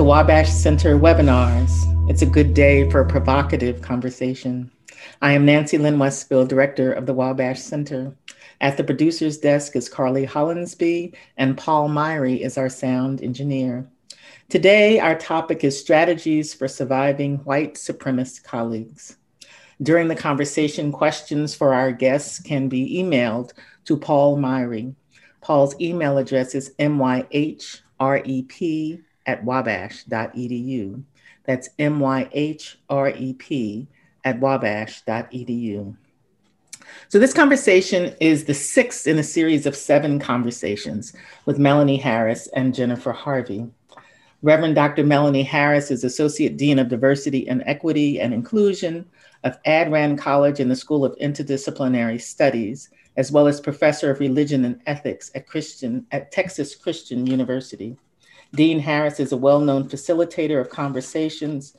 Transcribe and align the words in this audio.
To 0.00 0.04
Wabash 0.04 0.48
Center 0.48 0.98
webinars. 0.98 1.70
It's 2.08 2.22
a 2.22 2.26
good 2.26 2.54
day 2.54 2.88
for 2.88 3.00
a 3.00 3.06
provocative 3.06 3.82
conversation. 3.82 4.70
I 5.20 5.32
am 5.32 5.44
Nancy 5.44 5.76
Lynn 5.76 5.98
Westfield, 5.98 6.48
Director 6.48 6.90
of 6.90 7.04
the 7.04 7.12
Wabash 7.12 7.60
Center. 7.60 8.16
At 8.62 8.78
the 8.78 8.84
producer's 8.84 9.36
desk 9.36 9.76
is 9.76 9.90
Carly 9.90 10.26
Hollinsby, 10.26 11.14
and 11.36 11.58
Paul 11.58 11.90
Myhre 11.90 12.40
is 12.40 12.56
our 12.56 12.70
sound 12.70 13.22
engineer. 13.22 13.86
Today, 14.48 15.00
our 15.00 15.18
topic 15.18 15.64
is 15.64 15.78
strategies 15.78 16.54
for 16.54 16.66
surviving 16.66 17.36
white 17.44 17.74
supremacist 17.74 18.42
colleagues. 18.42 19.18
During 19.82 20.08
the 20.08 20.16
conversation, 20.16 20.92
questions 20.92 21.54
for 21.54 21.74
our 21.74 21.92
guests 21.92 22.40
can 22.40 22.70
be 22.70 23.02
emailed 23.02 23.52
to 23.84 23.98
Paul 23.98 24.38
Myhre. 24.38 24.94
Paul's 25.42 25.78
email 25.78 26.16
address 26.16 26.54
is 26.54 26.74
myhrep 26.78 27.80
at 29.30 29.44
wabash.edu. 29.44 31.04
That's 31.44 31.68
M-Y-H-R-E-P 31.78 32.28
at 34.24 34.40
wabash.edu. 34.40 35.96
So 37.08 37.18
this 37.20 37.32
conversation 37.32 38.16
is 38.20 38.44
the 38.44 38.54
sixth 38.54 39.06
in 39.06 39.20
a 39.20 39.22
series 39.22 39.66
of 39.66 39.76
seven 39.76 40.18
conversations 40.18 41.12
with 41.44 41.60
Melanie 41.60 41.96
Harris 41.96 42.48
and 42.48 42.74
Jennifer 42.74 43.12
Harvey. 43.12 43.68
Reverend 44.42 44.74
Dr. 44.74 45.04
Melanie 45.04 45.44
Harris 45.44 45.92
is 45.92 46.02
Associate 46.02 46.56
Dean 46.56 46.80
of 46.80 46.88
Diversity 46.88 47.46
and 47.48 47.62
Equity 47.66 48.20
and 48.20 48.34
Inclusion 48.34 49.08
of 49.44 49.62
AddRan 49.62 50.18
College 50.18 50.58
and 50.58 50.70
the 50.70 50.74
School 50.76 51.04
of 51.04 51.16
Interdisciplinary 51.18 52.20
Studies, 52.20 52.90
as 53.16 53.30
well 53.30 53.46
as 53.46 53.60
Professor 53.60 54.10
of 54.10 54.18
Religion 54.18 54.64
and 54.64 54.80
Ethics 54.86 55.30
at, 55.36 55.46
Christian, 55.46 56.04
at 56.10 56.32
Texas 56.32 56.74
Christian 56.74 57.26
University. 57.26 57.96
Dean 58.54 58.80
Harris 58.80 59.20
is 59.20 59.32
a 59.32 59.36
well 59.36 59.60
known 59.60 59.88
facilitator 59.88 60.60
of 60.60 60.70
conversations 60.70 61.76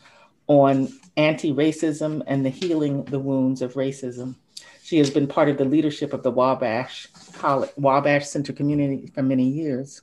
on 0.48 0.90
anti 1.18 1.54
racism 1.54 2.24
and 2.28 2.46
the 2.46 2.50
healing 2.50 3.04
the 3.06 3.20
wounds 3.20 3.62
of 3.62 3.74
racism. 3.74 4.36
She 4.84 4.98
has 4.98 5.10
been 5.10 5.28
part 5.28 5.50
of 5.50 5.58
the 5.58 5.66
leadership 5.66 6.14
of 6.14 6.24
the 6.24 6.32
Wabash, 6.32 7.08
College, 7.34 7.72
Wabash 7.78 8.28
Center 8.28 8.54
community 8.54 9.12
for 9.14 9.22
many 9.22 9.48
years. 9.48 10.02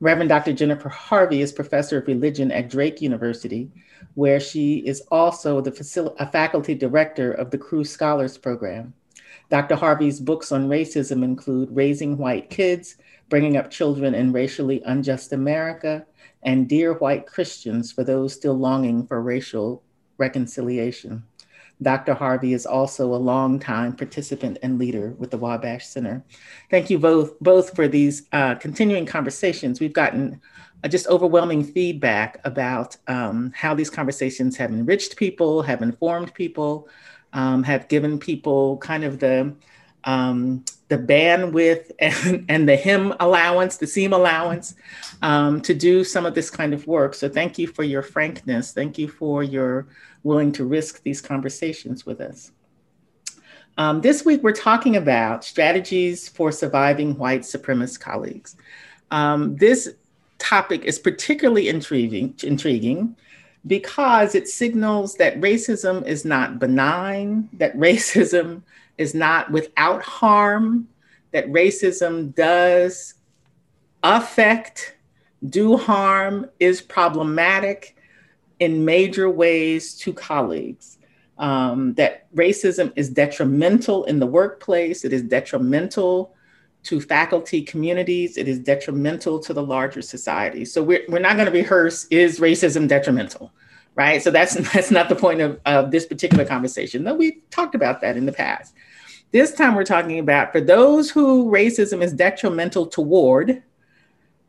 Reverend 0.00 0.28
Dr. 0.28 0.52
Jennifer 0.52 0.88
Harvey 0.88 1.40
is 1.40 1.52
professor 1.52 1.98
of 1.98 2.06
religion 2.08 2.50
at 2.50 2.68
Drake 2.68 3.00
University, 3.00 3.70
where 4.14 4.40
she 4.40 4.78
is 4.78 5.00
also 5.10 5.60
the 5.60 5.70
facil- 5.70 6.14
a 6.18 6.30
faculty 6.30 6.74
director 6.74 7.32
of 7.32 7.50
the 7.50 7.58
Crew 7.58 7.84
Scholars 7.84 8.36
Program. 8.36 8.92
Dr. 9.50 9.76
Harvey's 9.76 10.20
books 10.20 10.52
on 10.52 10.68
racism 10.68 11.22
include 11.22 11.74
Raising 11.74 12.18
White 12.18 12.50
Kids 12.50 12.96
Bringing 13.28 13.56
Up 13.56 13.70
Children 13.70 14.14
in 14.14 14.32
Racially 14.32 14.82
Unjust 14.84 15.32
America, 15.32 16.06
and 16.42 16.68
Dear 16.68 16.94
White 16.94 17.26
Christians 17.26 17.90
for 17.90 18.04
those 18.04 18.34
still 18.34 18.54
longing 18.54 19.06
for 19.06 19.20
racial 19.22 19.82
reconciliation. 20.18 21.24
Dr. 21.82 22.14
Harvey 22.14 22.52
is 22.52 22.66
also 22.66 23.14
a 23.14 23.16
longtime 23.16 23.94
participant 23.96 24.58
and 24.62 24.78
leader 24.78 25.14
with 25.18 25.30
the 25.30 25.38
Wabash 25.38 25.86
Center. 25.86 26.22
Thank 26.70 26.88
you 26.88 26.98
both, 26.98 27.38
both 27.40 27.74
for 27.74 27.88
these 27.88 28.28
uh, 28.32 28.54
continuing 28.56 29.06
conversations. 29.06 29.80
We've 29.80 29.92
gotten 29.92 30.40
uh, 30.84 30.88
just 30.88 31.08
overwhelming 31.08 31.64
feedback 31.64 32.40
about 32.44 32.96
um, 33.08 33.52
how 33.56 33.74
these 33.74 33.90
conversations 33.90 34.56
have 34.56 34.70
enriched 34.70 35.16
people, 35.16 35.62
have 35.62 35.82
informed 35.82 36.32
people, 36.34 36.88
um, 37.32 37.64
have 37.64 37.88
given 37.88 38.18
people 38.18 38.78
kind 38.78 39.02
of 39.02 39.18
the 39.18 39.54
um, 40.04 40.64
the 40.88 40.98
bandwidth 40.98 41.90
and, 41.98 42.44
and 42.48 42.68
the 42.68 42.76
hymn 42.76 43.14
allowance, 43.20 43.76
the 43.76 43.86
seam 43.86 44.12
allowance 44.12 44.74
um, 45.22 45.60
to 45.62 45.74
do 45.74 46.04
some 46.04 46.26
of 46.26 46.34
this 46.34 46.50
kind 46.50 46.74
of 46.74 46.86
work. 46.86 47.14
So 47.14 47.28
thank 47.28 47.58
you 47.58 47.66
for 47.66 47.82
your 47.82 48.02
frankness. 48.02 48.72
Thank 48.72 48.98
you 48.98 49.08
for 49.08 49.42
your 49.42 49.86
willing 50.22 50.52
to 50.52 50.64
risk 50.64 51.02
these 51.02 51.20
conversations 51.20 52.06
with 52.06 52.20
us. 52.20 52.50
Um, 53.76 54.00
this 54.00 54.24
week, 54.24 54.42
we're 54.42 54.52
talking 54.52 54.96
about 54.96 55.44
strategies 55.44 56.28
for 56.28 56.52
surviving 56.52 57.18
white 57.18 57.40
supremacist 57.40 58.00
colleagues. 58.00 58.56
Um, 59.10 59.56
this 59.56 59.94
topic 60.38 60.84
is 60.84 60.98
particularly 60.98 61.68
intriguing, 61.68 62.34
intriguing 62.42 63.16
because 63.66 64.34
it 64.34 64.46
signals 64.46 65.14
that 65.16 65.40
racism 65.40 66.06
is 66.06 66.24
not 66.24 66.58
benign, 66.58 67.48
that 67.54 67.76
racism 67.76 68.62
is 68.98 69.14
not 69.14 69.50
without 69.50 70.02
harm, 70.02 70.88
that 71.32 71.46
racism 71.48 72.34
does 72.34 73.14
affect, 74.02 74.96
do 75.48 75.76
harm, 75.76 76.48
is 76.60 76.80
problematic 76.80 77.96
in 78.60 78.84
major 78.84 79.28
ways 79.28 79.94
to 79.98 80.12
colleagues. 80.12 80.98
Um, 81.38 81.94
that 81.94 82.32
racism 82.34 82.92
is 82.94 83.10
detrimental 83.10 84.04
in 84.04 84.20
the 84.20 84.26
workplace, 84.26 85.04
it 85.04 85.12
is 85.12 85.22
detrimental 85.22 86.34
to 86.84 87.00
faculty 87.00 87.62
communities, 87.62 88.36
it 88.36 88.46
is 88.46 88.58
detrimental 88.60 89.40
to 89.40 89.52
the 89.52 89.62
larger 89.62 90.02
society. 90.02 90.64
So 90.64 90.82
we're, 90.82 91.04
we're 91.08 91.18
not 91.18 91.34
going 91.36 91.46
to 91.46 91.52
rehearse 91.52 92.06
is 92.10 92.38
racism 92.38 92.86
detrimental? 92.86 93.50
Right? 93.94 94.22
So 94.22 94.30
that's 94.30 94.54
that's 94.72 94.90
not 94.90 95.08
the 95.08 95.16
point 95.16 95.40
of, 95.40 95.60
of 95.66 95.90
this 95.90 96.06
particular 96.06 96.44
conversation. 96.44 97.04
Though 97.04 97.14
we've 97.14 97.40
talked 97.50 97.74
about 97.74 98.00
that 98.00 98.16
in 98.16 98.26
the 98.26 98.32
past. 98.32 98.74
This 99.30 99.52
time 99.52 99.74
we're 99.74 99.84
talking 99.84 100.20
about 100.20 100.52
for 100.52 100.60
those 100.60 101.10
who 101.10 101.50
racism 101.50 102.02
is 102.02 102.12
detrimental 102.12 102.86
toward, 102.86 103.64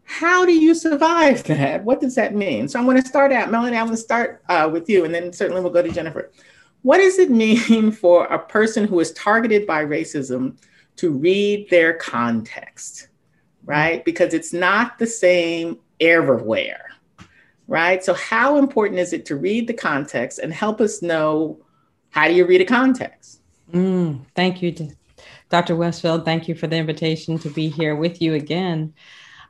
how 0.04 0.46
do 0.46 0.54
you 0.54 0.76
survive 0.76 1.44
that? 1.46 1.84
What 1.84 2.02
does 2.02 2.16
that 2.16 2.36
mean? 2.36 2.68
So 2.68 2.78
I'm 2.78 2.86
going 2.86 3.02
to 3.02 3.08
start 3.08 3.32
out, 3.32 3.50
Melanie, 3.50 3.78
I'm 3.78 3.88
going 3.88 3.98
to 3.98 4.02
start 4.02 4.44
uh, 4.48 4.70
with 4.72 4.88
you, 4.88 5.04
and 5.06 5.14
then 5.14 5.34
certainly 5.34 5.62
we'll 5.62 5.72
go 5.72 5.82
to 5.82 5.92
Jennifer. 5.92 6.32
What 6.84 7.00
does 7.00 7.18
it 7.18 7.32
mean 7.70 7.92
for 7.92 8.26
a 8.26 8.38
person 8.38 8.88
who 8.88 9.00
is 9.00 9.12
targeted 9.14 9.66
by 9.66 9.84
racism 9.84 10.58
to 10.98 11.12
read 11.12 11.68
their 11.72 11.96
context, 11.96 13.08
right? 13.66 14.06
Because 14.06 14.36
it's 14.36 14.54
not 14.54 15.00
the 15.00 15.08
same 15.08 15.80
everywhere 16.00 16.85
right? 17.68 18.04
So, 18.04 18.14
how 18.14 18.58
important 18.58 19.00
is 19.00 19.14
it 19.14 19.26
to 19.28 19.36
read 19.36 19.68
the 19.68 19.74
context 19.74 20.40
and 20.40 20.54
help 20.54 20.82
us 20.82 21.02
know 21.02 21.60
how 22.10 22.28
do 22.28 22.34
you 22.34 22.46
read 22.46 22.62
a 22.62 22.66
context? 22.66 23.42
Mm, 23.72 24.22
thank 24.36 24.62
you, 24.62 24.74
Dr. 25.50 25.76
Westfield. 25.76 26.26
Thank 26.26 26.48
you 26.48 26.56
for 26.56 26.68
the 26.68 26.78
invitation 26.78 27.38
to 27.40 27.50
be 27.50 27.70
here 27.70 27.96
with 27.96 28.22
you 28.22 28.34
again. 28.34 28.94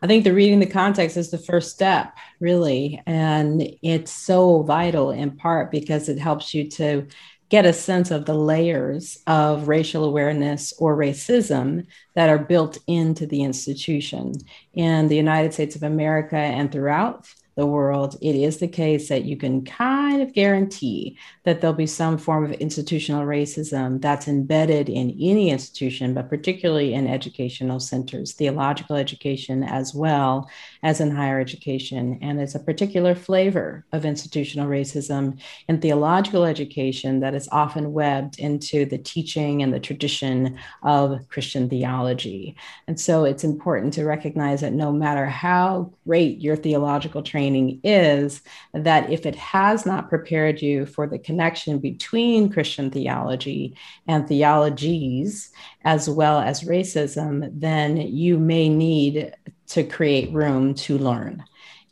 I 0.01 0.07
think 0.07 0.23
the 0.23 0.33
reading 0.33 0.59
the 0.59 0.65
context 0.65 1.17
is 1.17 1.31
the 1.31 1.37
first 1.37 1.71
step, 1.71 2.15
really. 2.39 3.01
And 3.05 3.67
it's 3.81 4.11
so 4.11 4.61
vital 4.63 5.11
in 5.11 5.31
part 5.31 5.71
because 5.71 6.09
it 6.09 6.19
helps 6.19 6.53
you 6.53 6.69
to 6.71 7.07
get 7.49 7.65
a 7.65 7.73
sense 7.73 8.11
of 8.11 8.25
the 8.25 8.33
layers 8.33 9.19
of 9.27 9.67
racial 9.67 10.03
awareness 10.03 10.73
or 10.79 10.97
racism 10.97 11.85
that 12.15 12.29
are 12.29 12.39
built 12.39 12.77
into 12.87 13.25
the 13.25 13.43
institution 13.43 14.33
in 14.73 15.07
the 15.07 15.15
United 15.15 15.53
States 15.53 15.75
of 15.75 15.83
America 15.83 16.37
and 16.37 16.71
throughout 16.71 17.27
the 17.55 17.65
world, 17.65 18.17
it 18.21 18.35
is 18.35 18.57
the 18.57 18.67
case 18.67 19.07
that 19.07 19.23
you 19.23 19.37
can 19.37 19.63
kind 19.63 20.21
of 20.21 20.33
guarantee 20.33 21.17
that 21.43 21.61
there'll 21.61 21.73
be 21.73 21.87
some 21.87 22.17
form 22.17 22.43
of 22.43 22.51
institutional 22.53 23.25
racism 23.25 24.01
that's 24.01 24.27
embedded 24.27 24.89
in 24.89 25.11
any 25.21 25.49
institution, 25.49 26.13
but 26.13 26.29
particularly 26.29 26.93
in 26.93 27.07
educational 27.07 27.79
centers, 27.79 28.33
theological 28.33 28.97
education 28.97 29.63
as 29.63 29.95
well 29.95 30.49
as 30.85 31.01
in 31.01 31.09
higher 31.09 31.39
education. 31.39 32.19
And 32.21 32.39
it's 32.39 32.53
a 32.53 32.59
particular 32.59 33.15
flavor 33.15 33.83
of 33.91 34.05
institutional 34.05 34.69
racism 34.69 35.41
in 35.67 35.81
theological 35.81 36.45
education 36.45 37.21
that 37.21 37.33
is 37.33 37.49
often 37.51 37.91
webbed 37.91 38.37
into 38.37 38.85
the 38.85 38.99
teaching 38.99 39.63
and 39.63 39.73
the 39.73 39.79
tradition 39.79 40.59
of 40.83 41.27
Christian 41.27 41.67
theology. 41.71 42.55
And 42.87 42.99
so 42.99 43.25
it's 43.25 43.43
important 43.43 43.93
to 43.93 44.05
recognize 44.05 44.61
that 44.61 44.73
no 44.73 44.91
matter 44.91 45.25
how 45.25 45.91
great 46.05 46.39
your 46.39 46.55
theological 46.55 47.23
training 47.23 47.79
is 47.83 48.43
that 48.73 49.09
if 49.09 49.25
it 49.25 49.35
has 49.35 49.87
not 49.87 50.07
prepared 50.07 50.61
you 50.61 50.85
for 50.85 51.07
the 51.07 51.17
connection 51.17 51.79
between 51.79 52.53
Christian 52.53 52.91
theology 52.91 53.75
and 54.07 54.27
theologies, 54.27 55.51
as 55.85 56.09
well 56.09 56.39
as 56.39 56.63
racism, 56.63 57.49
then 57.53 57.95
you 57.95 58.39
may 58.39 58.67
need 58.67 59.33
to 59.67 59.83
create 59.83 60.33
room 60.33 60.73
to 60.73 60.97
learn. 60.97 61.43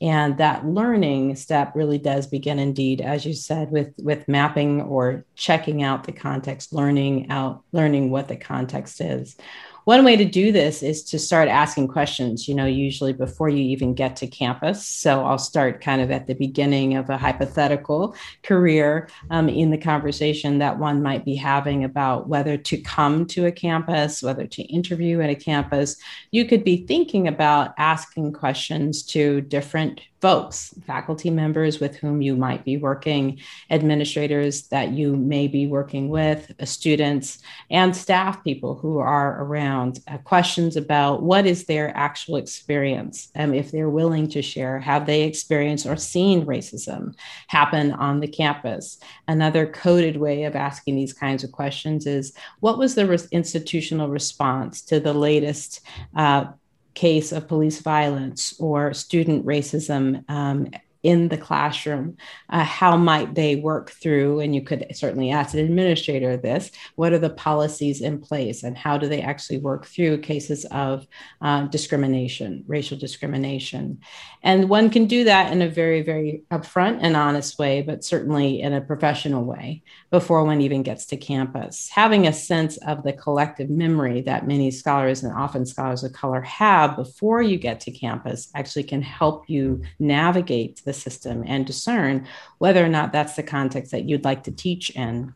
And 0.01 0.37
that 0.39 0.65
learning 0.65 1.35
step 1.37 1.73
really 1.75 1.99
does 1.99 2.27
begin 2.27 2.59
indeed 2.59 2.99
as 2.99 3.25
you 3.25 3.33
said 3.33 3.71
with 3.71 3.93
with 3.97 4.27
mapping 4.27 4.81
or 4.81 5.23
checking 5.35 5.81
out 5.81 6.03
the 6.03 6.11
context 6.11 6.73
learning 6.73 7.29
out 7.29 7.63
learning 7.71 8.09
what 8.09 8.27
the 8.27 8.35
context 8.35 8.99
is 8.99 9.37
one 9.85 10.05
way 10.05 10.15
to 10.15 10.25
do 10.25 10.51
this 10.51 10.81
is 10.81 11.03
to 11.03 11.19
start 11.19 11.49
asking 11.49 11.87
questions, 11.89 12.47
you 12.47 12.55
know, 12.55 12.65
usually 12.65 13.13
before 13.13 13.49
you 13.49 13.63
even 13.63 13.93
get 13.93 14.15
to 14.17 14.27
campus. 14.27 14.85
So 14.85 15.23
I'll 15.25 15.37
start 15.37 15.81
kind 15.81 16.01
of 16.01 16.11
at 16.11 16.27
the 16.27 16.35
beginning 16.35 16.95
of 16.95 17.09
a 17.09 17.17
hypothetical 17.17 18.15
career 18.43 19.09
um, 19.29 19.49
in 19.49 19.71
the 19.71 19.77
conversation 19.77 20.59
that 20.59 20.79
one 20.79 21.01
might 21.01 21.25
be 21.25 21.35
having 21.35 21.83
about 21.83 22.27
whether 22.27 22.57
to 22.57 22.77
come 22.77 23.25
to 23.27 23.45
a 23.45 23.51
campus, 23.51 24.23
whether 24.23 24.47
to 24.47 24.63
interview 24.63 25.21
at 25.21 25.29
a 25.29 25.35
campus. 25.35 25.97
You 26.31 26.45
could 26.45 26.63
be 26.63 26.85
thinking 26.85 27.27
about 27.27 27.73
asking 27.77 28.33
questions 28.33 29.03
to 29.07 29.41
different 29.41 30.01
folks, 30.23 30.73
faculty 30.87 31.29
members 31.29 31.81
with 31.81 31.97
whom 31.97 32.21
you 32.21 32.33
might 32.33 32.63
be 32.63 32.77
working, 32.77 33.37
administrators 33.69 34.69
that 34.69 34.91
you 34.91 35.17
may 35.17 35.49
be 35.49 35.67
working 35.67 36.07
with, 36.07 36.49
uh, 36.61 36.63
students, 36.63 37.39
and 37.69 37.93
staff 37.93 38.41
people 38.41 38.75
who 38.75 38.99
are 38.99 39.43
around. 39.43 39.99
Uh, 40.07 40.17
questions 40.19 40.77
about 40.77 41.21
what 41.21 41.45
is 41.45 41.65
their 41.65 41.91
actual 41.97 42.37
experience, 42.37 43.31
um, 43.35 43.53
if 43.53 43.69
they're 43.69 43.89
willing 43.89 44.29
to 44.29 44.41
share, 44.41 44.79
have 44.79 45.05
they 45.05 45.23
experienced 45.23 45.85
or 45.85 45.97
seen 45.97 46.45
racism 46.45 47.13
happen 47.49 47.91
on 47.91 48.21
the 48.21 48.27
campus? 48.41 48.99
Another 49.27 49.65
coded 49.65 50.15
way 50.15 50.45
of 50.45 50.55
asking 50.55 50.95
these 50.95 51.11
kinds 51.11 51.43
of 51.43 51.51
questions 51.51 52.07
is 52.07 52.31
what 52.61 52.77
was 52.77 52.95
the 52.95 53.05
re- 53.05 53.17
institutional 53.33 54.07
response 54.07 54.81
to 54.83 55.01
the 55.01 55.13
latest? 55.13 55.81
Uh, 56.15 56.45
case 56.93 57.31
of 57.31 57.47
police 57.47 57.79
violence 57.79 58.53
or 58.59 58.93
student 58.93 59.45
racism 59.45 60.29
um, 60.29 60.69
in 61.03 61.27
the 61.27 61.37
classroom, 61.37 62.15
uh, 62.49 62.63
how 62.63 62.95
might 62.95 63.35
they 63.35 63.57
work 63.57 63.91
through? 63.91 64.39
And 64.39 64.55
you 64.55 64.61
could 64.61 64.85
certainly 64.93 65.31
ask 65.31 65.53
an 65.53 65.59
administrator 65.59 66.37
this 66.37 66.71
what 66.95 67.11
are 67.11 67.19
the 67.19 67.29
policies 67.29 68.01
in 68.01 68.19
place 68.19 68.63
and 68.63 68.77
how 68.77 68.97
do 68.97 69.07
they 69.09 69.21
actually 69.21 69.57
work 69.57 69.85
through 69.85 70.19
cases 70.19 70.65
of 70.65 71.05
uh, 71.41 71.63
discrimination, 71.63 72.63
racial 72.67 72.97
discrimination? 72.97 73.99
And 74.43 74.69
one 74.69 74.89
can 74.89 75.05
do 75.05 75.25
that 75.25 75.51
in 75.51 75.61
a 75.61 75.69
very, 75.69 76.01
very 76.01 76.43
upfront 76.51 76.99
and 77.01 77.17
honest 77.17 77.59
way, 77.59 77.81
but 77.81 78.03
certainly 78.03 78.61
in 78.61 78.73
a 78.73 78.81
professional 78.81 79.43
way 79.43 79.83
before 80.09 80.43
one 80.45 80.61
even 80.61 80.83
gets 80.83 81.05
to 81.07 81.17
campus. 81.17 81.89
Having 81.89 82.27
a 82.27 82.33
sense 82.33 82.77
of 82.77 83.03
the 83.03 83.13
collective 83.13 83.69
memory 83.69 84.21
that 84.21 84.47
many 84.47 84.71
scholars 84.71 85.23
and 85.23 85.33
often 85.33 85.65
scholars 85.65 86.03
of 86.03 86.13
color 86.13 86.41
have 86.41 86.95
before 86.95 87.41
you 87.41 87.57
get 87.57 87.81
to 87.81 87.91
campus 87.91 88.49
actually 88.55 88.83
can 88.83 89.01
help 89.01 89.49
you 89.49 89.81
navigate 89.99 90.81
the 90.85 90.92
the 90.93 90.99
system 90.99 91.43
and 91.47 91.65
discern 91.65 92.27
whether 92.59 92.83
or 92.83 92.89
not 92.89 93.11
that's 93.11 93.35
the 93.35 93.43
context 93.43 93.91
that 93.91 94.07
you'd 94.07 94.23
like 94.23 94.43
to 94.43 94.51
teach 94.51 94.91
in. 94.91 95.33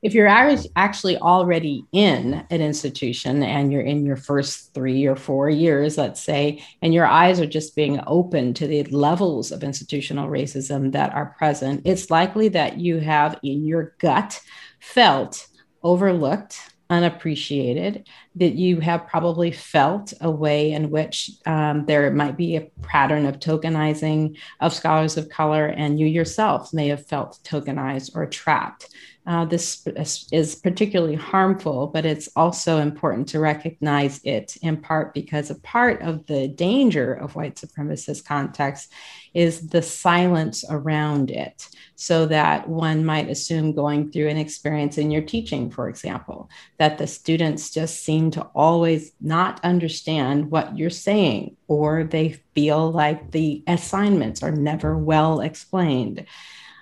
If 0.00 0.14
you're 0.14 0.28
actually 0.76 1.18
already 1.18 1.84
in 1.90 2.46
an 2.50 2.60
institution 2.60 3.42
and 3.42 3.72
you're 3.72 3.82
in 3.82 4.06
your 4.06 4.16
first 4.16 4.72
three 4.72 5.06
or 5.06 5.16
four 5.16 5.50
years, 5.50 5.98
let's 5.98 6.22
say, 6.22 6.62
and 6.80 6.94
your 6.94 7.06
eyes 7.06 7.40
are 7.40 7.46
just 7.46 7.74
being 7.74 8.00
open 8.06 8.54
to 8.54 8.68
the 8.68 8.84
levels 8.84 9.50
of 9.50 9.64
institutional 9.64 10.28
racism 10.28 10.92
that 10.92 11.12
are 11.14 11.34
present, 11.36 11.82
it's 11.84 12.12
likely 12.12 12.48
that 12.50 12.78
you 12.78 13.00
have 13.00 13.40
in 13.42 13.66
your 13.66 13.94
gut 13.98 14.40
felt 14.78 15.48
overlooked 15.82 16.60
unappreciated, 16.90 18.08
that 18.36 18.54
you 18.54 18.80
have 18.80 19.06
probably 19.06 19.50
felt 19.50 20.12
a 20.20 20.30
way 20.30 20.72
in 20.72 20.90
which 20.90 21.30
um, 21.46 21.84
there 21.86 22.10
might 22.10 22.36
be 22.36 22.56
a 22.56 22.70
pattern 22.82 23.26
of 23.26 23.38
tokenizing 23.38 24.38
of 24.60 24.72
scholars 24.72 25.16
of 25.16 25.28
color, 25.28 25.66
and 25.66 26.00
you 26.00 26.06
yourself 26.06 26.72
may 26.72 26.88
have 26.88 27.06
felt 27.06 27.38
tokenized 27.44 28.16
or 28.16 28.26
trapped. 28.26 28.88
Uh, 29.28 29.44
this 29.44 29.86
is 30.32 30.54
particularly 30.54 31.14
harmful, 31.14 31.86
but 31.88 32.06
it's 32.06 32.30
also 32.34 32.78
important 32.78 33.28
to 33.28 33.38
recognize 33.38 34.22
it 34.24 34.56
in 34.62 34.74
part 34.74 35.12
because 35.12 35.50
a 35.50 35.54
part 35.56 36.00
of 36.00 36.24
the 36.28 36.48
danger 36.48 37.12
of 37.12 37.36
white 37.36 37.54
supremacist 37.56 38.24
context 38.24 38.90
is 39.34 39.68
the 39.68 39.82
silence 39.82 40.64
around 40.70 41.30
it, 41.30 41.68
so 41.94 42.24
that 42.24 42.66
one 42.70 43.04
might 43.04 43.28
assume 43.28 43.74
going 43.74 44.10
through 44.10 44.28
an 44.28 44.38
experience 44.38 44.96
in 44.96 45.10
your 45.10 45.20
teaching, 45.20 45.70
for 45.70 45.90
example, 45.90 46.48
that 46.78 46.96
the 46.96 47.06
students 47.06 47.70
just 47.70 48.02
seem 48.02 48.30
to 48.30 48.40
always 48.54 49.12
not 49.20 49.62
understand 49.62 50.50
what 50.50 50.78
you're 50.78 50.88
saying, 50.88 51.54
or 51.66 52.02
they 52.04 52.40
feel 52.54 52.90
like 52.90 53.30
the 53.32 53.62
assignments 53.66 54.42
are 54.42 54.52
never 54.52 54.96
well 54.96 55.42
explained 55.42 56.24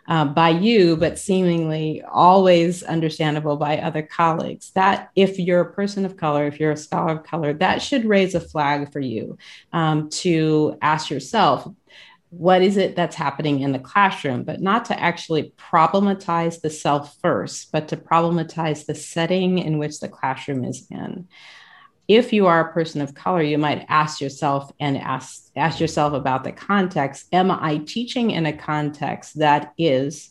uh, 0.09 0.25
by 0.25 0.51
you, 0.51 0.97
but 0.97 1.19
seemingly 1.19 2.03
always 2.03 2.83
understandable 2.83 3.57
by 3.57 3.79
other 3.79 4.03
colleagues. 4.03 4.71
That, 4.75 5.11
if 5.17 5.39
you're 5.39 5.61
a 5.61 5.73
person 5.73 6.05
of 6.05 6.17
color, 6.17 6.47
if 6.47 6.61
you're 6.61 6.73
a 6.73 6.77
scholar 6.77 7.15
of 7.15 7.25
color, 7.25 7.53
that 7.55 7.83
should 7.83 8.05
raise 8.05 8.35
a 8.35 8.41
flag 8.41 8.93
for 8.93 9.01
you 9.01 9.39
um, 9.73 10.09
to 10.11 10.79
ask 10.83 11.11
yourself 11.11 11.69
what 12.31 12.61
is 12.61 12.77
it 12.77 12.97
that's 12.97 13.17
happening 13.17 13.61
in 13.61 13.73
the 13.73 13.79
classroom, 13.79 14.43
but 14.43 14.61
not 14.61 14.85
to 14.87 15.01
actually 15.01 15.53
problematize 15.57 16.61
the 16.61 16.71
self 16.71 17.17
first, 17.23 17.71
but 17.73 17.89
to 17.89 17.97
problematize 17.97 18.85
the 18.85 18.95
setting 18.95 19.59
in 19.59 19.79
which 19.79 20.01
the 20.01 20.09
classroom 20.09 20.65
is 20.65 20.87
in 20.91 21.29
if 22.09 22.33
you 22.33 22.47
are 22.47 22.61
a 22.61 22.73
person 22.73 23.01
of 23.01 23.15
color, 23.15 23.43
you 23.43 23.59
might 23.59 23.87
ask 23.89 24.21
yourself 24.21 24.71
and 24.79 24.97
ask, 24.97 25.51
ask 25.57 25.81
yourself 25.81 26.13
about 26.13 26.45
the 26.45 26.53
context. 26.53 27.27
Am 27.33 27.51
I 27.51 27.79
teaching 27.79 28.31
in 28.31 28.47
a 28.47 28.53
context 28.53 29.39
that 29.39 29.73
is 29.77 30.31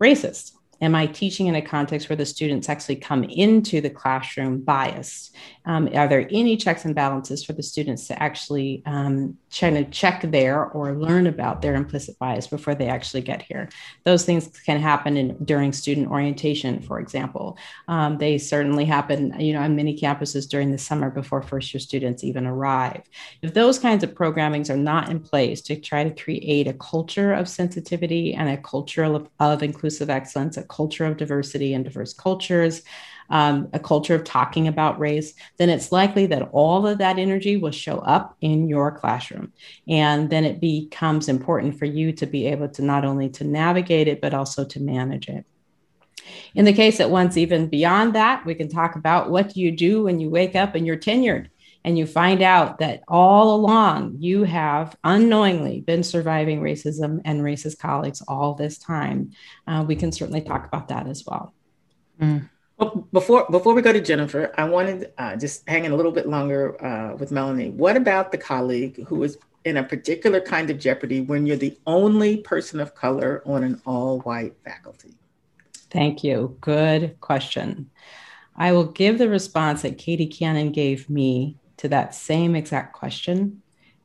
racist? 0.00 0.52
Am 0.80 0.94
I 0.94 1.06
teaching 1.06 1.48
in 1.48 1.56
a 1.56 1.62
context 1.62 2.08
where 2.08 2.16
the 2.16 2.24
students 2.24 2.68
actually 2.68 2.96
come 2.96 3.24
into 3.24 3.80
the 3.80 3.90
classroom 3.90 4.60
biased? 4.60 5.34
Um, 5.66 5.88
are 5.94 6.06
there 6.06 6.28
any 6.30 6.56
checks 6.56 6.84
and 6.84 6.94
balances 6.94 7.44
for 7.44 7.52
the 7.52 7.62
students 7.62 8.06
to 8.06 8.22
actually 8.22 8.82
um, 8.86 9.36
try 9.50 9.70
to 9.70 9.84
check 9.86 10.22
there 10.30 10.66
or 10.66 10.94
learn 10.94 11.26
about 11.26 11.62
their 11.62 11.74
implicit 11.74 12.16
bias 12.18 12.46
before 12.46 12.76
they 12.76 12.88
actually 12.88 13.22
get 13.22 13.42
here? 13.42 13.68
Those 14.04 14.24
things 14.24 14.48
can 14.64 14.78
happen 14.78 15.16
in, 15.16 15.36
during 15.44 15.72
student 15.72 16.10
orientation, 16.10 16.80
for 16.80 17.00
example. 17.00 17.58
Um, 17.88 18.18
they 18.18 18.38
certainly 18.38 18.84
happen, 18.84 19.38
you 19.40 19.54
know, 19.54 19.60
on 19.60 19.74
many 19.74 19.98
campuses 19.98 20.48
during 20.48 20.70
the 20.70 20.78
summer 20.78 21.10
before 21.10 21.42
first 21.42 21.74
year 21.74 21.80
students 21.80 22.22
even 22.22 22.46
arrive. 22.46 23.02
If 23.42 23.52
those 23.52 23.80
kinds 23.80 24.04
of 24.04 24.14
programmings 24.14 24.70
are 24.70 24.76
not 24.76 25.08
in 25.08 25.18
place 25.18 25.60
to 25.62 25.76
try 25.80 26.04
to 26.04 26.22
create 26.22 26.68
a 26.68 26.74
culture 26.74 27.32
of 27.32 27.48
sensitivity 27.48 28.32
and 28.34 28.48
a 28.48 28.56
culture 28.56 29.02
of, 29.02 29.28
of 29.40 29.62
inclusive 29.64 30.08
excellence, 30.08 30.56
culture 30.68 31.04
of 31.04 31.16
diversity 31.16 31.74
and 31.74 31.84
diverse 31.84 32.12
cultures, 32.12 32.82
um, 33.30 33.68
a 33.72 33.78
culture 33.78 34.14
of 34.14 34.24
talking 34.24 34.68
about 34.68 34.98
race, 34.98 35.34
then 35.58 35.68
it's 35.68 35.92
likely 35.92 36.26
that 36.26 36.48
all 36.52 36.86
of 36.86 36.98
that 36.98 37.18
energy 37.18 37.56
will 37.56 37.70
show 37.70 37.98
up 37.98 38.36
in 38.40 38.68
your 38.68 38.90
classroom. 38.90 39.52
And 39.86 40.30
then 40.30 40.44
it 40.44 40.60
becomes 40.60 41.28
important 41.28 41.78
for 41.78 41.84
you 41.84 42.12
to 42.12 42.26
be 42.26 42.46
able 42.46 42.68
to 42.70 42.82
not 42.82 43.04
only 43.04 43.28
to 43.30 43.44
navigate 43.44 44.08
it, 44.08 44.20
but 44.20 44.34
also 44.34 44.64
to 44.64 44.80
manage 44.80 45.28
it. 45.28 45.44
In 46.54 46.64
the 46.64 46.72
case 46.72 46.98
that 46.98 47.10
one's 47.10 47.38
even 47.38 47.68
beyond 47.68 48.14
that, 48.14 48.44
we 48.44 48.54
can 48.54 48.68
talk 48.68 48.96
about 48.96 49.30
what 49.30 49.54
do 49.54 49.60
you 49.60 49.70
do 49.70 50.04
when 50.04 50.20
you 50.20 50.30
wake 50.30 50.54
up 50.54 50.74
and 50.74 50.86
you're 50.86 50.96
tenured 50.96 51.48
and 51.88 51.96
you 51.96 52.06
find 52.06 52.42
out 52.42 52.80
that 52.80 53.02
all 53.08 53.54
along 53.54 54.14
you 54.20 54.44
have 54.44 54.94
unknowingly 55.04 55.80
been 55.80 56.02
surviving 56.02 56.60
racism 56.60 57.22
and 57.24 57.40
racist 57.40 57.78
colleagues 57.78 58.22
all 58.28 58.52
this 58.52 58.76
time. 58.76 59.30
Uh, 59.66 59.82
we 59.88 59.96
can 59.96 60.12
certainly 60.12 60.42
talk 60.42 60.66
about 60.66 60.88
that 60.88 61.06
as 61.06 61.24
well. 61.26 61.54
Mm. 62.20 62.46
Well, 62.76 63.08
before 63.10 63.46
before 63.50 63.72
we 63.72 63.80
go 63.80 63.94
to 63.94 64.02
Jennifer, 64.02 64.52
I 64.58 64.64
wanted 64.64 65.12
uh, 65.16 65.36
just 65.36 65.66
hanging 65.66 65.92
a 65.92 65.96
little 65.96 66.12
bit 66.12 66.28
longer 66.28 66.62
uh, 66.84 67.16
with 67.16 67.32
Melanie. 67.32 67.70
What 67.70 67.96
about 67.96 68.32
the 68.32 68.38
colleague 68.38 69.06
who 69.06 69.22
is 69.22 69.38
in 69.64 69.78
a 69.78 69.82
particular 69.82 70.42
kind 70.42 70.68
of 70.68 70.78
jeopardy 70.78 71.22
when 71.22 71.46
you're 71.46 71.56
the 71.56 71.78
only 71.86 72.36
person 72.36 72.80
of 72.80 72.94
color 72.94 73.42
on 73.46 73.64
an 73.64 73.80
all-white 73.86 74.54
faculty? 74.62 75.14
Thank 75.90 76.22
you. 76.22 76.54
Good 76.60 77.18
question. 77.22 77.88
I 78.56 78.72
will 78.72 78.88
give 78.92 79.16
the 79.16 79.30
response 79.30 79.80
that 79.82 79.96
Katie 79.96 80.26
Cannon 80.26 80.70
gave 80.70 81.08
me 81.08 81.56
to 81.78 81.88
that 81.88 82.14
same 82.14 82.54
exact 82.54 82.92
question. 82.92 83.62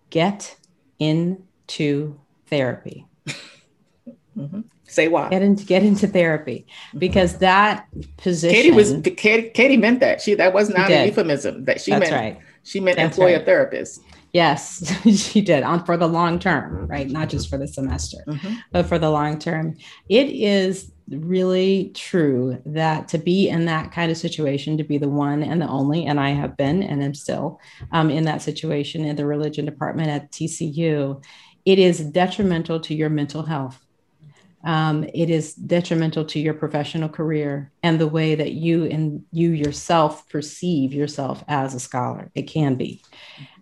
Get 0.10 0.56
into 1.00 2.20
therapy. 2.48 3.06
mm-hmm. 4.38 4.62
Say 4.86 5.08
why. 5.08 5.30
Get 5.30 5.42
into 5.42 5.66
get 5.66 5.84
into 5.84 6.08
therapy 6.08 6.68
because 6.98 7.40
that 7.40 7.88
position. 8.18 8.56
Katie 8.56 8.72
was 8.72 8.94
Katie, 9.18 9.50
Katie 9.50 9.78
meant 9.78 10.00
that 10.02 10.22
she 10.22 10.36
that 10.36 10.54
was 10.54 10.70
not 10.70 10.92
a 10.92 11.08
euphemism 11.08 11.66
that 11.66 11.82
she 11.82 11.92
That's 11.92 12.12
meant. 12.12 12.14
Right. 12.14 12.44
She 12.64 12.80
meant 12.80 12.98
That's 12.98 13.18
employ 13.18 13.34
right. 13.34 13.42
a 13.42 13.46
therapist. 13.46 14.02
Yes, 14.34 14.92
she 15.16 15.42
did 15.42 15.64
on 15.64 15.84
for 15.86 15.98
the 15.98 16.08
long 16.08 16.38
term, 16.40 16.88
right? 16.88 17.10
Not 17.10 17.30
just 17.30 17.50
for 17.50 17.58
the 17.58 17.68
semester, 17.68 18.18
mm-hmm. 18.28 18.56
but 18.72 18.86
for 18.86 19.00
the 19.00 19.10
long 19.10 19.40
term. 19.40 19.78
It 20.10 20.28
is 20.28 20.92
really 21.10 21.92
true 21.94 22.62
that 22.66 23.08
to 23.10 23.18
be 23.18 23.50
in 23.50 23.66
that 23.66 23.92
kind 23.92 24.12
of 24.12 24.18
situation, 24.18 24.78
to 24.78 24.84
be 24.84 24.98
the 24.98 25.10
one 25.10 25.44
and 25.44 25.62
the 25.62 25.68
only, 25.68 26.06
and 26.06 26.20
I 26.20 26.30
have 26.30 26.58
been 26.58 26.84
and 26.84 27.04
am 27.04 27.14
still 27.14 27.60
um, 27.92 28.10
in 28.10 28.26
that 28.26 28.42
situation 28.42 29.06
in 29.06 29.16
the 29.16 29.26
religion 29.26 29.66
department 29.66 30.10
at 30.10 30.32
TCU, 30.32 31.24
it 31.66 31.80
is 31.80 32.00
detrimental 32.00 32.80
to 32.82 32.96
your 32.96 33.10
mental 33.10 33.44
health 33.44 33.84
um, 34.64 35.04
it 35.14 35.30
is 35.30 35.54
detrimental 35.54 36.24
to 36.26 36.40
your 36.40 36.54
professional 36.54 37.10
career 37.10 37.72
and 37.84 38.00
the 38.00 38.08
way 38.08 38.36
that 38.36 38.54
you 38.54 38.86
and 38.86 39.24
you 39.32 39.50
yourself 39.50 40.28
perceive 40.30 40.94
yourself 40.94 41.44
as 41.50 41.76
a 41.76 41.80
scholar. 41.80 42.32
It 42.34 42.44
can 42.44 42.76
be. 42.76 43.02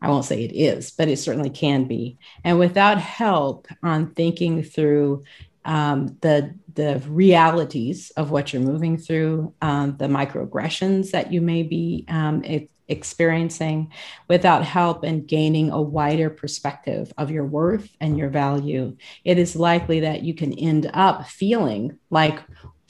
I 0.01 0.09
won't 0.09 0.25
say 0.25 0.43
it 0.43 0.53
is, 0.53 0.91
but 0.91 1.07
it 1.07 1.17
certainly 1.17 1.49
can 1.49 1.85
be. 1.85 2.17
And 2.43 2.59
without 2.59 2.99
help 2.99 3.67
on 3.81 4.13
thinking 4.13 4.61
through 4.61 5.23
um, 5.65 6.17
the 6.21 6.53
the 6.73 7.01
realities 7.07 8.11
of 8.11 8.31
what 8.31 8.53
you're 8.53 8.61
moving 8.61 8.97
through, 8.97 9.53
um, 9.61 9.97
the 9.97 10.07
microaggressions 10.07 11.11
that 11.11 11.31
you 11.31 11.41
may 11.41 11.63
be 11.63 12.05
um, 12.07 12.43
experiencing 12.87 13.91
without 14.27 14.63
help 14.65 15.03
and 15.03 15.27
gaining 15.27 15.71
a 15.71 15.81
wider 15.81 16.29
perspective 16.29 17.11
of 17.17 17.31
your 17.31 17.45
worth 17.45 17.89
and 17.99 18.17
your 18.17 18.29
value, 18.29 18.95
it 19.23 19.37
is 19.37 19.55
likely 19.55 20.01
that 20.01 20.23
you 20.23 20.33
can 20.33 20.53
end 20.53 20.89
up 20.93 21.27
feeling 21.27 21.97
like 22.09 22.39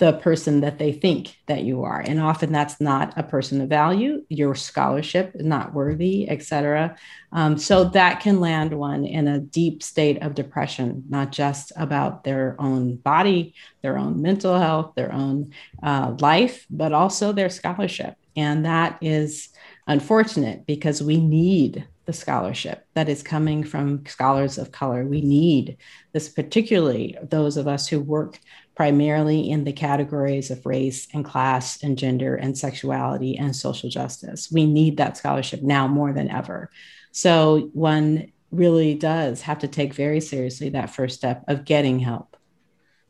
the 0.02 0.14
person 0.14 0.62
that 0.62 0.80
they 0.80 0.92
think 0.92 1.38
that 1.46 1.64
you 1.64 1.84
are. 1.84 2.00
And 2.00 2.20
often 2.20 2.52
that's 2.52 2.82
not 2.82 3.14
a 3.18 3.22
person 3.22 3.62
of 3.62 3.70
value. 3.70 4.26
Your 4.30 4.56
scholarship 4.56 5.34
is 5.36 5.46
not 5.46 5.76
worthy 5.76 6.28
etc 6.28 6.98
um, 7.32 7.56
so 7.56 7.84
that 7.84 8.20
can 8.20 8.40
land 8.40 8.74
one 8.74 9.06
in 9.06 9.28
a 9.28 9.40
deep 9.40 9.84
state 9.84 10.22
of 10.24 10.34
depression 10.34 11.04
not 11.08 11.32
just 11.32 11.72
about 11.76 12.24
their 12.24 12.56
own 12.58 12.96
body 12.96 13.54
their 13.84 13.96
own 13.98 14.24
mental 14.24 14.58
health 14.58 14.94
their 14.96 15.14
own 15.14 15.54
uh, 15.84 16.16
life 16.20 16.66
but 16.72 16.94
also 16.94 17.32
their 17.32 17.50
scholarship. 17.50 18.16
And 18.36 18.66
that 18.66 18.98
is 19.02 19.50
unfortunate 19.86 20.66
because 20.66 21.04
we 21.04 21.18
need 21.18 21.86
the 22.06 22.14
scholarship 22.14 22.86
that 22.96 23.08
is 23.08 23.22
coming 23.22 23.64
from 23.64 24.06
scholars 24.06 24.58
of 24.58 24.72
color. 24.72 25.06
We 25.06 25.22
need 25.22 25.78
this, 26.14 26.30
particularly 26.30 27.18
those 27.22 27.58
of 27.58 27.68
us 27.68 27.88
who 27.88 28.00
work 28.00 28.40
primarily 28.82 29.48
in 29.48 29.64
the 29.64 29.72
categories 29.72 30.50
of 30.50 30.66
race 30.66 31.08
and 31.14 31.24
class 31.24 31.84
and 31.84 32.00
gender 32.00 32.36
and 32.36 32.58
sexuality 32.58 33.38
and 33.38 33.56
social 33.56 33.92
justice. 33.92 34.52
We 34.52 34.66
need 34.66 34.98
that 34.98 35.16
scholarship 35.16 35.62
now 35.62 35.88
more 35.88 36.14
than 36.14 36.32
ever. 36.32 36.72
So 37.12 37.70
one 37.74 38.32
really 38.50 38.96
does 38.96 39.42
have 39.42 39.60
to 39.60 39.68
take 39.68 39.94
very 39.94 40.20
seriously 40.20 40.70
that 40.70 40.90
first 40.90 41.16
step 41.16 41.44
of 41.48 41.64
getting 41.64 42.00
help. 42.00 42.36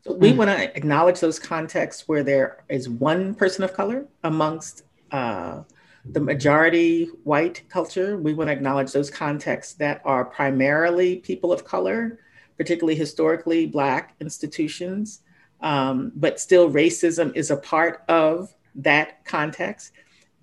So 0.02 0.12
we 0.12 0.32
mm. 0.32 0.36
want 0.36 0.50
to 0.50 0.76
acknowledge 0.76 1.20
those 1.20 1.38
contexts 1.38 2.06
where 2.06 2.22
there 2.22 2.64
is 2.68 2.90
one 2.90 3.34
person 3.34 3.64
of 3.64 3.72
color 3.72 4.06
amongst 4.24 4.82
uh, 5.10 5.62
the 6.04 6.20
majority 6.20 7.06
white 7.24 7.62
culture. 7.70 8.18
We 8.18 8.34
want 8.34 8.48
to 8.48 8.52
acknowledge 8.52 8.92
those 8.92 9.08
contexts 9.08 9.72
that 9.76 10.02
are 10.04 10.26
primarily 10.26 11.16
people 11.16 11.50
of 11.50 11.64
color, 11.64 12.18
particularly 12.58 12.94
historically 12.94 13.64
Black 13.64 14.14
institutions 14.20 15.21
um, 15.62 16.12
but 16.16 16.40
still 16.40 16.70
racism 16.70 17.34
is 17.36 17.50
a 17.50 17.56
part 17.56 18.02
of 18.08 18.54
that 18.74 19.24
context, 19.24 19.92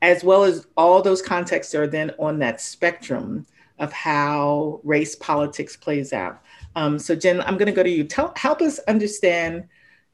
as 0.02 0.24
well 0.24 0.44
as 0.44 0.66
all 0.78 1.02
those 1.02 1.22
contexts 1.22 1.76
are 1.76 1.88
then 1.88 2.12
on 2.20 2.40
that 2.40 2.62
spectrum 2.62 3.46
of 3.80 3.92
how 3.94 4.80
race 4.84 5.16
politics 5.16 5.76
plays 5.76 6.14
out. 6.14 6.42
Um, 6.76 7.00
so, 7.00 7.16
Jen, 7.16 7.42
I'm 7.42 7.58
going 7.58 7.68
to 7.68 7.72
go 7.72 7.84
to 7.84 7.90
you. 7.90 8.04
Tell, 8.04 8.34
help 8.36 8.62
us 8.62 8.80
understand 8.80 9.68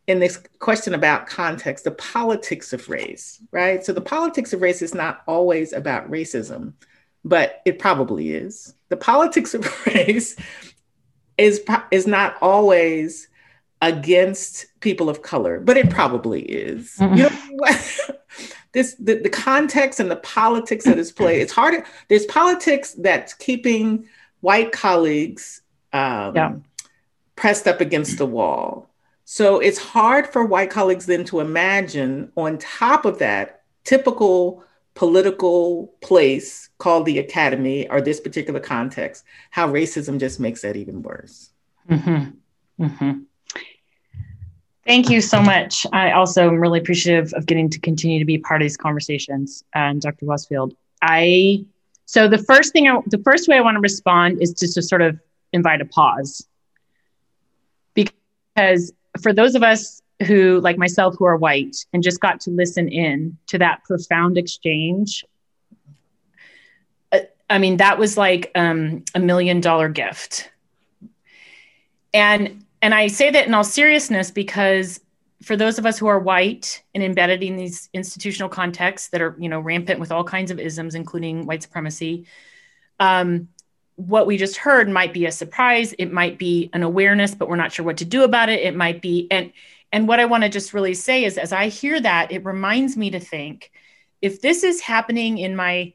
in 0.07 0.19
this 0.19 0.37
question 0.59 0.93
about 0.93 1.25
context, 1.25 1.83
the 1.83 1.91
politics 1.91 2.73
of 2.73 2.89
race, 2.89 3.41
right? 3.51 3.83
So, 3.83 3.91
the 3.91 4.01
politics 4.01 4.53
of 4.53 4.61
race 4.61 4.81
is 4.81 4.93
not 4.93 5.23
always 5.27 5.73
about 5.73 6.09
racism, 6.09 6.73
but 7.23 7.61
it 7.65 7.79
probably 7.79 8.33
is. 8.33 8.75
The 8.89 8.97
politics 8.97 9.53
of 9.53 9.85
race 9.87 10.35
is, 11.37 11.63
is 11.91 12.07
not 12.07 12.37
always 12.41 13.27
against 13.81 14.65
people 14.79 15.09
of 15.09 15.21
color, 15.21 15.59
but 15.59 15.77
it 15.77 15.89
probably 15.89 16.41
is. 16.41 16.95
Mm-hmm. 16.97 17.15
You 17.15 17.23
know, 17.23 18.15
this 18.71 18.95
the, 18.95 19.15
the 19.15 19.29
context 19.29 19.99
and 19.99 20.09
the 20.09 20.17
politics 20.17 20.85
that 20.85 20.97
is 20.97 21.11
played. 21.11 21.41
It's 21.41 21.53
hard. 21.53 21.83
There's 22.09 22.25
politics 22.25 22.93
that's 22.93 23.33
keeping 23.33 24.07
white 24.41 24.71
colleagues 24.71 25.61
um, 25.93 26.35
yeah. 26.35 26.53
pressed 27.35 27.67
up 27.67 27.81
against 27.81 28.17
the 28.17 28.25
wall. 28.25 28.89
So 29.25 29.59
it's 29.59 29.79
hard 29.79 30.27
for 30.27 30.45
white 30.45 30.69
colleagues 30.69 31.07
then 31.07 31.23
to 31.25 31.39
imagine, 31.39 32.31
on 32.35 32.59
top 32.59 33.05
of 33.05 33.17
that, 33.19 33.63
typical 33.83 34.63
political 34.93 35.93
place 36.01 36.69
called 36.77 37.05
the 37.05 37.19
academy 37.19 37.89
or 37.89 38.01
this 38.01 38.19
particular 38.19 38.59
context, 38.59 39.23
how 39.51 39.67
racism 39.67 40.19
just 40.19 40.39
makes 40.39 40.61
that 40.61 40.75
even 40.75 41.01
worse. 41.01 41.49
Mm-hmm. 41.89 42.83
Mm-hmm. 42.83 43.19
Thank 44.85 45.09
you 45.09 45.19
so 45.19 45.41
much. 45.41 45.87
I 45.91 46.11
also 46.11 46.47
am 46.47 46.59
really 46.59 46.79
appreciative 46.79 47.33
of 47.33 47.47
getting 47.47 47.69
to 47.71 47.79
continue 47.79 48.19
to 48.19 48.25
be 48.25 48.37
part 48.37 48.61
of 48.61 48.65
these 48.65 48.77
conversations. 48.77 49.63
And 49.73 49.99
Dr. 49.99 50.25
Westfield, 50.25 50.75
I 51.01 51.65
so 52.05 52.27
the 52.27 52.37
first 52.37 52.71
thing, 52.71 52.87
I, 52.87 52.99
the 53.07 53.17
first 53.19 53.47
way 53.47 53.57
I 53.57 53.61
want 53.61 53.75
to 53.75 53.81
respond 53.81 54.41
is 54.41 54.53
just 54.53 54.75
to 54.75 54.83
sort 54.83 55.01
of 55.01 55.19
invite 55.53 55.81
a 55.81 55.85
pause, 55.85 56.47
because 57.95 58.93
for 59.21 59.33
those 59.33 59.55
of 59.55 59.63
us 59.63 60.01
who, 60.27 60.59
like 60.61 60.77
myself, 60.77 61.15
who 61.17 61.25
are 61.25 61.35
white 61.35 61.75
and 61.93 62.03
just 62.03 62.19
got 62.19 62.39
to 62.41 62.51
listen 62.51 62.87
in 62.87 63.37
to 63.47 63.57
that 63.57 63.83
profound 63.85 64.37
exchange, 64.37 65.25
uh, 67.11 67.21
I 67.49 67.57
mean, 67.57 67.77
that 67.77 67.97
was 67.97 68.17
like 68.17 68.51
um, 68.53 69.03
a 69.15 69.19
million 69.19 69.59
dollar 69.59 69.89
gift. 69.89 70.51
And 72.13 72.64
and 72.81 72.93
I 72.93 73.07
say 73.07 73.31
that 73.31 73.47
in 73.47 73.53
all 73.53 73.63
seriousness 73.63 74.31
because 74.31 74.99
for 75.43 75.55
those 75.55 75.77
of 75.77 75.85
us 75.85 75.97
who 75.97 76.07
are 76.07 76.19
white 76.19 76.83
and 76.93 77.03
embedded 77.03 77.43
in 77.43 77.55
these 77.55 77.89
institutional 77.93 78.49
contexts 78.49 79.09
that 79.09 79.21
are, 79.21 79.35
you 79.39 79.49
know, 79.49 79.59
rampant 79.59 79.99
with 79.99 80.11
all 80.11 80.23
kinds 80.23 80.51
of 80.51 80.59
isms, 80.59 80.95
including 80.95 81.45
white 81.45 81.61
supremacy, 81.61 82.25
um, 82.99 83.49
what 83.95 84.27
we 84.27 84.37
just 84.37 84.57
heard 84.57 84.89
might 84.89 85.13
be 85.13 85.25
a 85.25 85.31
surprise. 85.31 85.93
It 85.97 86.11
might 86.11 86.37
be 86.37 86.69
an 86.73 86.83
awareness, 86.83 87.33
but 87.35 87.47
we're 87.47 87.55
not 87.55 87.71
sure 87.71 87.85
what 87.85 87.97
to 87.97 88.05
do 88.05 88.23
about 88.23 88.49
it. 88.49 88.61
It 88.61 88.75
might 88.75 89.01
be, 89.01 89.27
and 89.31 89.51
and 89.91 90.07
what 90.07 90.19
I 90.19 90.25
want 90.25 90.43
to 90.43 90.49
just 90.49 90.73
really 90.73 90.93
say 90.93 91.23
is, 91.23 91.37
as 91.37 91.53
I 91.53 91.67
hear 91.69 92.01
that, 92.01 92.31
it 92.31 92.43
reminds 92.43 92.97
me 92.97 93.11
to 93.11 93.19
think, 93.19 93.71
if 94.21 94.41
this 94.41 94.63
is 94.63 94.81
happening 94.81 95.37
in 95.37 95.55
my 95.55 95.93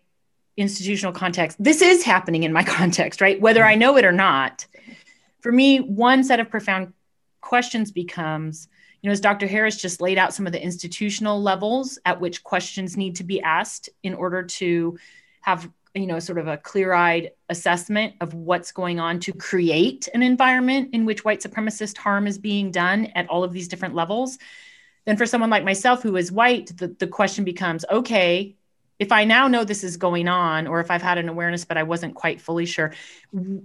institutional 0.57 1.13
context, 1.13 1.63
this 1.63 1.83
is 1.83 2.03
happening 2.03 2.45
in 2.45 2.53
my 2.53 2.65
context, 2.79 3.21
right? 3.21 3.41
Whether 3.41 3.65
I 3.65 3.75
know 3.75 3.97
it 3.97 4.05
or 4.05 4.13
not 4.13 4.67
for 5.41 5.53
me, 5.53 5.79
one 5.79 6.23
set 6.25 6.41
of 6.41 6.51
profound 6.51 6.93
questions 7.41 7.91
becomes, 7.91 8.69
you 9.03 9.09
know, 9.09 9.13
as 9.13 9.21
Dr. 9.21 9.47
Harris 9.47 9.81
just 9.81 10.01
laid 10.01 10.19
out 10.19 10.35
some 10.35 10.47
of 10.47 10.53
the 10.53 10.63
institutional 10.63 11.41
levels 11.41 11.99
at 12.05 12.21
which 12.21 12.45
questions 12.45 12.97
need 12.97 13.17
to 13.17 13.25
be 13.25 13.41
asked 13.41 13.89
in 14.03 14.15
order 14.15 14.43
to 14.43 14.99
have, 15.41 15.71
you 15.95 16.07
know, 16.07 16.19
sort 16.19 16.39
of 16.39 16.49
a 16.49 16.59
clear 16.59 16.93
eyed 16.93 17.31
assessment 17.49 18.15
of 18.21 18.35
what's 18.35 18.73
going 18.73 19.01
on 19.01 19.21
to 19.21 19.33
create 19.33 20.09
an 20.13 20.23
environment 20.23 20.91
in 20.93 21.07
which 21.07 21.25
white 21.25 21.41
supremacist 21.41 21.97
harm 21.97 22.27
is 22.27 22.39
being 22.39 22.71
done 22.71 23.07
at 23.15 23.29
all 23.29 23.43
of 23.43 23.53
these 23.53 23.69
different 23.69 23.95
levels. 23.95 24.39
Then, 25.07 25.17
for 25.17 25.27
someone 25.27 25.51
like 25.51 25.65
myself 25.65 26.03
who 26.03 26.17
is 26.17 26.31
white, 26.31 26.77
the, 26.77 26.89
the 26.89 27.07
question 27.07 27.45
becomes 27.45 27.85
okay, 27.91 28.57
if 29.01 29.11
I 29.13 29.25
now 29.25 29.49
know 29.49 29.65
this 29.65 29.83
is 29.83 29.97
going 29.97 30.29
on, 30.29 30.67
or 30.67 30.79
if 30.79 30.91
I've 30.91 31.01
had 31.01 31.17
an 31.17 31.31
awareness 31.31 31.65
but 31.65 31.79
I 31.79 31.83
wasn't 31.83 32.15
quite 32.15 32.41
fully 32.41 32.67
sure, 32.67 32.93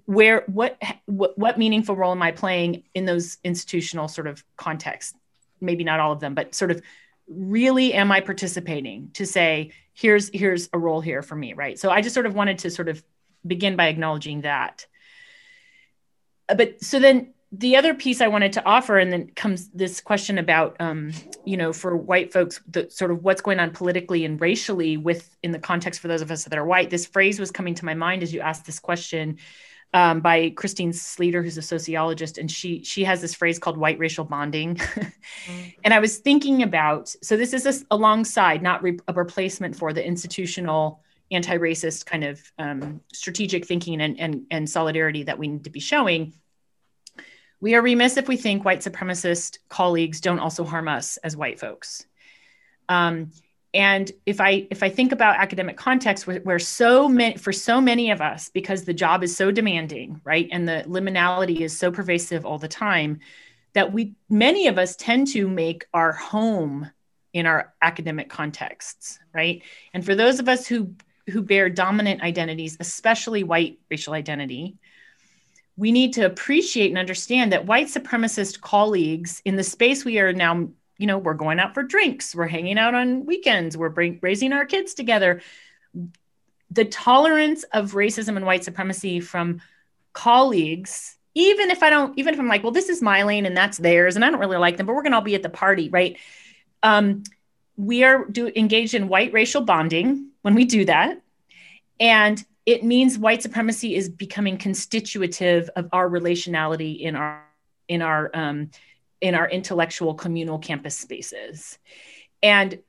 where 0.06 0.46
what 0.48 0.82
what, 1.06 1.38
what 1.38 1.60
meaningful 1.60 1.96
role 1.96 2.14
am 2.14 2.24
I 2.24 2.32
playing 2.32 2.84
in 2.96 3.06
those 3.06 3.38
institutional 3.44 4.08
sort 4.08 4.28
of 4.28 4.44
contexts? 4.56 5.14
Maybe 5.60 5.84
not 5.84 6.00
all 6.00 6.14
of 6.14 6.22
them, 6.22 6.36
but 6.36 6.56
sort 6.56 6.72
of 6.72 6.82
really 7.28 7.94
am 7.94 8.12
I 8.14 8.22
participating 8.22 9.10
to 9.14 9.26
say 9.26 9.72
here's 9.94 10.30
here's 10.30 10.70
a 10.72 10.80
role 10.80 11.02
here 11.02 11.22
for 11.22 11.36
me, 11.36 11.54
right? 11.54 11.78
So 11.78 11.90
I 11.90 12.00
just 12.00 12.14
sort 12.14 12.26
of 12.26 12.34
wanted 12.34 12.60
to 12.60 12.72
sort 12.72 12.88
of 12.88 13.04
begin 13.46 13.76
by 13.76 13.88
acknowledging 13.88 14.42
that. 14.42 14.88
But 16.48 16.82
so 16.82 17.00
then 17.00 17.34
the 17.58 17.76
other 17.76 17.94
piece 17.94 18.22
I 18.22 18.28
wanted 18.28 18.54
to 18.54 18.66
offer, 18.66 18.98
and 18.98 19.12
then 19.12 19.28
comes 19.36 19.70
this 19.70 20.02
question 20.02 20.38
about, 20.38 20.76
um, 20.80 21.12
you 21.46 21.58
know, 21.58 21.72
for 21.72 21.96
white 21.96 22.34
folks, 22.34 22.60
the 22.68 22.90
sort 22.90 23.12
of 23.12 23.24
what's 23.24 23.42
going 23.42 23.60
on 23.60 23.72
politically 23.72 24.26
and 24.26 24.40
racially 24.42 24.98
with 24.98 25.36
in 25.44 25.52
the 25.52 25.60
context 25.60 26.00
for 26.00 26.08
those 26.08 26.22
of 26.22 26.32
us 26.32 26.44
that 26.46 26.58
are 26.58 26.66
white. 26.66 26.90
This 26.90 27.06
phrase 27.06 27.40
was 27.40 27.52
coming 27.52 27.76
to 27.76 27.86
my 27.86 27.94
mind 27.94 28.24
as 28.24 28.34
you 28.34 28.42
asked 28.42 28.66
this 28.66 28.80
question 28.80 29.38
um, 29.94 30.20
by 30.20 30.50
Christine 30.52 30.92
Sleeter, 30.92 31.44
who's 31.44 31.58
a 31.58 31.62
sociologist, 31.62 32.38
and 32.38 32.52
she 32.52 32.84
she 32.84 33.04
has 33.04 33.22
this 33.22 33.34
phrase 33.34 33.60
called 33.60 33.78
white 33.78 34.00
racial 34.00 34.26
bonding. 34.26 34.76
mm. 34.76 35.76
And 35.84 35.94
I 35.94 36.00
was 36.00 36.18
thinking 36.18 36.64
about 36.64 37.16
so 37.22 37.38
this 37.38 37.54
is 37.54 37.66
a, 37.66 37.86
alongside, 37.92 38.62
not 38.62 38.84
re- 38.84 39.00
a 39.08 39.14
replacement 39.14 39.76
for 39.76 39.94
the 39.94 40.06
institutional 40.06 41.02
anti-racist 41.32 42.06
kind 42.06 42.24
of 42.24 42.42
um, 42.60 43.02
strategic 43.14 43.66
thinking 43.66 44.02
and, 44.02 44.20
and 44.20 44.46
and 44.52 44.70
solidarity 44.70 45.24
that 45.24 45.40
we 45.40 45.48
need 45.48 45.64
to 45.64 45.70
be 45.70 45.80
showing 45.80 46.34
we 47.66 47.74
are 47.74 47.82
remiss 47.82 48.16
if 48.16 48.28
we 48.28 48.38
think 48.38 48.64
white 48.64 48.82
supremacist 48.82 49.58
colleagues 49.70 50.22
don't 50.22 50.38
also 50.38 50.64
harm 50.64 50.88
us 50.88 51.18
as 51.18 51.36
white 51.36 51.60
folks. 51.60 52.06
Um, 52.90 53.32
and 53.74 54.12
if 54.28 54.40
I 54.40 54.68
if 54.70 54.84
I 54.84 54.90
think 54.90 55.12
about 55.12 55.38
academic 55.38 55.76
context 55.76 56.28
where, 56.28 56.42
where, 56.42 56.60
so 56.60 57.10
many 57.10 57.38
for 57.38 57.52
so 57.52 57.82
many 57.82 58.12
of 58.12 58.22
us, 58.22 58.50
because 58.50 58.84
the 58.84 58.94
job 58.94 59.24
is 59.24 59.36
so 59.36 59.50
demanding, 59.50 60.22
right, 60.24 60.48
and 60.52 60.68
the 60.68 60.84
liminality 60.88 61.62
is 61.62 61.76
so 61.76 61.92
pervasive 61.92 62.46
all 62.46 62.60
the 62.60 62.68
time, 62.68 63.20
that 63.74 63.92
we 63.92 64.14
many 64.30 64.68
of 64.68 64.78
us 64.78 64.96
tend 64.96 65.26
to 65.30 65.48
make 65.48 65.88
our 65.92 66.12
home 66.12 66.92
in 67.34 67.48
our 67.48 67.74
academic 67.82 68.30
contexts, 68.30 69.18
right? 69.34 69.64
And 69.92 70.06
for 70.06 70.14
those 70.14 70.40
of 70.40 70.48
us 70.48 70.68
who 70.68 70.94
who 71.32 71.42
bear 71.42 71.72
dominant 71.72 72.22
identities, 72.22 72.78
especially 72.80 73.44
white 73.44 73.80
racial 73.90 74.14
identity, 74.14 74.78
we 75.78 75.92
need 75.92 76.14
to 76.14 76.26
appreciate 76.26 76.90
and 76.90 76.98
understand 76.98 77.52
that 77.52 77.66
white 77.66 77.88
supremacist 77.88 78.62
colleagues 78.62 79.42
in 79.46 79.56
the 79.56 79.64
space 79.64 80.06
we 80.06 80.20
are 80.20 80.34
now 80.34 80.70
you 80.98 81.08
know 81.08 81.18
we're 81.18 81.34
going 81.34 81.60
out 81.60 81.74
for 81.74 81.84
drinks 81.84 82.34
we're 82.34 82.48
hanging 82.48 82.78
out 82.78 82.94
on 82.94 83.26
weekends 83.26 83.76
we're 83.76 83.90
bring, 83.90 84.20
raising 84.22 84.54
our 84.54 84.66
kids 84.66 84.94
together. 84.94 85.42
The 86.72 86.86
tolerance 86.86 87.64
of 87.72 87.94
racism 87.94 88.36
and 88.36 88.46
white 88.46 88.64
supremacy 88.64 89.20
from 89.20 89.62
colleagues 90.14 91.18
even 91.34 91.70
if 91.70 91.84
i 91.84 91.90
don't 91.90 92.18
even 92.18 92.34
if 92.34 92.40
i'm 92.40 92.48
like 92.48 92.64
well 92.64 92.72
this 92.72 92.90
is 92.90 93.02
my 93.02 93.24
lane 93.24 93.46
and 93.46 93.56
that's 93.56 93.78
theirs 93.78 94.16
and 94.16 94.24
i 94.24 94.30
don't 94.30 94.40
really 94.40 94.58
like 94.58 94.78
them 94.78 94.86
but 94.86 94.96
we're 94.96 95.02
going 95.02 95.12
to 95.12 95.18
all 95.18 95.24
be 95.24 95.36
at 95.36 95.44
the 95.44 95.50
party 95.50 95.90
right? 95.90 96.18
Um, 96.84 97.24
we 97.78 98.04
are 98.04 98.26
do 98.26 98.52
engaged 98.56 98.94
in 98.94 99.08
white 99.08 99.34
racial 99.34 99.62
bonding 99.62 100.30
when 100.42 100.56
we 100.56 100.66
do 100.66 100.86
that. 100.86 101.22
And 102.00 102.44
it 102.66 102.84
means 102.84 103.18
white 103.18 103.42
supremacy 103.42 103.96
is 103.96 104.10
becoming 104.10 104.58
constitutive 104.58 105.70
of 105.76 105.88
our 105.92 106.10
relationality 106.10 107.00
in 107.00 107.16
our 107.16 107.44
in 107.88 108.02
our 108.02 108.32
um, 108.34 108.72
in 109.22 109.36
our 109.36 109.48
intellectual 109.50 110.14
communal 110.14 110.60
campus 110.60 110.98
spaces. 110.98 111.78
And 112.42 112.80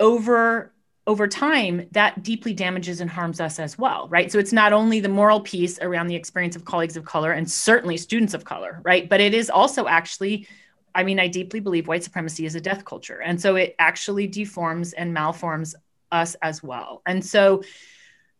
over 0.00 0.72
over 1.06 1.26
time 1.26 1.88
that 1.92 2.22
deeply 2.22 2.52
damages 2.52 3.00
and 3.00 3.08
harms 3.10 3.40
us 3.40 3.58
as 3.58 3.78
well 3.78 4.08
right? 4.08 4.30
So 4.30 4.38
it's 4.38 4.52
not 4.52 4.72
only 4.72 5.00
the 5.00 5.08
moral 5.08 5.40
piece 5.40 5.78
around 5.80 6.06
the 6.06 6.14
experience 6.14 6.54
of 6.54 6.64
colleagues 6.64 6.96
of 6.96 7.04
color 7.04 7.32
and 7.32 7.50
certainly 7.50 7.96
students 7.96 8.34
of 8.34 8.44
color 8.44 8.80
right? 8.84 9.08
But 9.08 9.20
it 9.20 9.34
is 9.34 9.50
also 9.50 9.86
actually 9.86 10.46
i 10.94 11.02
mean 11.02 11.20
i 11.20 11.28
deeply 11.28 11.60
believe 11.60 11.86
white 11.86 12.02
supremacy 12.02 12.46
is 12.46 12.54
a 12.54 12.60
death 12.60 12.84
culture. 12.84 13.20
And 13.20 13.40
so 13.40 13.56
it 13.56 13.74
actually 13.78 14.28
deforms 14.28 14.92
and 14.92 15.16
malforms 15.16 15.74
us 16.12 16.36
as 16.36 16.62
well. 16.62 17.02
And 17.04 17.24
so 17.24 17.62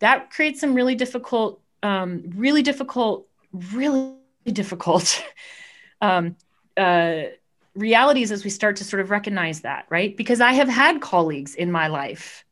that 0.01 0.31
creates 0.31 0.61
some 0.61 0.75
really 0.75 0.95
difficult 0.95 1.61
um, 1.83 2.25
really 2.35 2.63
difficult 2.63 3.27
really 3.73 4.15
difficult 4.47 5.25
um, 6.01 6.37
uh, 6.77 7.23
realities 7.75 8.33
as 8.33 8.45
we 8.45 8.51
start 8.51 8.77
to 8.77 8.85
sort 8.85 9.01
of 9.01 9.11
recognize 9.11 9.61
that 9.61 9.87
right 9.89 10.17
because 10.17 10.41
i 10.41 10.53
have 10.53 10.69
had 10.69 11.01
colleagues 11.01 11.55
in 11.55 11.71
my 11.71 11.87
life 11.87 12.45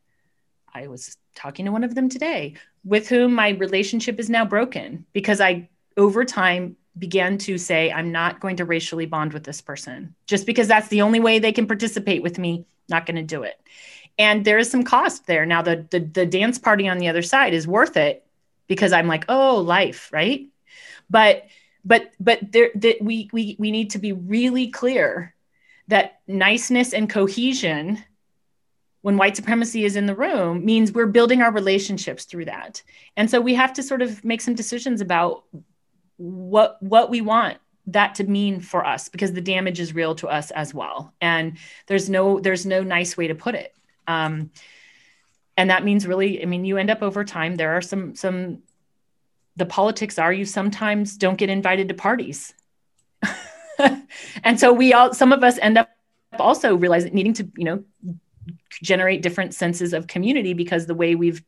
I 0.77 0.87
was 0.87 1.17
talking 1.35 1.65
to 1.65 1.71
one 1.71 1.83
of 1.83 1.95
them 1.95 2.09
today 2.09 2.53
with 2.83 3.09
whom 3.09 3.33
my 3.33 3.49
relationship 3.49 4.19
is 4.19 4.29
now 4.29 4.45
broken 4.45 5.05
because 5.11 5.41
I, 5.41 5.69
over 5.95 6.23
time, 6.23 6.77
began 6.97 7.37
to 7.37 7.57
say, 7.57 7.91
I'm 7.91 8.11
not 8.11 8.39
going 8.39 8.55
to 8.57 8.65
racially 8.65 9.05
bond 9.05 9.33
with 9.33 9.43
this 9.43 9.61
person 9.61 10.15
just 10.25 10.45
because 10.45 10.67
that's 10.67 10.87
the 10.87 11.01
only 11.01 11.19
way 11.19 11.37
they 11.39 11.51
can 11.51 11.67
participate 11.67 12.23
with 12.23 12.39
me. 12.39 12.65
Not 12.89 13.05
going 13.05 13.17
to 13.17 13.23
do 13.23 13.43
it. 13.43 13.59
And 14.17 14.43
there 14.45 14.57
is 14.57 14.69
some 14.69 14.83
cost 14.83 15.27
there. 15.27 15.45
Now, 15.45 15.61
the, 15.61 15.85
the, 15.89 15.99
the 15.99 16.25
dance 16.25 16.57
party 16.57 16.87
on 16.87 16.97
the 16.97 17.07
other 17.07 17.21
side 17.21 17.53
is 17.53 17.67
worth 17.67 17.97
it 17.97 18.25
because 18.67 18.91
I'm 18.91 19.07
like, 19.07 19.25
oh, 19.29 19.57
life, 19.57 20.09
right? 20.11 20.47
But 21.09 21.47
but 21.87 22.11
but 22.19 22.39
there 22.51 22.69
that 22.75 22.97
we 23.01 23.29
we 23.31 23.55
we 23.57 23.71
need 23.71 23.91
to 23.91 23.99
be 23.99 24.11
really 24.11 24.67
clear 24.67 25.33
that 25.87 26.19
niceness 26.27 26.93
and 26.93 27.09
cohesion 27.09 28.03
when 29.01 29.15
white 29.15 29.37
supremacy 29.37 29.85
is 29.85 29.95
in 29.95 30.05
the 30.05 30.15
room 30.15 30.65
means 30.65 30.91
we're 30.91 31.05
building 31.05 31.41
our 31.41 31.51
relationships 31.51 32.25
through 32.25 32.45
that 32.45 32.83
and 33.15 33.31
so 33.31 33.39
we 33.39 33.53
have 33.53 33.71
to 33.73 33.81
sort 33.81 34.01
of 34.01 34.23
make 34.25 34.41
some 34.41 34.53
decisions 34.53 34.99
about 34.99 35.45
what 36.17 36.81
what 36.83 37.09
we 37.09 37.21
want 37.21 37.57
that 37.85 38.15
to 38.15 38.25
mean 38.25 38.59
for 38.59 38.85
us 38.85 39.07
because 39.07 39.31
the 39.31 39.39
damage 39.39 39.79
is 39.79 39.95
real 39.95 40.13
to 40.13 40.27
us 40.27 40.51
as 40.51 40.73
well 40.73 41.13
and 41.21 41.57
there's 41.85 42.09
no 42.09 42.39
there's 42.41 42.65
no 42.65 42.83
nice 42.83 43.15
way 43.15 43.27
to 43.27 43.35
put 43.35 43.55
it 43.55 43.73
um, 44.07 44.51
and 45.57 45.69
that 45.69 45.83
means 45.83 46.07
really 46.07 46.41
i 46.41 46.45
mean 46.45 46.65
you 46.65 46.77
end 46.77 46.89
up 46.89 47.01
over 47.01 47.23
time. 47.23 47.55
There 47.55 47.75
are 47.75 47.81
some 47.81 48.15
some 48.15 48.59
the 49.55 49.65
politics 49.65 50.19
are 50.19 50.31
you 50.31 50.45
sometimes 50.45 51.17
don't 51.17 51.37
get 51.37 51.49
invited 51.49 51.87
to 51.89 51.93
parties. 51.95 52.53
And 54.43 54.59
so 54.59 54.73
we 54.73 54.93
all 54.93 55.13
some 55.13 55.31
of 55.31 55.43
us 55.43 55.57
end 55.59 55.77
up 55.77 55.89
also 56.39 56.75
realizing 56.75 57.13
needing 57.13 57.33
to 57.33 57.47
you 57.55 57.65
know 57.65 57.83
generate 58.81 59.21
different 59.21 59.53
senses 59.53 59.93
of 59.93 60.07
community 60.07 60.53
because 60.53 60.85
the 60.85 60.95
way 60.95 61.15
we've 61.15 61.43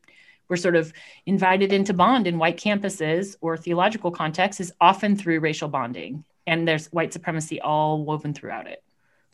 we're 0.47 0.57
sort 0.57 0.75
of 0.75 0.93
invited 1.25 1.71
into 1.71 1.93
bond 1.93 2.27
in 2.27 2.37
white 2.39 2.57
campuses 2.57 3.35
or 3.41 3.55
theological 3.55 4.11
contexts 4.11 4.59
is 4.59 4.71
often 4.81 5.15
through 5.15 5.39
racial 5.39 5.69
bonding. 5.69 6.23
And 6.47 6.67
there's 6.67 6.87
white 6.87 7.13
supremacy 7.13 7.61
all 7.61 8.03
woven 8.03 8.33
throughout 8.33 8.67
it 8.67 8.83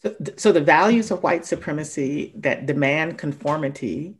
so, 0.01 0.15
so 0.37 0.51
the 0.51 0.61
values 0.61 1.11
of 1.11 1.23
white 1.23 1.45
supremacy 1.45 2.33
that 2.35 2.65
demand 2.65 3.17
conformity 3.17 4.15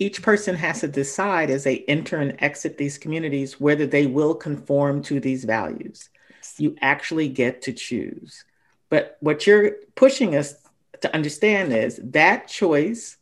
each 0.00 0.22
person 0.22 0.54
has 0.54 0.80
to 0.80 0.88
decide 0.88 1.50
as 1.50 1.64
they 1.64 1.78
enter 1.88 2.18
and 2.18 2.36
exit 2.38 2.78
these 2.78 2.98
communities 2.98 3.60
whether 3.60 3.86
they 3.86 4.06
will 4.06 4.34
conform 4.34 5.02
to 5.02 5.20
these 5.20 5.44
values 5.44 6.08
you 6.56 6.76
actually 6.80 7.28
get 7.28 7.62
to 7.62 7.72
choose 7.72 8.44
but 8.90 9.16
what 9.20 9.46
you're 9.46 9.72
pushing 9.94 10.34
us 10.34 10.54
to 11.00 11.14
understand 11.14 11.72
is 11.72 12.00
that 12.02 12.48
choice 12.48 13.16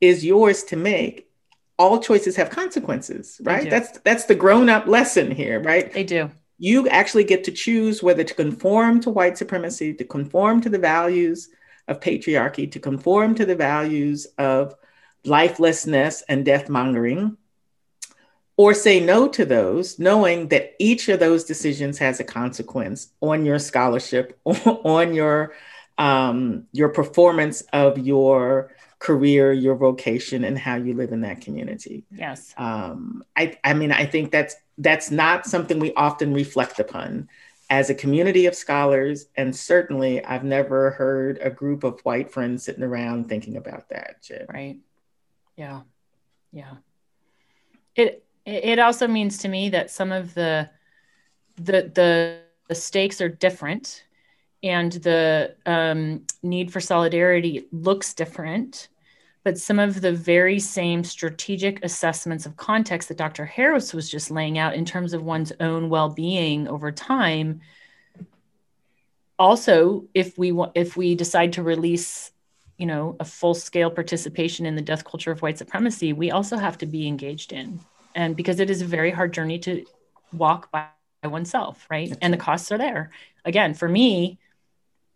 is 0.00 0.24
yours 0.24 0.64
to 0.64 0.76
make. 0.76 1.28
All 1.78 2.00
choices 2.00 2.36
have 2.36 2.50
consequences, 2.50 3.40
right? 3.42 3.68
That's 3.68 3.98
that's 4.00 4.24
the 4.26 4.36
grown-up 4.36 4.86
lesson 4.86 5.30
here, 5.30 5.60
right? 5.60 5.92
They 5.92 6.04
do. 6.04 6.30
You 6.58 6.88
actually 6.88 7.24
get 7.24 7.44
to 7.44 7.52
choose 7.52 8.02
whether 8.02 8.24
to 8.24 8.34
conform 8.34 9.00
to 9.00 9.10
white 9.10 9.36
supremacy, 9.36 9.94
to 9.94 10.04
conform 10.04 10.60
to 10.62 10.68
the 10.68 10.78
values 10.78 11.48
of 11.88 12.00
patriarchy, 12.00 12.70
to 12.72 12.78
conform 12.78 13.34
to 13.34 13.44
the 13.44 13.56
values 13.56 14.26
of 14.38 14.74
lifelessness 15.24 16.22
and 16.28 16.44
death 16.44 16.68
mongering, 16.68 17.36
or 18.56 18.72
say 18.72 19.00
no 19.00 19.26
to 19.28 19.44
those, 19.44 19.98
knowing 19.98 20.48
that 20.48 20.74
each 20.78 21.08
of 21.08 21.18
those 21.18 21.44
decisions 21.44 21.98
has 21.98 22.20
a 22.20 22.24
consequence 22.24 23.08
on 23.20 23.44
your 23.44 23.58
scholarship, 23.58 24.38
on 24.44 25.14
your 25.14 25.54
um, 25.96 26.66
your 26.72 26.88
performance 26.88 27.62
of 27.72 27.98
your 27.98 28.74
career, 29.04 29.52
your 29.52 29.74
vocation, 29.74 30.44
and 30.44 30.58
how 30.58 30.76
you 30.76 30.94
live 30.94 31.12
in 31.12 31.20
that 31.20 31.42
community. 31.42 32.04
Yes. 32.10 32.54
Um, 32.56 33.22
I, 33.36 33.58
I 33.62 33.74
mean, 33.74 33.92
I 33.92 34.06
think 34.06 34.30
that's 34.30 34.56
that's 34.78 35.10
not 35.10 35.44
something 35.44 35.78
we 35.78 35.92
often 35.92 36.32
reflect 36.32 36.80
upon 36.80 37.28
as 37.68 37.90
a 37.90 37.94
community 37.94 38.46
of 38.46 38.54
scholars, 38.54 39.26
and 39.36 39.54
certainly 39.54 40.24
I've 40.24 40.42
never 40.42 40.92
heard 40.92 41.38
a 41.42 41.50
group 41.50 41.84
of 41.84 42.00
white 42.00 42.30
friends 42.30 42.64
sitting 42.64 42.82
around 42.82 43.28
thinking 43.28 43.58
about 43.58 43.90
that. 43.90 44.26
Right. 44.48 44.78
Yeah. 45.54 45.82
Yeah. 46.50 46.76
It 47.94 48.24
it 48.46 48.78
also 48.78 49.06
means 49.06 49.36
to 49.38 49.48
me 49.48 49.68
that 49.68 49.90
some 49.90 50.12
of 50.12 50.32
the 50.32 50.70
the 51.56 51.90
the, 51.94 52.38
the 52.68 52.74
stakes 52.74 53.20
are 53.20 53.28
different 53.28 54.04
and 54.62 54.92
the 54.92 55.54
um, 55.66 56.22
need 56.42 56.72
for 56.72 56.80
solidarity 56.80 57.66
looks 57.70 58.14
different 58.14 58.88
but 59.44 59.58
some 59.58 59.78
of 59.78 60.00
the 60.00 60.12
very 60.12 60.58
same 60.58 61.04
strategic 61.04 61.84
assessments 61.84 62.46
of 62.46 62.56
context 62.56 63.08
that 63.08 63.18
dr 63.18 63.44
harris 63.44 63.94
was 63.94 64.10
just 64.10 64.30
laying 64.30 64.58
out 64.58 64.74
in 64.74 64.84
terms 64.84 65.12
of 65.12 65.22
one's 65.22 65.52
own 65.60 65.88
well-being 65.88 66.66
over 66.68 66.90
time 66.90 67.60
also 69.38 70.04
if 70.14 70.38
we 70.38 70.52
want 70.52 70.72
if 70.74 70.96
we 70.96 71.14
decide 71.14 71.52
to 71.52 71.62
release 71.62 72.32
you 72.78 72.86
know 72.86 73.16
a 73.20 73.24
full 73.24 73.54
scale 73.54 73.90
participation 73.90 74.66
in 74.66 74.76
the 74.76 74.82
death 74.82 75.04
culture 75.04 75.30
of 75.30 75.42
white 75.42 75.58
supremacy 75.58 76.12
we 76.12 76.30
also 76.30 76.56
have 76.56 76.78
to 76.78 76.86
be 76.86 77.06
engaged 77.06 77.52
in. 77.52 77.80
And 78.16 78.36
because 78.36 78.60
it 78.60 78.70
is 78.70 78.80
a 78.80 78.86
very 78.86 79.10
hard 79.10 79.32
journey 79.32 79.58
to 79.60 79.84
walk 80.32 80.70
by 80.70 80.88
oneself 81.24 81.86
right? 81.90 82.16
And 82.20 82.32
the 82.32 82.38
costs 82.38 82.70
are 82.72 82.78
there. 82.78 83.10
Again 83.44 83.74
for 83.74 83.88
me 83.88 84.38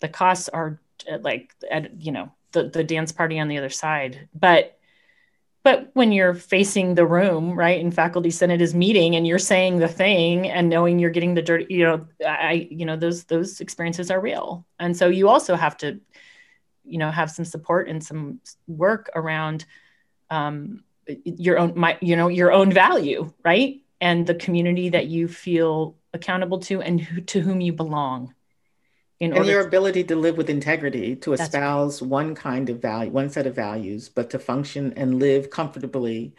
the 0.00 0.08
costs 0.08 0.48
are 0.48 0.80
uh, 1.10 1.18
like 1.20 1.54
at, 1.70 2.00
you 2.00 2.12
know 2.12 2.32
the 2.62 2.68
the 2.68 2.84
dance 2.84 3.12
party 3.12 3.38
on 3.38 3.48
the 3.48 3.58
other 3.58 3.70
side. 3.70 4.28
But 4.34 4.78
but 5.64 5.90
when 5.92 6.12
you're 6.12 6.34
facing 6.34 6.94
the 6.94 7.06
room 7.06 7.52
right 7.52 7.80
and 7.80 7.94
faculty 7.94 8.30
senate 8.30 8.60
is 8.60 8.74
meeting 8.74 9.16
and 9.16 9.26
you're 9.26 9.38
saying 9.38 9.78
the 9.78 9.88
thing 9.88 10.48
and 10.48 10.68
knowing 10.68 10.98
you're 10.98 11.10
getting 11.10 11.34
the 11.34 11.42
dirty 11.42 11.66
you 11.68 11.84
know 11.84 12.06
i 12.26 12.68
you 12.70 12.86
know 12.86 12.96
those 12.96 13.24
those 13.24 13.60
experiences 13.60 14.10
are 14.10 14.20
real. 14.20 14.66
And 14.78 14.96
so 14.96 15.08
you 15.08 15.28
also 15.28 15.56
have 15.56 15.76
to 15.78 16.00
you 16.84 16.98
know 16.98 17.10
have 17.10 17.30
some 17.30 17.44
support 17.44 17.88
and 17.88 18.02
some 18.02 18.40
work 18.66 19.10
around 19.14 19.66
um, 20.30 20.84
your 21.24 21.58
own 21.58 21.72
my 21.76 21.98
you 22.00 22.16
know 22.16 22.28
your 22.28 22.52
own 22.52 22.72
value 22.72 23.32
right? 23.44 23.82
And 24.00 24.26
the 24.26 24.34
community 24.34 24.90
that 24.90 25.08
you 25.08 25.26
feel 25.26 25.96
accountable 26.14 26.60
to 26.60 26.80
and 26.80 27.00
who, 27.00 27.20
to 27.20 27.40
whom 27.40 27.60
you 27.60 27.72
belong 27.72 28.32
in 29.20 29.32
and 29.32 29.46
your 29.46 29.66
ability 29.66 30.04
to 30.04 30.16
live 30.16 30.36
with 30.36 30.48
integrity 30.48 31.16
to 31.16 31.32
espouse 31.32 32.00
right. 32.00 32.10
one 32.10 32.34
kind 32.34 32.70
of 32.70 32.80
value 32.80 33.10
one 33.10 33.28
set 33.28 33.46
of 33.46 33.54
values 33.54 34.08
but 34.08 34.30
to 34.30 34.38
function 34.38 34.92
and 34.96 35.18
live 35.18 35.50
comfortably 35.50 36.34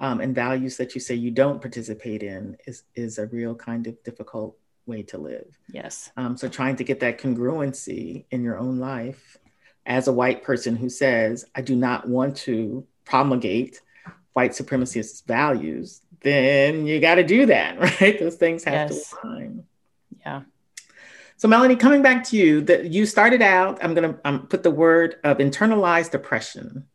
um, 0.00 0.20
and 0.20 0.34
values 0.34 0.76
that 0.76 0.94
you 0.94 1.00
say 1.00 1.14
you 1.14 1.30
don't 1.30 1.60
participate 1.60 2.22
in 2.22 2.56
is 2.66 2.82
is 2.94 3.18
a 3.18 3.26
real 3.26 3.54
kind 3.54 3.86
of 3.86 4.02
difficult 4.02 4.56
way 4.86 5.02
to 5.02 5.18
live. 5.18 5.56
Yes. 5.72 6.10
Um, 6.16 6.36
so 6.36 6.48
trying 6.48 6.76
to 6.76 6.84
get 6.84 7.00
that 7.00 7.18
congruency 7.18 8.24
in 8.30 8.42
your 8.42 8.58
own 8.58 8.78
life 8.78 9.38
as 9.86 10.08
a 10.08 10.12
white 10.12 10.42
person 10.42 10.76
who 10.76 10.88
says 10.88 11.44
i 11.54 11.60
do 11.60 11.76
not 11.76 12.08
want 12.08 12.36
to 12.36 12.86
promulgate 13.04 13.82
white 14.32 14.52
supremacist 14.52 15.26
values 15.26 16.00
then 16.20 16.86
you 16.86 17.00
got 17.00 17.16
to 17.16 17.22
do 17.22 17.46
that 17.46 17.78
right? 18.00 18.18
Those 18.18 18.36
things 18.36 18.64
have 18.64 18.90
yes. 18.90 19.10
to 19.10 19.16
align. 19.22 19.64
Yeah 20.24 20.42
so, 21.44 21.48
Melanie, 21.48 21.76
coming 21.76 22.00
back 22.00 22.24
to 22.28 22.38
you, 22.38 22.62
that 22.62 22.86
you 22.86 23.04
started 23.04 23.42
out, 23.42 23.78
I'm 23.84 23.92
going 23.92 24.14
to 24.14 24.20
um, 24.24 24.46
put 24.46 24.62
the 24.62 24.70
word 24.70 25.16
of 25.24 25.36
internalized 25.36 26.10
depression 26.10 26.86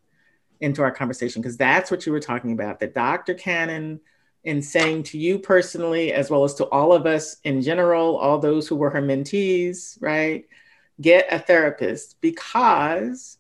into 0.60 0.82
our 0.82 0.90
conversation 0.90 1.40
because 1.40 1.56
that's 1.56 1.92
what 1.92 2.08
you 2.08 2.12
were 2.12 2.20
talking 2.20 2.54
about. 2.54 2.80
That 2.80 2.96
Dr. 2.96 3.36
Cannon, 3.36 4.00
in 4.44 4.64
saying 4.64 5.04
to 5.04 5.20
you 5.20 5.38
personally, 5.38 6.14
as 6.14 6.32
well 6.32 6.44
as 6.46 6.56
to 6.56 6.66
all 6.70 6.94
of 6.94 7.06
us 7.06 7.38
in 7.44 7.62
general, 7.62 8.18
all 8.18 8.40
those 8.40 8.68
who 8.68 8.76
were 8.76 8.90
her 8.90 9.04
mentees, 9.04 10.02
right? 10.02 10.48
Get 11.00 11.28
a 11.30 11.38
therapist 11.38 12.20
because 12.20 13.38